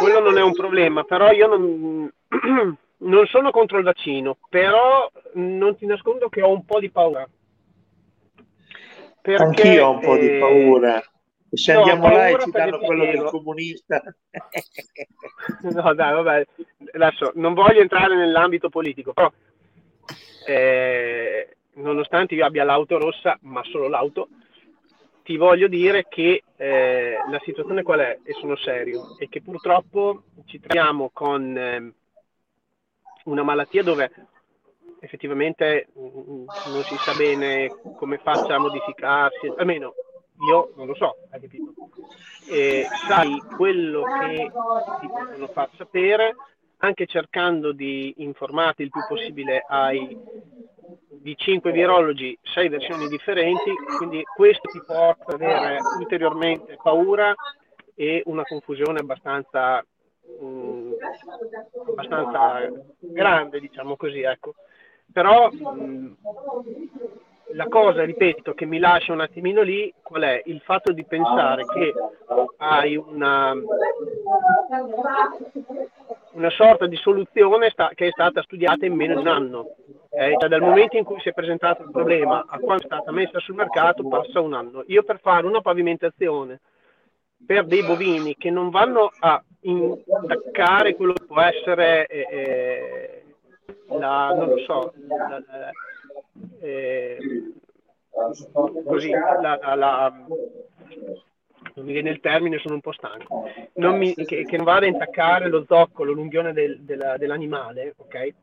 Quello 0.00 0.20
non 0.20 0.36
è 0.36 0.42
un 0.42 0.52
problema, 0.52 1.04
però 1.04 1.30
io 1.30 1.46
non, 1.46 2.12
non 2.98 3.26
sono 3.26 3.52
contro 3.52 3.78
il 3.78 3.84
vaccino, 3.84 4.36
però 4.48 5.08
non 5.34 5.76
ti 5.76 5.86
nascondo 5.86 6.28
che 6.28 6.42
ho 6.42 6.50
un 6.50 6.64
po' 6.64 6.80
di 6.80 6.90
paura. 6.90 7.28
Perché, 9.20 9.42
Anch'io 9.42 9.86
ho 9.86 9.90
un 9.92 10.00
po' 10.00 10.16
di 10.16 10.36
eh, 10.36 10.38
paura. 10.40 11.02
E 11.54 11.56
se 11.56 11.72
no, 11.72 11.78
andiamo 11.78 12.08
là 12.08 12.28
e 12.28 12.38
ci 12.40 12.50
danno 12.50 12.78
quello 12.78 13.04
del 13.04 13.22
comunista. 13.24 14.02
No, 15.60 15.94
dai, 15.94 16.14
vabbè, 16.14 16.46
adesso 16.92 17.32
non 17.34 17.54
voglio 17.54 17.80
entrare 17.80 18.16
nell'ambito 18.16 18.70
politico, 18.70 19.12
però 19.12 19.30
eh, 20.46 21.56
nonostante 21.74 22.34
io 22.34 22.44
abbia 22.44 22.64
l'auto 22.64 22.98
rossa, 22.98 23.38
ma 23.42 23.62
solo 23.64 23.88
l'auto, 23.88 24.28
ti 25.22 25.36
voglio 25.36 25.68
dire 25.68 26.06
che 26.08 26.42
eh, 26.56 27.16
la 27.30 27.40
situazione 27.44 27.82
qual 27.82 28.00
è, 28.00 28.18
e 28.24 28.32
sono 28.32 28.56
serio, 28.56 29.16
è 29.18 29.28
che 29.28 29.42
purtroppo 29.42 30.24
ci 30.46 30.58
troviamo 30.60 31.10
con 31.12 31.56
ehm, 31.56 31.92
una 33.24 33.42
malattia 33.42 33.82
dove 33.82 34.10
effettivamente 35.00 35.88
mm, 35.96 36.46
non 36.66 36.82
si 36.84 36.96
sa 36.96 37.14
bene 37.14 37.68
come 37.96 38.18
faccia 38.18 38.54
a 38.54 38.60
modificarsi, 38.60 39.52
almeno 39.56 39.94
io 40.48 40.72
non 40.76 40.86
lo 40.86 40.94
so, 40.94 41.16
hai 41.30 41.40
capito? 41.40 41.72
E 42.50 42.86
sai 43.08 43.38
quello 43.56 44.02
che 44.02 44.50
ti 45.00 45.08
possono 45.08 45.48
far 45.48 45.70
sapere, 45.76 46.34
anche 46.78 47.06
cercando 47.06 47.72
di 47.72 48.14
informarti 48.18 48.82
il 48.82 48.90
più 48.90 49.00
possibile 49.08 49.64
ai 49.66 50.18
di 51.24 51.34
5 51.36 51.72
virologi, 51.72 52.36
6 52.42 52.68
versioni 52.68 53.08
differenti, 53.08 53.72
quindi 53.96 54.22
questo 54.36 54.68
ti 54.68 54.82
porta 54.84 55.32
ad 55.32 55.40
avere 55.40 55.78
ulteriormente 55.98 56.76
paura 56.82 57.34
e 57.94 58.22
una 58.26 58.42
confusione 58.42 58.98
abbastanza, 59.00 59.82
mm, 60.42 60.92
abbastanza 61.88 62.70
grande, 62.98 63.60
diciamo 63.60 63.96
così, 63.96 64.20
ecco. 64.20 64.54
Però 65.10 65.50
mm, 65.50 66.12
la 67.52 67.66
cosa, 67.68 68.04
ripeto, 68.04 68.54
che 68.54 68.64
mi 68.66 68.78
lascia 68.78 69.12
un 69.12 69.20
attimino 69.20 69.62
lì, 69.62 69.92
qual 70.02 70.22
è? 70.22 70.42
Il 70.46 70.60
fatto 70.64 70.92
di 70.92 71.04
pensare 71.04 71.64
che 71.66 71.92
hai 72.58 72.96
una, 72.96 73.52
una 76.32 76.50
sorta 76.50 76.86
di 76.86 76.96
soluzione 76.96 77.70
sta- 77.70 77.90
che 77.94 78.08
è 78.08 78.10
stata 78.10 78.42
studiata 78.42 78.86
in 78.86 78.94
meno 78.94 79.14
di 79.14 79.20
un 79.20 79.28
anno. 79.28 79.74
Cioè, 80.10 80.48
dal 80.48 80.60
momento 80.60 80.96
in 80.96 81.04
cui 81.04 81.20
si 81.20 81.28
è 81.28 81.32
presentato 81.32 81.82
il 81.82 81.90
problema 81.90 82.44
a 82.46 82.58
quando 82.58 82.84
è 82.84 82.86
stata 82.86 83.10
messa 83.10 83.38
sul 83.40 83.56
mercato 83.56 84.06
passa 84.06 84.40
un 84.40 84.54
anno. 84.54 84.84
Io 84.86 85.02
per 85.02 85.20
fare 85.20 85.46
una 85.46 85.60
pavimentazione 85.60 86.60
per 87.44 87.66
dei 87.66 87.84
bovini 87.84 88.36
che 88.36 88.50
non 88.50 88.70
vanno 88.70 89.10
a 89.18 89.42
intaccare 89.62 90.94
quello 90.94 91.12
che 91.12 91.24
può 91.24 91.40
essere 91.40 92.06
eh, 92.06 92.26
eh, 92.30 93.24
la, 93.98 94.34
non 94.34 94.48
lo 94.50 94.58
so, 94.58 94.92
la- 95.08 95.42
eh, 96.60 97.18
così, 98.84 99.10
la, 99.10 99.58
la- 99.60 99.74
la- 99.74 100.26
non 101.76 101.86
mi 101.86 101.92
viene 101.92 102.10
il 102.10 102.20
termine, 102.20 102.58
sono 102.58 102.74
un 102.74 102.80
po' 102.80 102.92
stanco, 102.92 103.48
non 103.74 103.96
mi- 103.96 104.14
che, 104.14 104.44
che 104.44 104.56
non 104.56 104.64
vada 104.64 104.86
a 104.86 104.88
intaccare 104.88 105.48
lo 105.48 105.64
zoccolo, 105.66 106.12
l'unghione 106.12 106.52
del- 106.52 106.80
della- 106.80 107.16
dell'animale, 107.16 107.94
ok? 107.96 108.34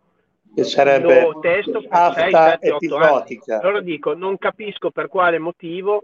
Che 0.54 0.64
sarebbe 0.66 1.22
Lo 1.22 1.40
testo 1.40 1.82
per 1.82 2.14
6, 2.14 2.34
afta 2.34 2.50
7, 2.52 2.72
8 2.72 2.96
anni. 2.98 3.06
epizotica. 3.08 3.60
Allora 3.60 3.80
dico, 3.80 4.14
non 4.14 4.38
capisco 4.38 4.92
per 4.92 5.08
quale 5.08 5.40
motivo 5.40 6.04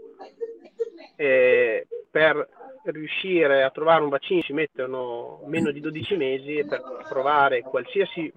eh, 1.16 1.86
per 2.10 2.48
riuscire 2.92 3.62
a 3.62 3.70
trovare 3.70 4.02
un 4.02 4.08
vaccino 4.08 4.42
ci 4.42 4.52
mettono 4.52 5.40
meno 5.46 5.70
di 5.70 5.80
12 5.80 6.16
mesi 6.16 6.56
e 6.56 6.66
per 6.66 6.82
provare 7.08 7.60
qualsiasi 7.62 8.32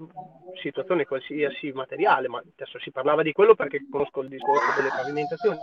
situazione, 0.61 1.05
qualsiasi 1.05 1.71
materiale, 1.71 2.27
ma 2.27 2.39
adesso 2.39 2.79
si 2.79 2.91
parlava 2.91 3.21
di 3.21 3.31
quello 3.31 3.55
perché 3.55 3.85
conosco 3.89 4.21
il 4.21 4.29
discorso 4.29 4.75
delle 4.75 4.89
pavimentazioni. 4.89 5.57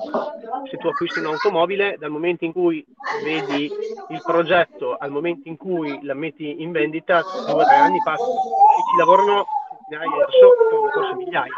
Se 0.70 0.76
tu 0.76 0.88
acquisti 0.88 1.18
un'automobile, 1.18 1.96
dal 1.98 2.10
momento 2.10 2.44
in 2.44 2.52
cui 2.52 2.84
vedi 3.22 3.64
il 3.64 4.22
progetto 4.24 4.96
al 4.96 5.10
momento 5.10 5.48
in 5.48 5.56
cui 5.56 5.98
la 6.02 6.14
metti 6.14 6.62
in 6.62 6.70
vendita, 6.72 7.22
due 7.22 7.62
o 7.62 7.64
tre 7.64 7.76
anni 7.76 8.00
passano 8.02 8.32
e 8.32 8.82
ci 8.90 8.96
lavorano 8.98 9.46
centinaia, 9.88 10.26
so- 10.28 10.90
forse 10.92 11.14
migliaia. 11.14 11.52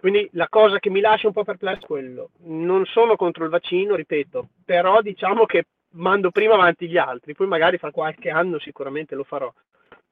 Quindi 0.00 0.28
la 0.32 0.48
cosa 0.48 0.78
che 0.78 0.90
mi 0.90 1.00
lascia 1.00 1.26
un 1.26 1.32
po' 1.32 1.44
perplesso 1.44 1.82
è 1.82 1.86
quello. 1.86 2.30
Non 2.44 2.84
sono 2.86 3.16
contro 3.16 3.44
il 3.44 3.50
vaccino, 3.50 3.96
ripeto, 3.96 4.48
però 4.64 5.00
diciamo 5.00 5.44
che 5.44 5.64
mando 5.98 6.30
prima 6.30 6.54
avanti 6.54 6.88
gli 6.88 6.96
altri, 6.96 7.34
poi 7.34 7.46
magari 7.46 7.78
fra 7.78 7.90
qualche 7.90 8.30
anno 8.30 8.58
sicuramente 8.58 9.14
lo 9.14 9.24
farò. 9.24 9.52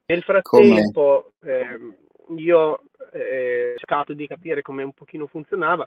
Nel 0.07 0.23
frattempo 0.23 1.33
ehm, 1.43 1.95
io 2.37 2.83
eh, 3.13 3.73
ho 3.75 3.79
cercato 3.79 4.13
di 4.13 4.27
capire 4.27 4.63
come 4.63 4.83
un 4.83 4.93
pochino 4.93 5.27
funzionava, 5.27 5.87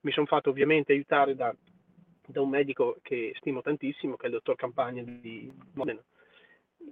mi 0.00 0.12
sono 0.12 0.26
fatto 0.26 0.50
ovviamente 0.50 0.92
aiutare 0.92 1.34
da 1.34 1.54
da 2.28 2.42
un 2.42 2.50
medico 2.50 2.98
che 3.02 3.32
stimo 3.38 3.62
tantissimo, 3.62 4.16
che 4.16 4.24
è 4.24 4.26
il 4.26 4.34
dottor 4.34 4.54
Campagna 4.54 5.02
di 5.02 5.50
Modena. 5.74 6.02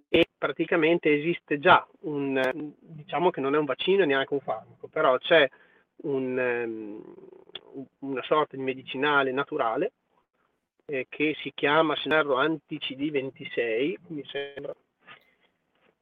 E 0.08 0.26
praticamente 0.36 1.12
esiste 1.12 1.58
già 1.58 1.86
un, 2.00 2.72
diciamo 2.80 3.30
che 3.30 3.40
non 3.40 3.54
è 3.54 3.58
un 3.58 3.66
vaccino 3.66 4.02
e 4.02 4.06
neanche 4.06 4.32
un 4.32 4.40
farmaco, 4.40 4.88
però 4.88 5.16
c'è 5.18 5.48
un, 6.04 6.38
um, 6.38 7.14
una 8.10 8.22
sorta 8.22 8.56
di 8.56 8.62
medicinale 8.62 9.30
naturale 9.30 9.92
eh, 10.86 11.06
che 11.08 11.36
si 11.40 11.52
chiama, 11.54 11.94
se 11.96 12.08
non 12.08 12.18
erro, 12.18 12.36
anti-CD26, 12.36 13.94
mi 14.08 14.24
sembra, 14.24 14.74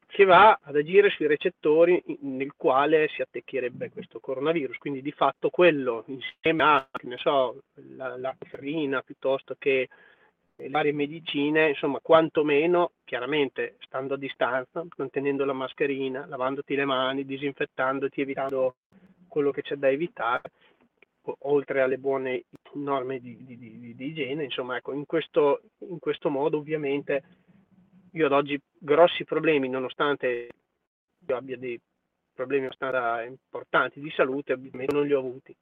che 0.07 0.25
va 0.25 0.61
ad 0.63 0.77
agire 0.77 1.11
sui 1.11 1.27
recettori 1.27 2.01
nel 2.21 2.53
quale 2.57 3.09
si 3.09 3.21
attecchirebbe 3.21 3.91
questo 3.91 4.21
coronavirus. 4.21 4.79
Quindi 4.79 5.03
di 5.03 5.11
fatto 5.11 5.51
quello 5.51 6.05
insieme 6.07 6.63
a, 6.63 6.89
so, 7.17 7.63
la, 7.97 8.17
la 8.17 8.37
ferrina 8.39 9.03
piuttosto 9.03 9.57
che 9.59 9.89
le 10.57 10.69
varie 10.69 10.93
medicine, 10.93 11.71
insomma, 11.71 11.99
quantomeno, 12.01 12.93
chiaramente 13.03 13.77
stando 13.81 14.15
a 14.15 14.17
distanza, 14.17 14.85
mantenendo 14.97 15.45
la 15.45 15.53
mascherina, 15.53 16.27
lavandoti 16.27 16.77
le 16.77 16.85
mani, 16.85 17.25
disinfettandoti, 17.25 18.21
evitando 18.21 18.77
quello 19.27 19.51
che 19.51 19.63
c'è 19.63 19.75
da 19.75 19.89
evitare, 19.89 20.43
oltre 21.41 21.81
alle 21.81 21.99
buone 21.99 22.45
norme 22.75 23.21
di, 23.21 23.45
di, 23.45 23.57
di, 23.57 23.95
di 23.95 24.07
igiene, 24.07 24.45
insomma, 24.45 24.77
ecco, 24.77 24.93
in 24.93 25.07
questo, 25.07 25.63
in 25.79 25.99
questo 25.99 26.29
modo 26.31 26.59
ovviamente 26.59 27.23
io 28.13 28.27
ad 28.27 28.33
oggi 28.33 28.61
grossi 28.79 29.25
problemi, 29.25 29.69
nonostante 29.69 30.49
io 31.27 31.37
abbia 31.37 31.57
dei 31.57 31.81
problemi 32.33 32.69
importanti 33.27 34.01
di 34.01 34.11
salute, 34.11 34.57
non 34.89 35.07
li 35.07 35.13
ho 35.13 35.19
avuti. 35.19 35.57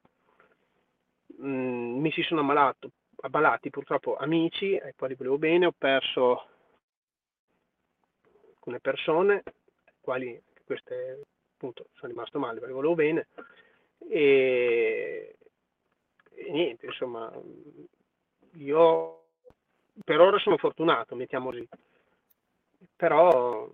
Mm, 1.43 1.99
mi 2.01 2.11
si 2.13 2.23
sono 2.23 2.41
ammalato, 2.41 2.91
ammalati 3.23 3.71
purtroppo 3.71 4.17
amici 4.17 4.77
ai 4.77 4.95
quali 4.95 5.15
volevo 5.15 5.39
bene, 5.39 5.67
ho 5.67 5.75
perso 5.77 6.47
alcune 8.55 8.81
persone, 8.81 9.43
quali 10.01 10.41
queste 10.65 11.23
appunto 11.55 11.87
sono 11.95 12.13
rimasto 12.13 12.39
male 12.39 12.59
perché 12.59 12.75
volevo 12.75 12.95
bene 12.95 13.29
e 14.09 15.37
niente, 16.51 16.87
insomma, 16.87 17.33
io 18.55 19.23
per 20.05 20.21
ora 20.21 20.39
sono 20.39 20.57
fortunato, 20.57 21.15
mettiamo 21.15 21.51
così. 21.51 21.69
Però 22.97 23.71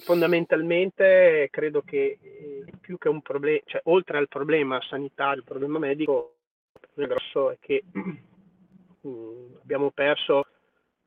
fondamentalmente 0.00 1.48
credo 1.50 1.82
che 1.82 2.18
eh, 2.20 2.64
più 2.80 2.98
che 2.98 3.08
un 3.08 3.20
problema, 3.20 3.60
cioè 3.64 3.80
oltre 3.84 4.18
al 4.18 4.28
problema 4.28 4.80
sanitario, 4.82 5.40
il 5.40 5.44
problema 5.44 5.78
medico, 5.78 6.36
il 6.72 6.80
problema 6.80 7.14
grosso 7.14 7.50
è 7.50 7.58
che 7.60 7.82
mh, 7.92 9.58
abbiamo 9.62 9.90
perso 9.90 10.46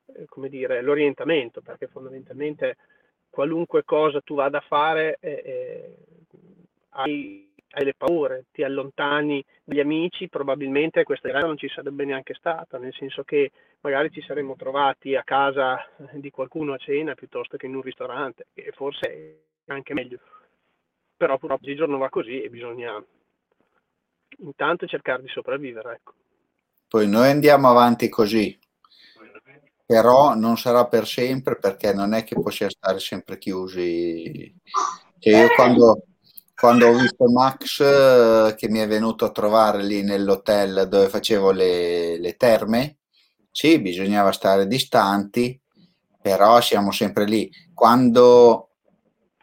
eh, 0.07 0.25
come 0.27 0.49
dire, 0.49 0.81
l'orientamento, 0.81 1.61
perché 1.61 1.87
fondamentalmente 1.87 2.77
qualunque 3.29 3.83
cosa 3.83 4.21
tu 4.21 4.35
vada 4.35 4.59
a 4.59 4.65
fare 4.67 5.17
eh, 5.19 5.41
eh 5.45 5.95
hai 6.97 7.55
hai 7.78 7.84
le 7.84 7.93
paure, 7.93 8.45
ti 8.51 8.63
allontani 8.63 9.43
dagli 9.63 9.82
amici, 9.82 10.30
probabilmente 10.30 11.03
questa 11.03 11.30
gara 11.30 11.45
non 11.45 11.57
ci 11.57 11.67
sarebbe 11.67 12.05
neanche 12.05 12.34
stata, 12.34 12.78
nel 12.78 12.93
senso 12.93 13.23
che 13.23 13.51
magari 13.82 14.09
ci 14.11 14.21
saremmo 14.21 14.55
trovati 14.55 15.15
a 15.15 15.23
casa 15.23 15.86
di 16.13 16.32
qualcuno 16.32 16.73
a 16.73 16.78
cena 16.78 17.15
piuttosto 17.15 17.57
che 17.57 17.65
in 17.65 17.76
un 17.76 17.82
ristorante, 17.82 18.47
e 18.53 18.71
forse 18.71 19.07
è 19.65 19.71
anche 19.71 19.93
meglio. 19.93 20.19
Però 21.17 21.38
purtroppo 21.38 21.86
non 21.86 21.99
va 21.99 22.09
così 22.09 22.41
e 22.41 22.49
bisogna 22.49 23.03
intanto 24.38 24.88
cercare 24.88 25.21
di 25.21 25.28
sopravvivere. 25.28 25.95
Ecco. 25.95 26.13
Poi 26.88 27.09
noi 27.09 27.30
andiamo 27.30 27.69
avanti 27.69 28.07
così, 28.07 28.57
però 29.86 30.34
non 30.34 30.55
sarà 30.55 30.88
per 30.88 31.05
sempre 31.05 31.57
perché 31.57 31.93
non 31.93 32.13
è 32.13 32.23
che 32.23 32.36
possiamo 32.36 32.71
stare 32.71 32.99
sempre 32.99 33.38
chiusi. 33.38 34.55
Cioè 35.19 35.41
io 35.41 35.47
quando 35.55 36.05
quando 36.56 36.88
ho 36.88 36.93
visto 36.97 37.30
Max 37.30 37.80
eh, 37.82 38.56
che 38.58 38.70
mi 38.70 38.80
è 38.80 38.88
venuto 38.88 39.26
a 39.26 39.32
trovare 39.32 39.84
lì 39.84 40.03
nell'hotel 40.03 40.88
dove 40.89 41.10
facevo 41.10 41.51
le, 41.51 42.18
le 42.20 42.36
terme, 42.38 42.97
sì, 43.51 43.80
bisognava 43.80 44.32
stare 44.32 44.68
distanti, 44.68 45.60
però 46.22 46.60
siamo 46.62 46.91
sempre 46.91 47.26
lì. 47.26 47.49
Quando, 47.74 48.70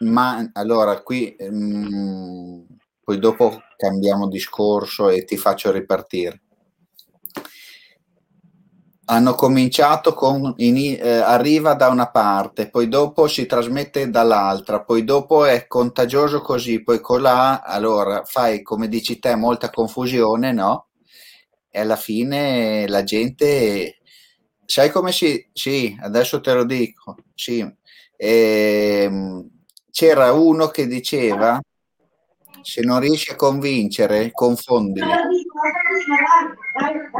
ma 0.00 0.50
allora 0.54 1.00
qui, 1.02 1.34
mh, 1.38 2.64
poi 3.04 3.18
dopo 3.18 3.60
cambiamo 3.76 4.28
discorso 4.28 5.08
e 5.08 5.24
ti 5.24 5.36
faccio 5.36 5.70
ripartire 5.70 6.41
hanno 9.12 9.34
cominciato 9.34 10.14
con 10.14 10.54
in, 10.56 10.96
eh, 10.98 11.16
arriva 11.18 11.74
da 11.74 11.88
una 11.88 12.10
parte, 12.10 12.70
poi 12.70 12.88
dopo 12.88 13.26
si 13.26 13.44
trasmette 13.44 14.08
dall'altra, 14.08 14.82
poi 14.82 15.04
dopo 15.04 15.44
è 15.44 15.66
contagioso 15.66 16.40
così, 16.40 16.82
poi 16.82 16.98
colà, 17.00 17.62
allora 17.62 18.22
fai 18.24 18.62
come 18.62 18.88
dici 18.88 19.18
te 19.18 19.34
molta 19.34 19.68
confusione, 19.68 20.52
no? 20.52 20.86
E 21.70 21.80
alla 21.80 21.96
fine 21.96 22.88
la 22.88 23.02
gente, 23.02 23.98
sai 24.64 24.90
come 24.90 25.12
si, 25.12 25.46
sì, 25.52 25.94
adesso 26.00 26.40
te 26.40 26.54
lo 26.54 26.64
dico, 26.64 27.16
sì, 27.34 27.70
ehm, 28.16 29.46
c'era 29.90 30.32
uno 30.32 30.68
che 30.68 30.86
diceva 30.86 31.60
se 32.62 32.80
non 32.80 32.98
riesci 33.00 33.30
a 33.32 33.36
convincere, 33.36 34.30
confondili. 34.32 35.06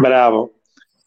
Bravo. 0.00 0.54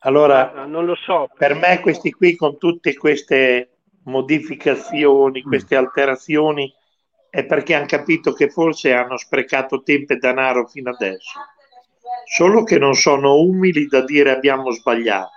Allora, 0.05 0.65
non 0.65 0.85
lo 0.85 0.95
so. 0.95 1.29
Per 1.35 1.55
me 1.55 1.79
questi 1.79 2.11
qui 2.11 2.35
con 2.35 2.57
tutte 2.59 2.95
queste 2.95 3.69
modificazioni, 4.03 5.41
mm. 5.43 5.47
queste 5.47 5.75
alterazioni, 5.75 6.71
è 7.29 7.43
perché 7.43 7.73
hanno 7.73 7.87
capito 7.87 8.31
che 8.31 8.49
forse 8.49 8.93
hanno 8.93 9.17
sprecato 9.17 9.81
tempo 9.81 10.13
e 10.13 10.17
denaro 10.17 10.67
fino 10.67 10.91
adesso. 10.91 11.39
Solo 12.31 12.63
che 12.63 12.77
non 12.77 12.93
sono 12.93 13.35
umili 13.35 13.87
da 13.87 14.01
dire 14.01 14.31
abbiamo 14.31 14.71
sbagliato. 14.71 15.31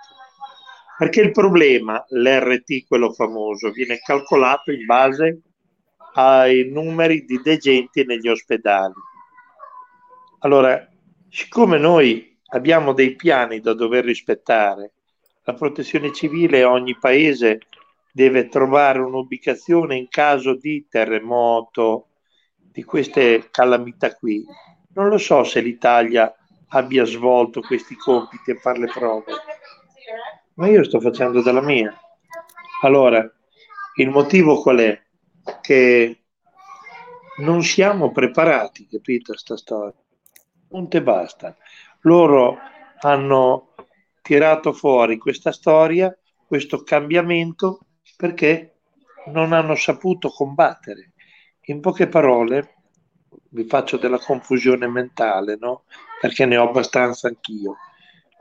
Perché 0.99 1.21
il 1.21 1.31
problema, 1.31 2.03
l'RT, 2.07 2.85
quello 2.87 3.11
famoso, 3.11 3.71
viene 3.71 3.97
calcolato 3.97 4.71
in 4.71 4.85
base 4.85 5.41
ai 6.13 6.69
numeri 6.69 7.25
di 7.25 7.41
degenti 7.41 8.05
negli 8.05 8.27
ospedali. 8.27 8.93
Allora, 10.39 10.87
siccome 11.29 11.77
noi 11.77 12.38
abbiamo 12.49 12.93
dei 12.93 13.15
piani 13.15 13.59
da 13.59 13.73
dover 13.73 14.05
rispettare. 14.05 14.93
La 15.43 15.53
protezione 15.53 16.13
civile 16.13 16.63
ogni 16.63 16.97
paese 16.97 17.59
deve 18.11 18.47
trovare 18.47 18.99
un'ubicazione 18.99 19.95
in 19.95 20.07
caso 20.09 20.55
di 20.55 20.87
terremoto, 20.89 22.07
di 22.55 22.83
queste 22.83 23.49
calamità 23.51 24.15
qui. 24.15 24.43
Non 24.93 25.09
lo 25.09 25.17
so 25.17 25.43
se 25.43 25.61
l'Italia 25.61 26.33
abbia 26.69 27.03
svolto 27.05 27.61
questi 27.61 27.95
compiti 27.95 28.51
e 28.51 28.59
fare 28.59 28.79
le 28.79 28.87
prove, 28.87 29.33
ma 30.55 30.67
io 30.67 30.83
sto 30.83 30.99
facendo 30.99 31.41
della 31.41 31.61
mia. 31.61 31.95
Allora, 32.81 33.27
il 33.95 34.09
motivo 34.09 34.61
qual 34.61 34.77
è? 34.77 35.01
Che 35.61 36.23
non 37.37 37.63
siamo 37.63 38.11
preparati, 38.11 38.87
capito, 38.87 39.35
sta 39.35 39.57
storia. 39.57 39.93
Punto 40.67 40.97
e 40.97 41.01
basta 41.01 41.55
loro 42.01 42.57
hanno 43.01 43.73
tirato 44.21 44.73
fuori 44.73 45.17
questa 45.17 45.51
storia, 45.51 46.15
questo 46.45 46.83
cambiamento, 46.83 47.79
perché 48.15 48.79
non 49.27 49.53
hanno 49.53 49.75
saputo 49.75 50.29
combattere. 50.29 51.13
In 51.65 51.81
poche 51.81 52.07
parole, 52.07 52.75
vi 53.49 53.63
faccio 53.65 53.97
della 53.97 54.19
confusione 54.19 54.87
mentale, 54.87 55.57
no? 55.59 55.83
Perché 56.19 56.45
ne 56.45 56.57
ho 56.57 56.67
abbastanza 56.67 57.27
anch'io, 57.27 57.77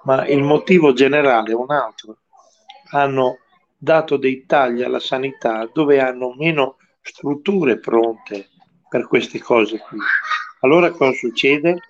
ma 0.05 0.27
il 0.27 0.43
motivo 0.43 0.93
generale 0.93 1.53
è 1.53 1.55
un 1.55 1.71
altro. 1.71 2.19
Hanno 2.91 3.39
dato 3.77 4.17
dei 4.17 4.45
tagli 4.47 4.83
alla 4.83 4.99
sanità 4.99 5.69
dove 5.73 6.01
hanno 6.01 6.35
meno 6.37 6.77
strutture 7.01 7.79
pronte 7.79 8.49
per 8.89 9.07
queste 9.07 9.39
cose 9.39 9.79
qui. 9.79 9.99
Allora 10.61 10.91
cosa 10.91 11.13
succede? 11.13 11.81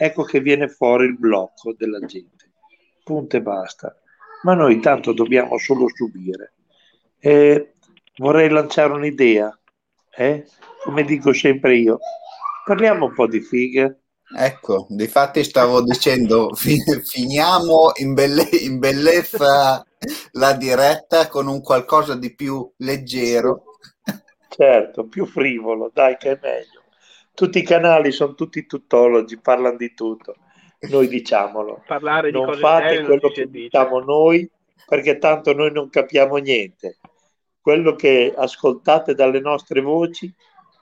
Ecco 0.00 0.22
che 0.22 0.40
viene 0.40 0.68
fuori 0.68 1.06
il 1.06 1.18
blocco 1.18 1.74
della 1.76 1.98
gente. 2.00 2.52
Punto 3.02 3.36
e 3.36 3.42
basta. 3.42 3.96
Ma 4.44 4.54
noi 4.54 4.78
tanto 4.78 5.12
dobbiamo 5.12 5.58
solo 5.58 5.86
subire. 5.92 6.52
E 7.18 7.74
vorrei 8.18 8.48
lanciare 8.48 8.92
un'idea, 8.92 9.58
eh? 10.16 10.46
come 10.84 11.02
dico 11.02 11.32
sempre 11.32 11.76
io, 11.76 11.98
parliamo 12.64 13.06
un 13.06 13.14
po' 13.14 13.26
di 13.26 13.40
fighe. 13.40 14.02
Ecco, 14.36 14.86
difatti 14.90 15.42
stavo 15.42 15.82
dicendo, 15.82 16.54
finiamo 16.54 17.90
in, 17.96 18.14
belle- 18.14 18.48
in 18.60 18.78
bellezza 18.78 19.84
la 20.32 20.52
diretta 20.52 21.26
con 21.26 21.48
un 21.48 21.60
qualcosa 21.60 22.14
di 22.14 22.32
più 22.36 22.70
leggero. 22.76 23.64
Certo, 24.48 25.06
più 25.06 25.26
frivolo, 25.26 25.90
dai 25.92 26.16
che 26.16 26.32
è 26.32 26.38
meglio 26.40 26.77
tutti 27.38 27.58
i 27.58 27.62
canali 27.62 28.10
sono 28.10 28.34
tutti 28.34 28.66
tuttologi, 28.66 29.38
parlano 29.38 29.76
di 29.76 29.94
tutto. 29.94 30.34
noi 30.90 31.06
diciamolo. 31.06 31.84
Parlare 31.86 32.32
di 32.32 32.36
non 32.36 32.46
cose 32.46 32.58
fate 32.58 32.88
serie 32.88 33.04
quello 33.04 33.28
che 33.28 33.42
addice. 33.42 33.62
diciamo 33.62 34.00
noi, 34.00 34.50
perché 34.88 35.18
tanto 35.18 35.52
noi 35.52 35.70
non 35.70 35.88
capiamo 35.88 36.38
niente. 36.38 36.98
Quello 37.60 37.94
che 37.94 38.34
ascoltate 38.36 39.14
dalle 39.14 39.38
nostre 39.38 39.80
voci, 39.80 40.34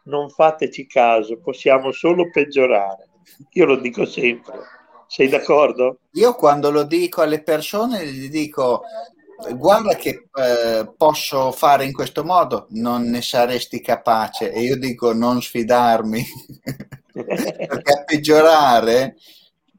non 0.05 0.31
fateci 0.31 0.87
caso, 0.87 1.41
possiamo 1.41 1.93
solo 1.93 2.31
peggiorare. 2.31 3.07
Io 3.51 3.67
lo 3.67 3.77
dico 3.77 4.07
sempre. 4.07 4.61
Sei 5.09 5.29
d'accordo? 5.29 5.99
Io 6.13 6.35
quando 6.37 6.71
lo 6.71 6.85
dico 6.85 7.21
alle 7.21 7.43
persone 7.43 8.07
gli 8.07 8.31
dico 8.31 8.81
guarda 9.55 9.95
che 9.97 10.29
eh, 10.33 10.93
posso 10.97 11.53
fare 11.53 11.85
in 11.85 11.93
questo 11.93 12.25
modo, 12.25 12.67
non 12.71 13.03
ne 13.03 13.21
saresti 13.23 13.81
capace 13.81 14.53
e 14.53 14.61
io 14.61 14.77
dico 14.77 15.13
non 15.13 15.43
sfidarmi 15.43 16.25
perché 17.13 17.93
a 17.93 18.05
peggiorare 18.05 19.17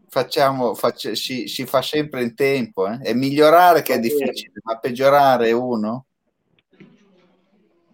facciamo, 0.08 0.74
faccia- 0.76 1.16
si, 1.16 1.48
si 1.48 1.66
fa 1.66 1.82
sempre 1.82 2.24
in 2.24 2.36
tempo 2.36 2.88
eh. 2.88 3.00
e 3.04 3.14
migliorare 3.14 3.82
che 3.82 3.96
è 3.96 4.00
difficile, 4.00 4.54
ma 4.64 4.78
peggiorare 4.78 5.52
uno 5.52 6.06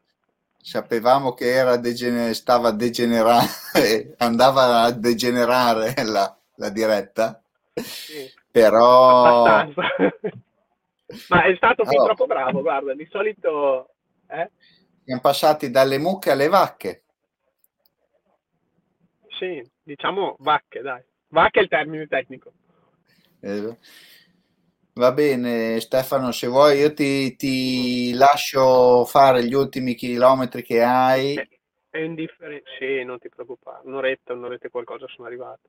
sapevamo 0.63 1.33
che 1.33 1.51
era 1.51 1.77
degener- 1.79 2.35
stava 2.35 2.71
degenerando, 2.71 3.49
andava 4.19 4.83
a 4.83 4.91
degenerare 4.93 5.95
la, 6.05 6.37
la 6.57 6.69
diretta, 6.69 7.43
Sì. 7.75 8.31
però 8.51 9.45
Abbastanza. 9.45 9.83
Ma 11.29 11.43
è 11.45 11.57
stato 11.57 11.85
fin 11.87 11.99
Oh. 12.01 12.05
troppo 12.05 12.27
bravo, 12.27 12.61
guarda, 12.61 12.95
di 12.95 13.09
solito... 13.11 13.95
Eh? 14.31 14.51
siamo 15.05 15.21
passati 15.21 15.71
dalle 15.71 15.99
mucche 15.99 16.31
alle 16.31 16.49
vacche. 16.49 17.03
Sì, 19.39 19.63
diciamo 19.83 20.37
vacche, 20.39 20.81
dai. 20.81 21.03
Vacche 21.29 21.61
è 21.61 21.63
il 21.63 21.69
termine 21.69 22.07
tecnico. 22.07 22.53
Eh, 23.41 23.77
Va 24.93 25.13
bene, 25.13 25.81
Stefano, 25.81 26.31
se 26.31 26.47
vuoi 26.47 26.79
io 26.79 26.93
ti, 26.93 27.35
ti 27.37 28.13
lascio 28.13 29.05
fare 29.05 29.45
gli 29.45 29.55
ultimi 29.55 29.95
chilometri 29.95 30.63
che 30.63 30.83
hai. 30.83 31.35
È 31.89 31.99
indifferente. 31.99 32.69
Sì, 32.79 33.03
non 33.03 33.19
ti 33.19 33.29
preoccupare. 33.29 33.81
Un'oretta, 33.85 34.33
un'oretta 34.33 34.67
e 34.67 34.71
qualcosa 34.71 35.07
sono 35.09 35.27
arrivato. 35.27 35.69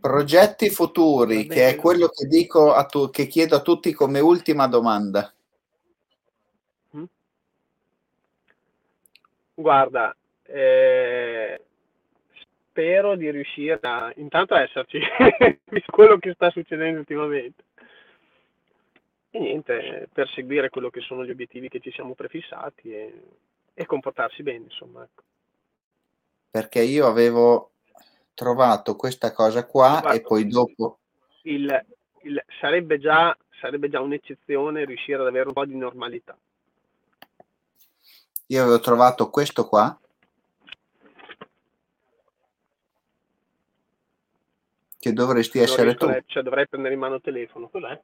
Progetti 0.00 0.70
futuri, 0.70 1.46
che 1.46 1.68
è 1.68 1.76
quello 1.76 2.08
che 2.08 2.26
dico 2.26 2.72
a 2.74 2.84
tu, 2.84 3.10
che 3.10 3.26
chiedo 3.26 3.56
a 3.56 3.62
tutti 3.62 3.92
come 3.92 4.20
ultima 4.20 4.66
domanda. 4.68 5.32
Guarda, 9.58 10.16
eh, 10.44 11.60
spero 12.70 13.16
di 13.16 13.28
riuscire 13.28 13.80
a, 13.82 14.12
intanto 14.14 14.54
a 14.54 14.60
esserci, 14.60 15.00
visto 15.66 15.90
quello 15.90 16.16
che 16.18 16.32
sta 16.34 16.48
succedendo 16.50 17.00
ultimamente. 17.00 17.64
E 19.30 19.38
niente, 19.40 20.08
perseguire 20.12 20.68
quello 20.68 20.90
che 20.90 21.00
sono 21.00 21.24
gli 21.24 21.30
obiettivi 21.30 21.68
che 21.68 21.80
ci 21.80 21.90
siamo 21.90 22.14
prefissati 22.14 22.94
e, 22.94 23.12
e 23.74 23.84
comportarsi 23.84 24.44
bene, 24.44 24.66
insomma. 24.66 25.02
ecco. 25.02 25.22
Perché 26.52 26.80
io 26.82 27.08
avevo 27.08 27.72
trovato 28.34 28.94
questa 28.94 29.32
cosa 29.32 29.66
qua 29.66 29.98
Guarda, 30.00 30.12
e 30.12 30.20
poi 30.20 30.46
dopo 30.46 31.00
Il, 31.42 31.84
il- 32.22 32.44
sarebbe, 32.60 33.00
già, 33.00 33.36
sarebbe 33.60 33.88
già 33.88 34.00
un'eccezione 34.00 34.84
riuscire 34.84 35.20
ad 35.20 35.26
avere 35.26 35.48
un 35.48 35.52
po' 35.52 35.66
di 35.66 35.76
normalità. 35.76 36.38
Io 38.50 38.62
avevo 38.62 38.80
trovato 38.80 39.30
questo 39.30 39.66
qua 39.66 39.98
che 44.98 45.12
dovresti 45.12 45.58
Non 45.58 45.66
essere 45.66 45.94
tu. 45.94 46.06
le- 46.06 46.24
cioè, 46.26 46.42
dovrei 46.42 46.66
prendere 46.68 46.94
in 46.94 47.00
mano 47.00 47.16
il 47.16 47.20
telefono. 47.22 47.68
Cos'è? 47.68 48.00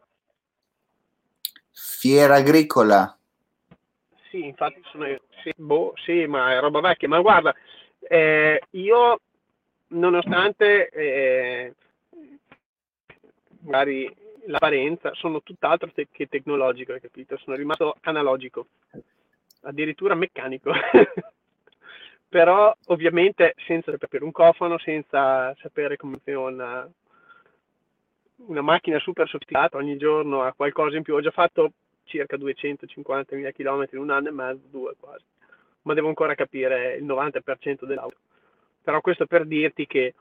Fiera 1.73 2.37
agricola. 2.37 3.19
Sì, 4.31 4.45
infatti 4.47 4.81
sono 4.91 5.07
io. 5.07 5.23
Sì, 5.43 5.53
boh, 5.57 5.93
sì, 6.05 6.27
ma 6.27 6.53
è 6.53 6.61
roba 6.61 6.81
vecchia. 6.81 7.09
Ma 7.09 7.21
guarda, 7.21 7.55
eh, 8.01 8.61
io 8.71 9.21
nonostante 9.89 10.89
eh, 10.91 11.75
magari 13.61 14.15
l'apparenza, 14.47 15.13
sono 15.15 15.43
tutt'altro 15.43 15.91
te- 15.93 16.09
che 16.11 16.27
tecnologico, 16.27 16.93
hai 16.93 17.01
capito? 17.01 17.37
Sono 17.39 17.57
rimasto 17.57 17.97
analogico, 18.03 18.67
addirittura 19.65 20.15
meccanico. 20.15 20.73
Però 22.29 22.75
ovviamente 22.87 23.55
senza 23.67 23.97
sapere 23.99 24.25
un 24.25 24.33
cofano, 24.33 24.79
senza 24.79 25.55
sapere 25.61 25.97
come 25.97 26.19
funziona 26.23 26.89
una 28.47 28.63
macchina 28.63 28.99
super 28.99 29.29
sofisticata, 29.29 29.77
ogni 29.77 29.97
giorno 29.97 30.43
ha 30.43 30.53
qualcosa 30.53 30.97
in 30.97 31.03
più. 31.03 31.15
Ho 31.15 31.21
già 31.21 31.31
fatto 31.31 31.73
circa 32.05 32.37
250.000 32.37 33.53
km 33.53 33.87
in 33.93 33.99
un 33.99 34.11
anno 34.11 34.29
e 34.29 34.33
mezzo, 34.33 34.63
due 34.71 34.95
quasi, 34.99 35.25
ma 35.83 35.95
devo 35.95 36.09
ancora 36.09 36.35
capire 36.35 36.97
il 36.97 37.05
90% 37.05 37.85
dell'auto. 37.85 38.17
Però 38.83 39.01
questo 39.01 39.27
per 39.27 39.47
dirti 39.47 39.87
che 39.87 40.15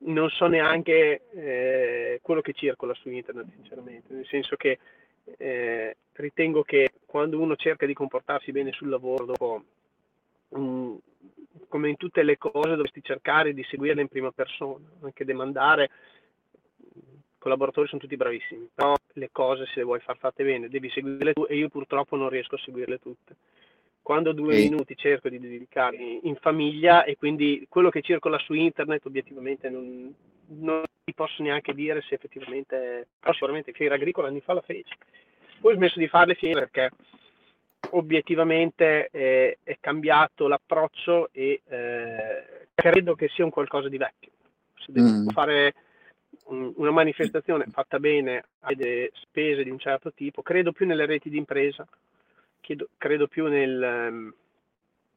non 0.00 0.28
so 0.30 0.46
neanche 0.46 1.22
eh, 1.32 2.18
quello 2.22 2.40
che 2.40 2.52
circola 2.52 2.94
su 2.94 3.10
internet, 3.10 3.46
sinceramente, 3.54 4.12
nel 4.12 4.26
senso 4.26 4.56
che 4.56 4.78
eh, 5.36 5.96
ritengo 6.12 6.62
che 6.62 6.92
quando 7.06 7.40
uno 7.40 7.56
cerca 7.56 7.86
di 7.86 7.94
comportarsi 7.94 8.52
bene 8.52 8.72
sul 8.72 8.88
lavoro, 8.88 9.24
dopo, 9.24 9.64
mm, 10.56 10.94
come 11.68 11.88
in 11.88 11.96
tutte 11.96 12.22
le 12.22 12.38
cose, 12.38 12.70
dovresti 12.70 13.02
cercare 13.02 13.54
di 13.54 13.64
seguirle 13.64 14.00
in 14.00 14.08
prima 14.08 14.30
persona, 14.32 14.84
anche 15.02 15.24
demandare. 15.24 15.90
I 16.94 17.40
collaboratori 17.40 17.88
sono 17.88 18.00
tutti 18.00 18.16
bravissimi, 18.16 18.68
però 18.74 18.94
le 19.12 19.28
cose 19.30 19.66
se 19.66 19.74
le 19.76 19.84
vuoi 19.84 20.00
far 20.00 20.18
fatte 20.18 20.44
bene 20.44 20.68
devi 20.68 20.90
seguirle 20.90 21.32
tu 21.32 21.46
e 21.48 21.56
io 21.56 21.68
purtroppo 21.68 22.16
non 22.16 22.28
riesco 22.28 22.56
a 22.56 22.58
seguirle 22.58 22.98
tutte. 22.98 23.36
Quando 24.02 24.32
due 24.32 24.56
Sì. 24.56 24.68
minuti 24.68 24.96
cerco 24.96 25.28
di 25.28 25.38
dedicarli 25.38 26.26
in 26.26 26.36
famiglia 26.36 27.04
e 27.04 27.16
quindi 27.16 27.66
quello 27.68 27.90
che 27.90 28.00
circola 28.00 28.38
su 28.38 28.54
internet 28.54 29.04
obiettivamente 29.04 29.68
non, 29.68 30.14
non 30.46 30.82
ti 31.08 31.14
posso 31.14 31.42
neanche 31.42 31.72
dire 31.72 32.02
se 32.02 32.16
effettivamente, 32.16 33.06
però 33.18 33.32
sicuramente 33.32 33.72
fiera 33.72 33.94
agricola 33.94 34.28
anni 34.28 34.42
fa 34.42 34.52
la 34.52 34.60
feci. 34.60 34.94
Poi 35.58 35.72
ho 35.72 35.76
smesso 35.76 35.98
di 35.98 36.06
farle 36.06 36.34
fiere 36.34 36.68
perché 36.68 36.90
obiettivamente 37.92 39.08
eh, 39.10 39.58
è 39.62 39.78
cambiato 39.80 40.46
l'approccio 40.48 41.30
e 41.32 41.62
eh, 41.66 42.68
credo 42.74 43.14
che 43.14 43.28
sia 43.28 43.44
un 43.44 43.50
qualcosa 43.50 43.88
di 43.88 43.96
vecchio. 43.96 44.32
Se 44.76 44.92
devo 44.92 45.08
Mm. 45.08 45.28
fare 45.28 45.74
una 46.48 46.90
manifestazione 46.90 47.64
fatta 47.72 47.98
bene 47.98 48.44
ha 48.60 48.74
delle 48.74 49.10
spese 49.14 49.64
di 49.64 49.70
un 49.70 49.78
certo 49.78 50.12
tipo, 50.12 50.42
credo 50.42 50.72
più 50.72 50.84
nelle 50.84 51.06
reti 51.06 51.30
di 51.30 51.38
impresa, 51.38 51.88
credo, 52.60 52.88
credo 52.98 53.28
più 53.28 53.46
nel, 53.46 53.82
ehm, 53.82 54.34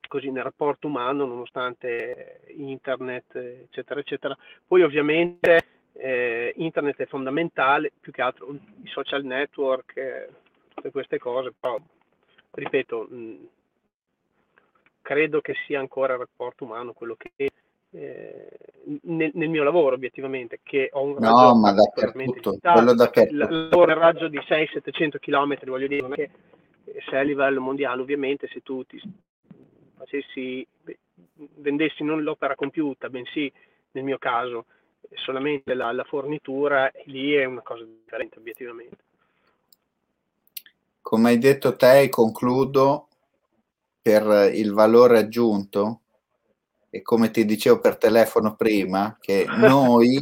così, 0.07 0.31
nel 0.31 0.43
rapporto 0.43 0.87
umano 0.87 1.25
nonostante 1.25 2.43
internet 2.55 3.35
eccetera 3.35 3.99
eccetera. 3.99 4.37
Poi 4.65 4.83
ovviamente 4.83 5.79
eh, 5.93 6.53
internet 6.57 6.97
è 6.97 7.05
fondamentale, 7.05 7.91
più 7.99 8.11
che 8.11 8.21
altro 8.21 8.51
i 8.51 8.87
social 8.87 9.23
network, 9.23 9.95
eh, 9.97 10.29
tutte 10.73 10.91
queste 10.91 11.17
cose, 11.17 11.53
però 11.57 11.79
ripeto, 12.51 13.07
mh, 13.09 13.47
credo 15.01 15.41
che 15.41 15.55
sia 15.65 15.79
ancora 15.79 16.13
il 16.13 16.19
rapporto 16.19 16.63
umano 16.63 16.93
quello 16.93 17.15
che 17.15 17.51
eh, 17.93 18.47
nel, 19.03 19.31
nel, 19.33 19.49
mio 19.49 19.63
lavoro 19.63 19.95
obiettivamente 19.95 20.59
che 20.63 20.89
ho 20.93 21.03
un 21.03 21.15
raggio 21.15 21.29
no, 21.29 21.55
ma 21.55 21.73
dappertutto, 21.73 22.57
quello 22.61 22.93
dappertutto. 22.93 23.69
lavoro 23.69 23.93
raggio 23.99 24.29
di 24.29 24.37
600-700 24.37 25.19
km 25.19 25.57
voglio 25.65 25.87
dire 25.87 26.01
non 26.01 26.13
è 26.13 26.15
che 26.15 26.29
se 27.09 27.17
a 27.17 27.21
livello 27.21 27.59
mondiale 27.59 28.01
ovviamente 28.01 28.47
se 28.47 28.61
tu 28.61 28.85
ti 28.85 29.01
facessi 29.97 30.65
vendessi 31.55 32.03
non 32.03 32.23
l'opera 32.23 32.55
compiuta 32.55 33.09
bensì 33.09 33.51
nel 33.91 34.05
mio 34.05 34.17
caso 34.17 34.65
solamente 35.15 35.73
la, 35.73 35.91
la 35.91 36.03
fornitura 36.03 36.91
lì 37.05 37.33
è 37.33 37.45
una 37.45 37.61
cosa 37.61 37.83
differente 37.83 38.39
obiettivamente 38.39 38.97
come 41.01 41.29
hai 41.29 41.37
detto 41.39 41.75
te 41.75 42.07
concludo 42.09 43.07
per 44.01 44.51
il 44.53 44.71
valore 44.71 45.19
aggiunto 45.19 46.01
e 46.89 47.01
come 47.01 47.31
ti 47.31 47.45
dicevo 47.45 47.79
per 47.79 47.97
telefono 47.97 48.55
prima, 48.55 49.17
che 49.19 49.45
noi, 49.57 50.19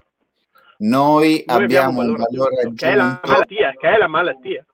noi, 0.78 1.44
noi 1.48 1.64
abbiamo, 1.64 2.02
un 2.02 2.16
valore 2.16 2.62
aggiunto. 2.62 2.86
Che 2.86 2.92
è 2.92 2.96
la 2.96 3.20
malattia, 3.24 3.74
che 3.78 3.88
è 3.88 3.98
la 3.98 4.08
malattia. 4.08 4.66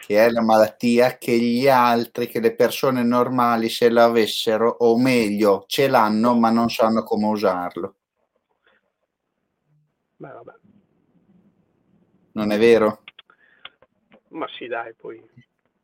Che 0.00 0.26
è 0.26 0.30
la 0.30 0.42
malattia 0.42 1.18
che 1.18 1.38
gli 1.38 1.68
altri, 1.68 2.26
che 2.26 2.40
le 2.40 2.54
persone 2.54 3.02
normali 3.02 3.68
se 3.68 3.88
l'avessero, 3.88 4.68
o 4.80 4.98
meglio, 4.98 5.64
ce 5.66 5.88
l'hanno 5.88 6.34
ma 6.34 6.50
non 6.50 6.68
sanno 6.68 7.04
come 7.04 7.26
usarlo. 7.26 7.94
Beh, 10.18 10.32
vabbè. 10.32 10.52
Non 12.32 12.50
è 12.50 12.58
vero? 12.58 13.02
Ma 14.28 14.46
sì, 14.48 14.66
dai, 14.66 14.92
poi. 14.94 15.22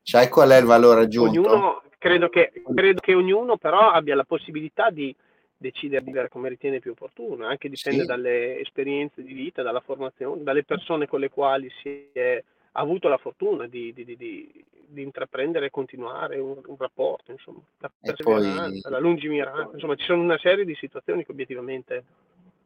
Sai 0.02 0.28
qual 0.28 0.50
è 0.50 0.58
il 0.58 0.66
valore 0.66 1.02
aggiunto? 1.02 1.40
Ognuno, 1.40 1.82
credo 1.98 2.28
che, 2.28 2.52
credo 2.74 3.00
che 3.00 3.14
ognuno 3.14 3.56
però 3.56 3.90
abbia 3.90 4.14
la 4.14 4.24
possibilità 4.24 4.90
di 4.90 5.14
decidere 5.56 6.02
di 6.02 6.10
vivere 6.10 6.28
come 6.28 6.48
ritiene 6.48 6.80
più 6.80 6.90
opportuno, 6.90 7.46
anche 7.46 7.68
dipende 7.68 8.00
sì. 8.00 8.06
dalle 8.06 8.58
esperienze 8.58 9.22
di 9.22 9.32
vita, 9.32 9.62
dalla 9.62 9.80
formazione, 9.80 10.42
dalle 10.42 10.64
persone 10.64 11.06
con 11.06 11.20
le 11.20 11.30
quali 11.30 11.70
si 11.80 12.10
è 12.12 12.42
avuto 12.72 13.08
la 13.08 13.18
fortuna 13.18 13.66
di, 13.66 13.92
di, 13.94 14.04
di, 14.04 14.16
di 14.16 15.02
intraprendere 15.02 15.66
e 15.66 15.70
continuare 15.70 16.38
un, 16.38 16.60
un, 16.66 16.76
rapporto, 16.76 17.30
insomma, 17.30 17.60
la 17.78 17.90
perseveranza, 18.00 18.80
poi... 18.80 18.90
la 18.90 18.98
lungimiranza, 18.98 19.70
insomma 19.72 19.94
ci 19.94 20.04
sono 20.04 20.22
una 20.22 20.38
serie 20.38 20.64
di 20.64 20.74
situazioni 20.74 21.24
che 21.24 21.30
obiettivamente... 21.30 22.04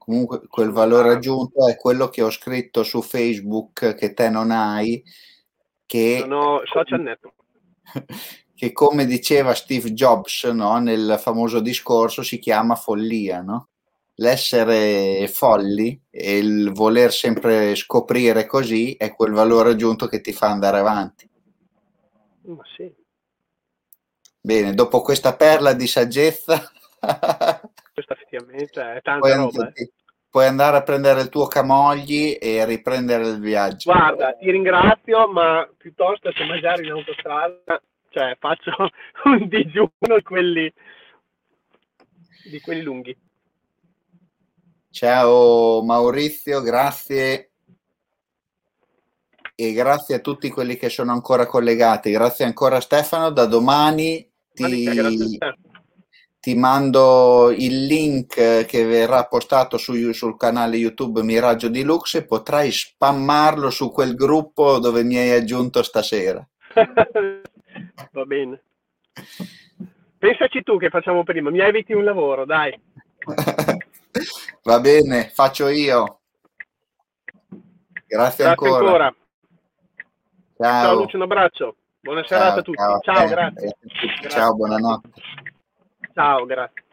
Comunque 0.09 0.47
quel 0.49 0.71
valore 0.71 1.11
aggiunto 1.11 1.69
è 1.69 1.77
quello 1.77 2.09
che 2.09 2.23
ho 2.23 2.31
scritto 2.31 2.83
su 2.83 3.03
Facebook 3.03 3.95
che 3.95 4.15
te 4.15 4.31
non 4.31 4.51
hai, 4.51 5.05
che... 5.85 6.25
Non 6.27 6.33
ho 6.33 6.63
social 6.65 7.03
network. 7.03 7.37
che 8.57 8.73
come 8.73 9.05
diceva 9.05 9.53
Steve 9.53 9.93
Jobs 9.93 10.45
no, 10.45 10.79
nel 10.79 11.19
famoso 11.21 11.61
discorso 11.61 12.23
si 12.23 12.39
chiama 12.39 12.75
follia, 12.75 13.43
no? 13.43 13.69
L'essere 14.15 15.29
folli 15.29 16.01
e 16.09 16.39
il 16.39 16.73
voler 16.73 17.13
sempre 17.13 17.75
scoprire 17.75 18.47
così 18.47 18.95
è 18.95 19.15
quel 19.15 19.33
valore 19.33 19.73
aggiunto 19.73 20.07
che 20.07 20.23
ti 20.23 20.33
fa 20.33 20.49
andare 20.49 20.79
avanti. 20.79 21.31
Ma 22.45 22.63
sì. 22.75 22.91
Bene, 24.41 24.73
dopo 24.73 25.03
questa 25.03 25.37
perla 25.37 25.75
di 25.75 25.87
saggezza... 25.87 26.73
questa 27.93 28.15
effettivamente 28.15 28.81
è 28.81 29.01
tanta 29.05 29.37
roba. 29.37 29.71
Eh. 29.75 29.93
Puoi 30.39 30.51
andare 30.51 30.77
a 30.77 30.83
prendere 30.85 31.23
il 31.23 31.31
tuo 31.31 31.49
camogli 31.49 32.39
e 32.41 32.65
riprendere 32.65 33.27
il 33.27 33.41
viaggio. 33.41 33.91
Guarda, 33.91 34.35
ti 34.35 34.49
ringrazio, 34.49 35.27
ma 35.27 35.69
piuttosto 35.77 36.31
che 36.31 36.45
magari 36.45 36.87
in 36.87 36.93
autostrada 36.93 37.83
cioè 38.11 38.37
faccio 38.39 38.71
un 39.25 39.49
digiuno 39.49 39.91
di 39.99 40.23
quelli, 40.23 40.73
di 42.53 42.61
quelli 42.61 42.83
lunghi. 42.83 43.19
Ciao 44.93 45.83
Maurizio, 45.83 46.61
grazie 46.61 47.51
e 49.57 49.73
grazie 49.73 50.15
a 50.15 50.21
tutti 50.21 50.51
quelli 50.51 50.77
che 50.77 50.89
sono 50.89 51.11
ancora 51.11 51.47
collegati. 51.47 52.13
Grazie 52.13 52.45
ancora 52.45 52.79
Stefano, 52.79 53.31
da 53.31 53.47
domani 53.47 54.25
ti, 54.55 55.37
ti 56.41 56.55
mando 56.55 57.51
il 57.51 57.87
link 57.87 58.65
che 58.65 58.85
verrà 58.85 59.27
postato 59.27 59.77
su, 59.77 60.13
sul 60.13 60.37
canale 60.37 60.77
YouTube 60.77 61.23
Miraggio 61.23 61.69
di 61.69 61.83
Lux 61.83 62.15
e 62.15 62.25
potrai 62.25 62.71
spammarlo 62.71 63.71
su 63.71 63.91
quel 63.91 64.15
gruppo 64.15 64.79
dove 64.79 65.03
mi 65.03 65.17
hai 65.17 65.31
aggiunto 65.33 65.83
stasera. 65.83 66.47
Va 68.13 68.25
bene. 68.25 68.63
Pensaci 70.19 70.63
tu 70.63 70.79
che 70.79 70.91
facciamo 70.91 71.25
prima, 71.25 71.51
mi 71.51 71.61
eviti 71.61 71.93
un 71.93 72.05
lavoro, 72.05 72.45
dai. 72.45 72.79
Va 74.63 74.81
bene, 74.81 75.31
faccio 75.33 75.69
io. 75.69 76.21
Grazie, 78.07 78.45
grazie 78.45 78.45
ancora. 78.45 78.77
ancora. 78.79 79.15
Ciao. 80.57 80.83
ciao 80.83 80.95
Lucio, 80.95 81.17
un 81.17 81.23
abbraccio. 81.23 81.77
Buona 82.01 82.25
serata 82.27 82.61
a 82.61 82.63
tutti. 82.63 82.79
Ciao, 82.79 83.01
ciao 83.01 83.29
grazie. 83.29 83.77
Ciao, 84.29 84.55
buonanotte. 84.55 85.11
Ciao, 86.19 86.47
grazie. 86.47 86.88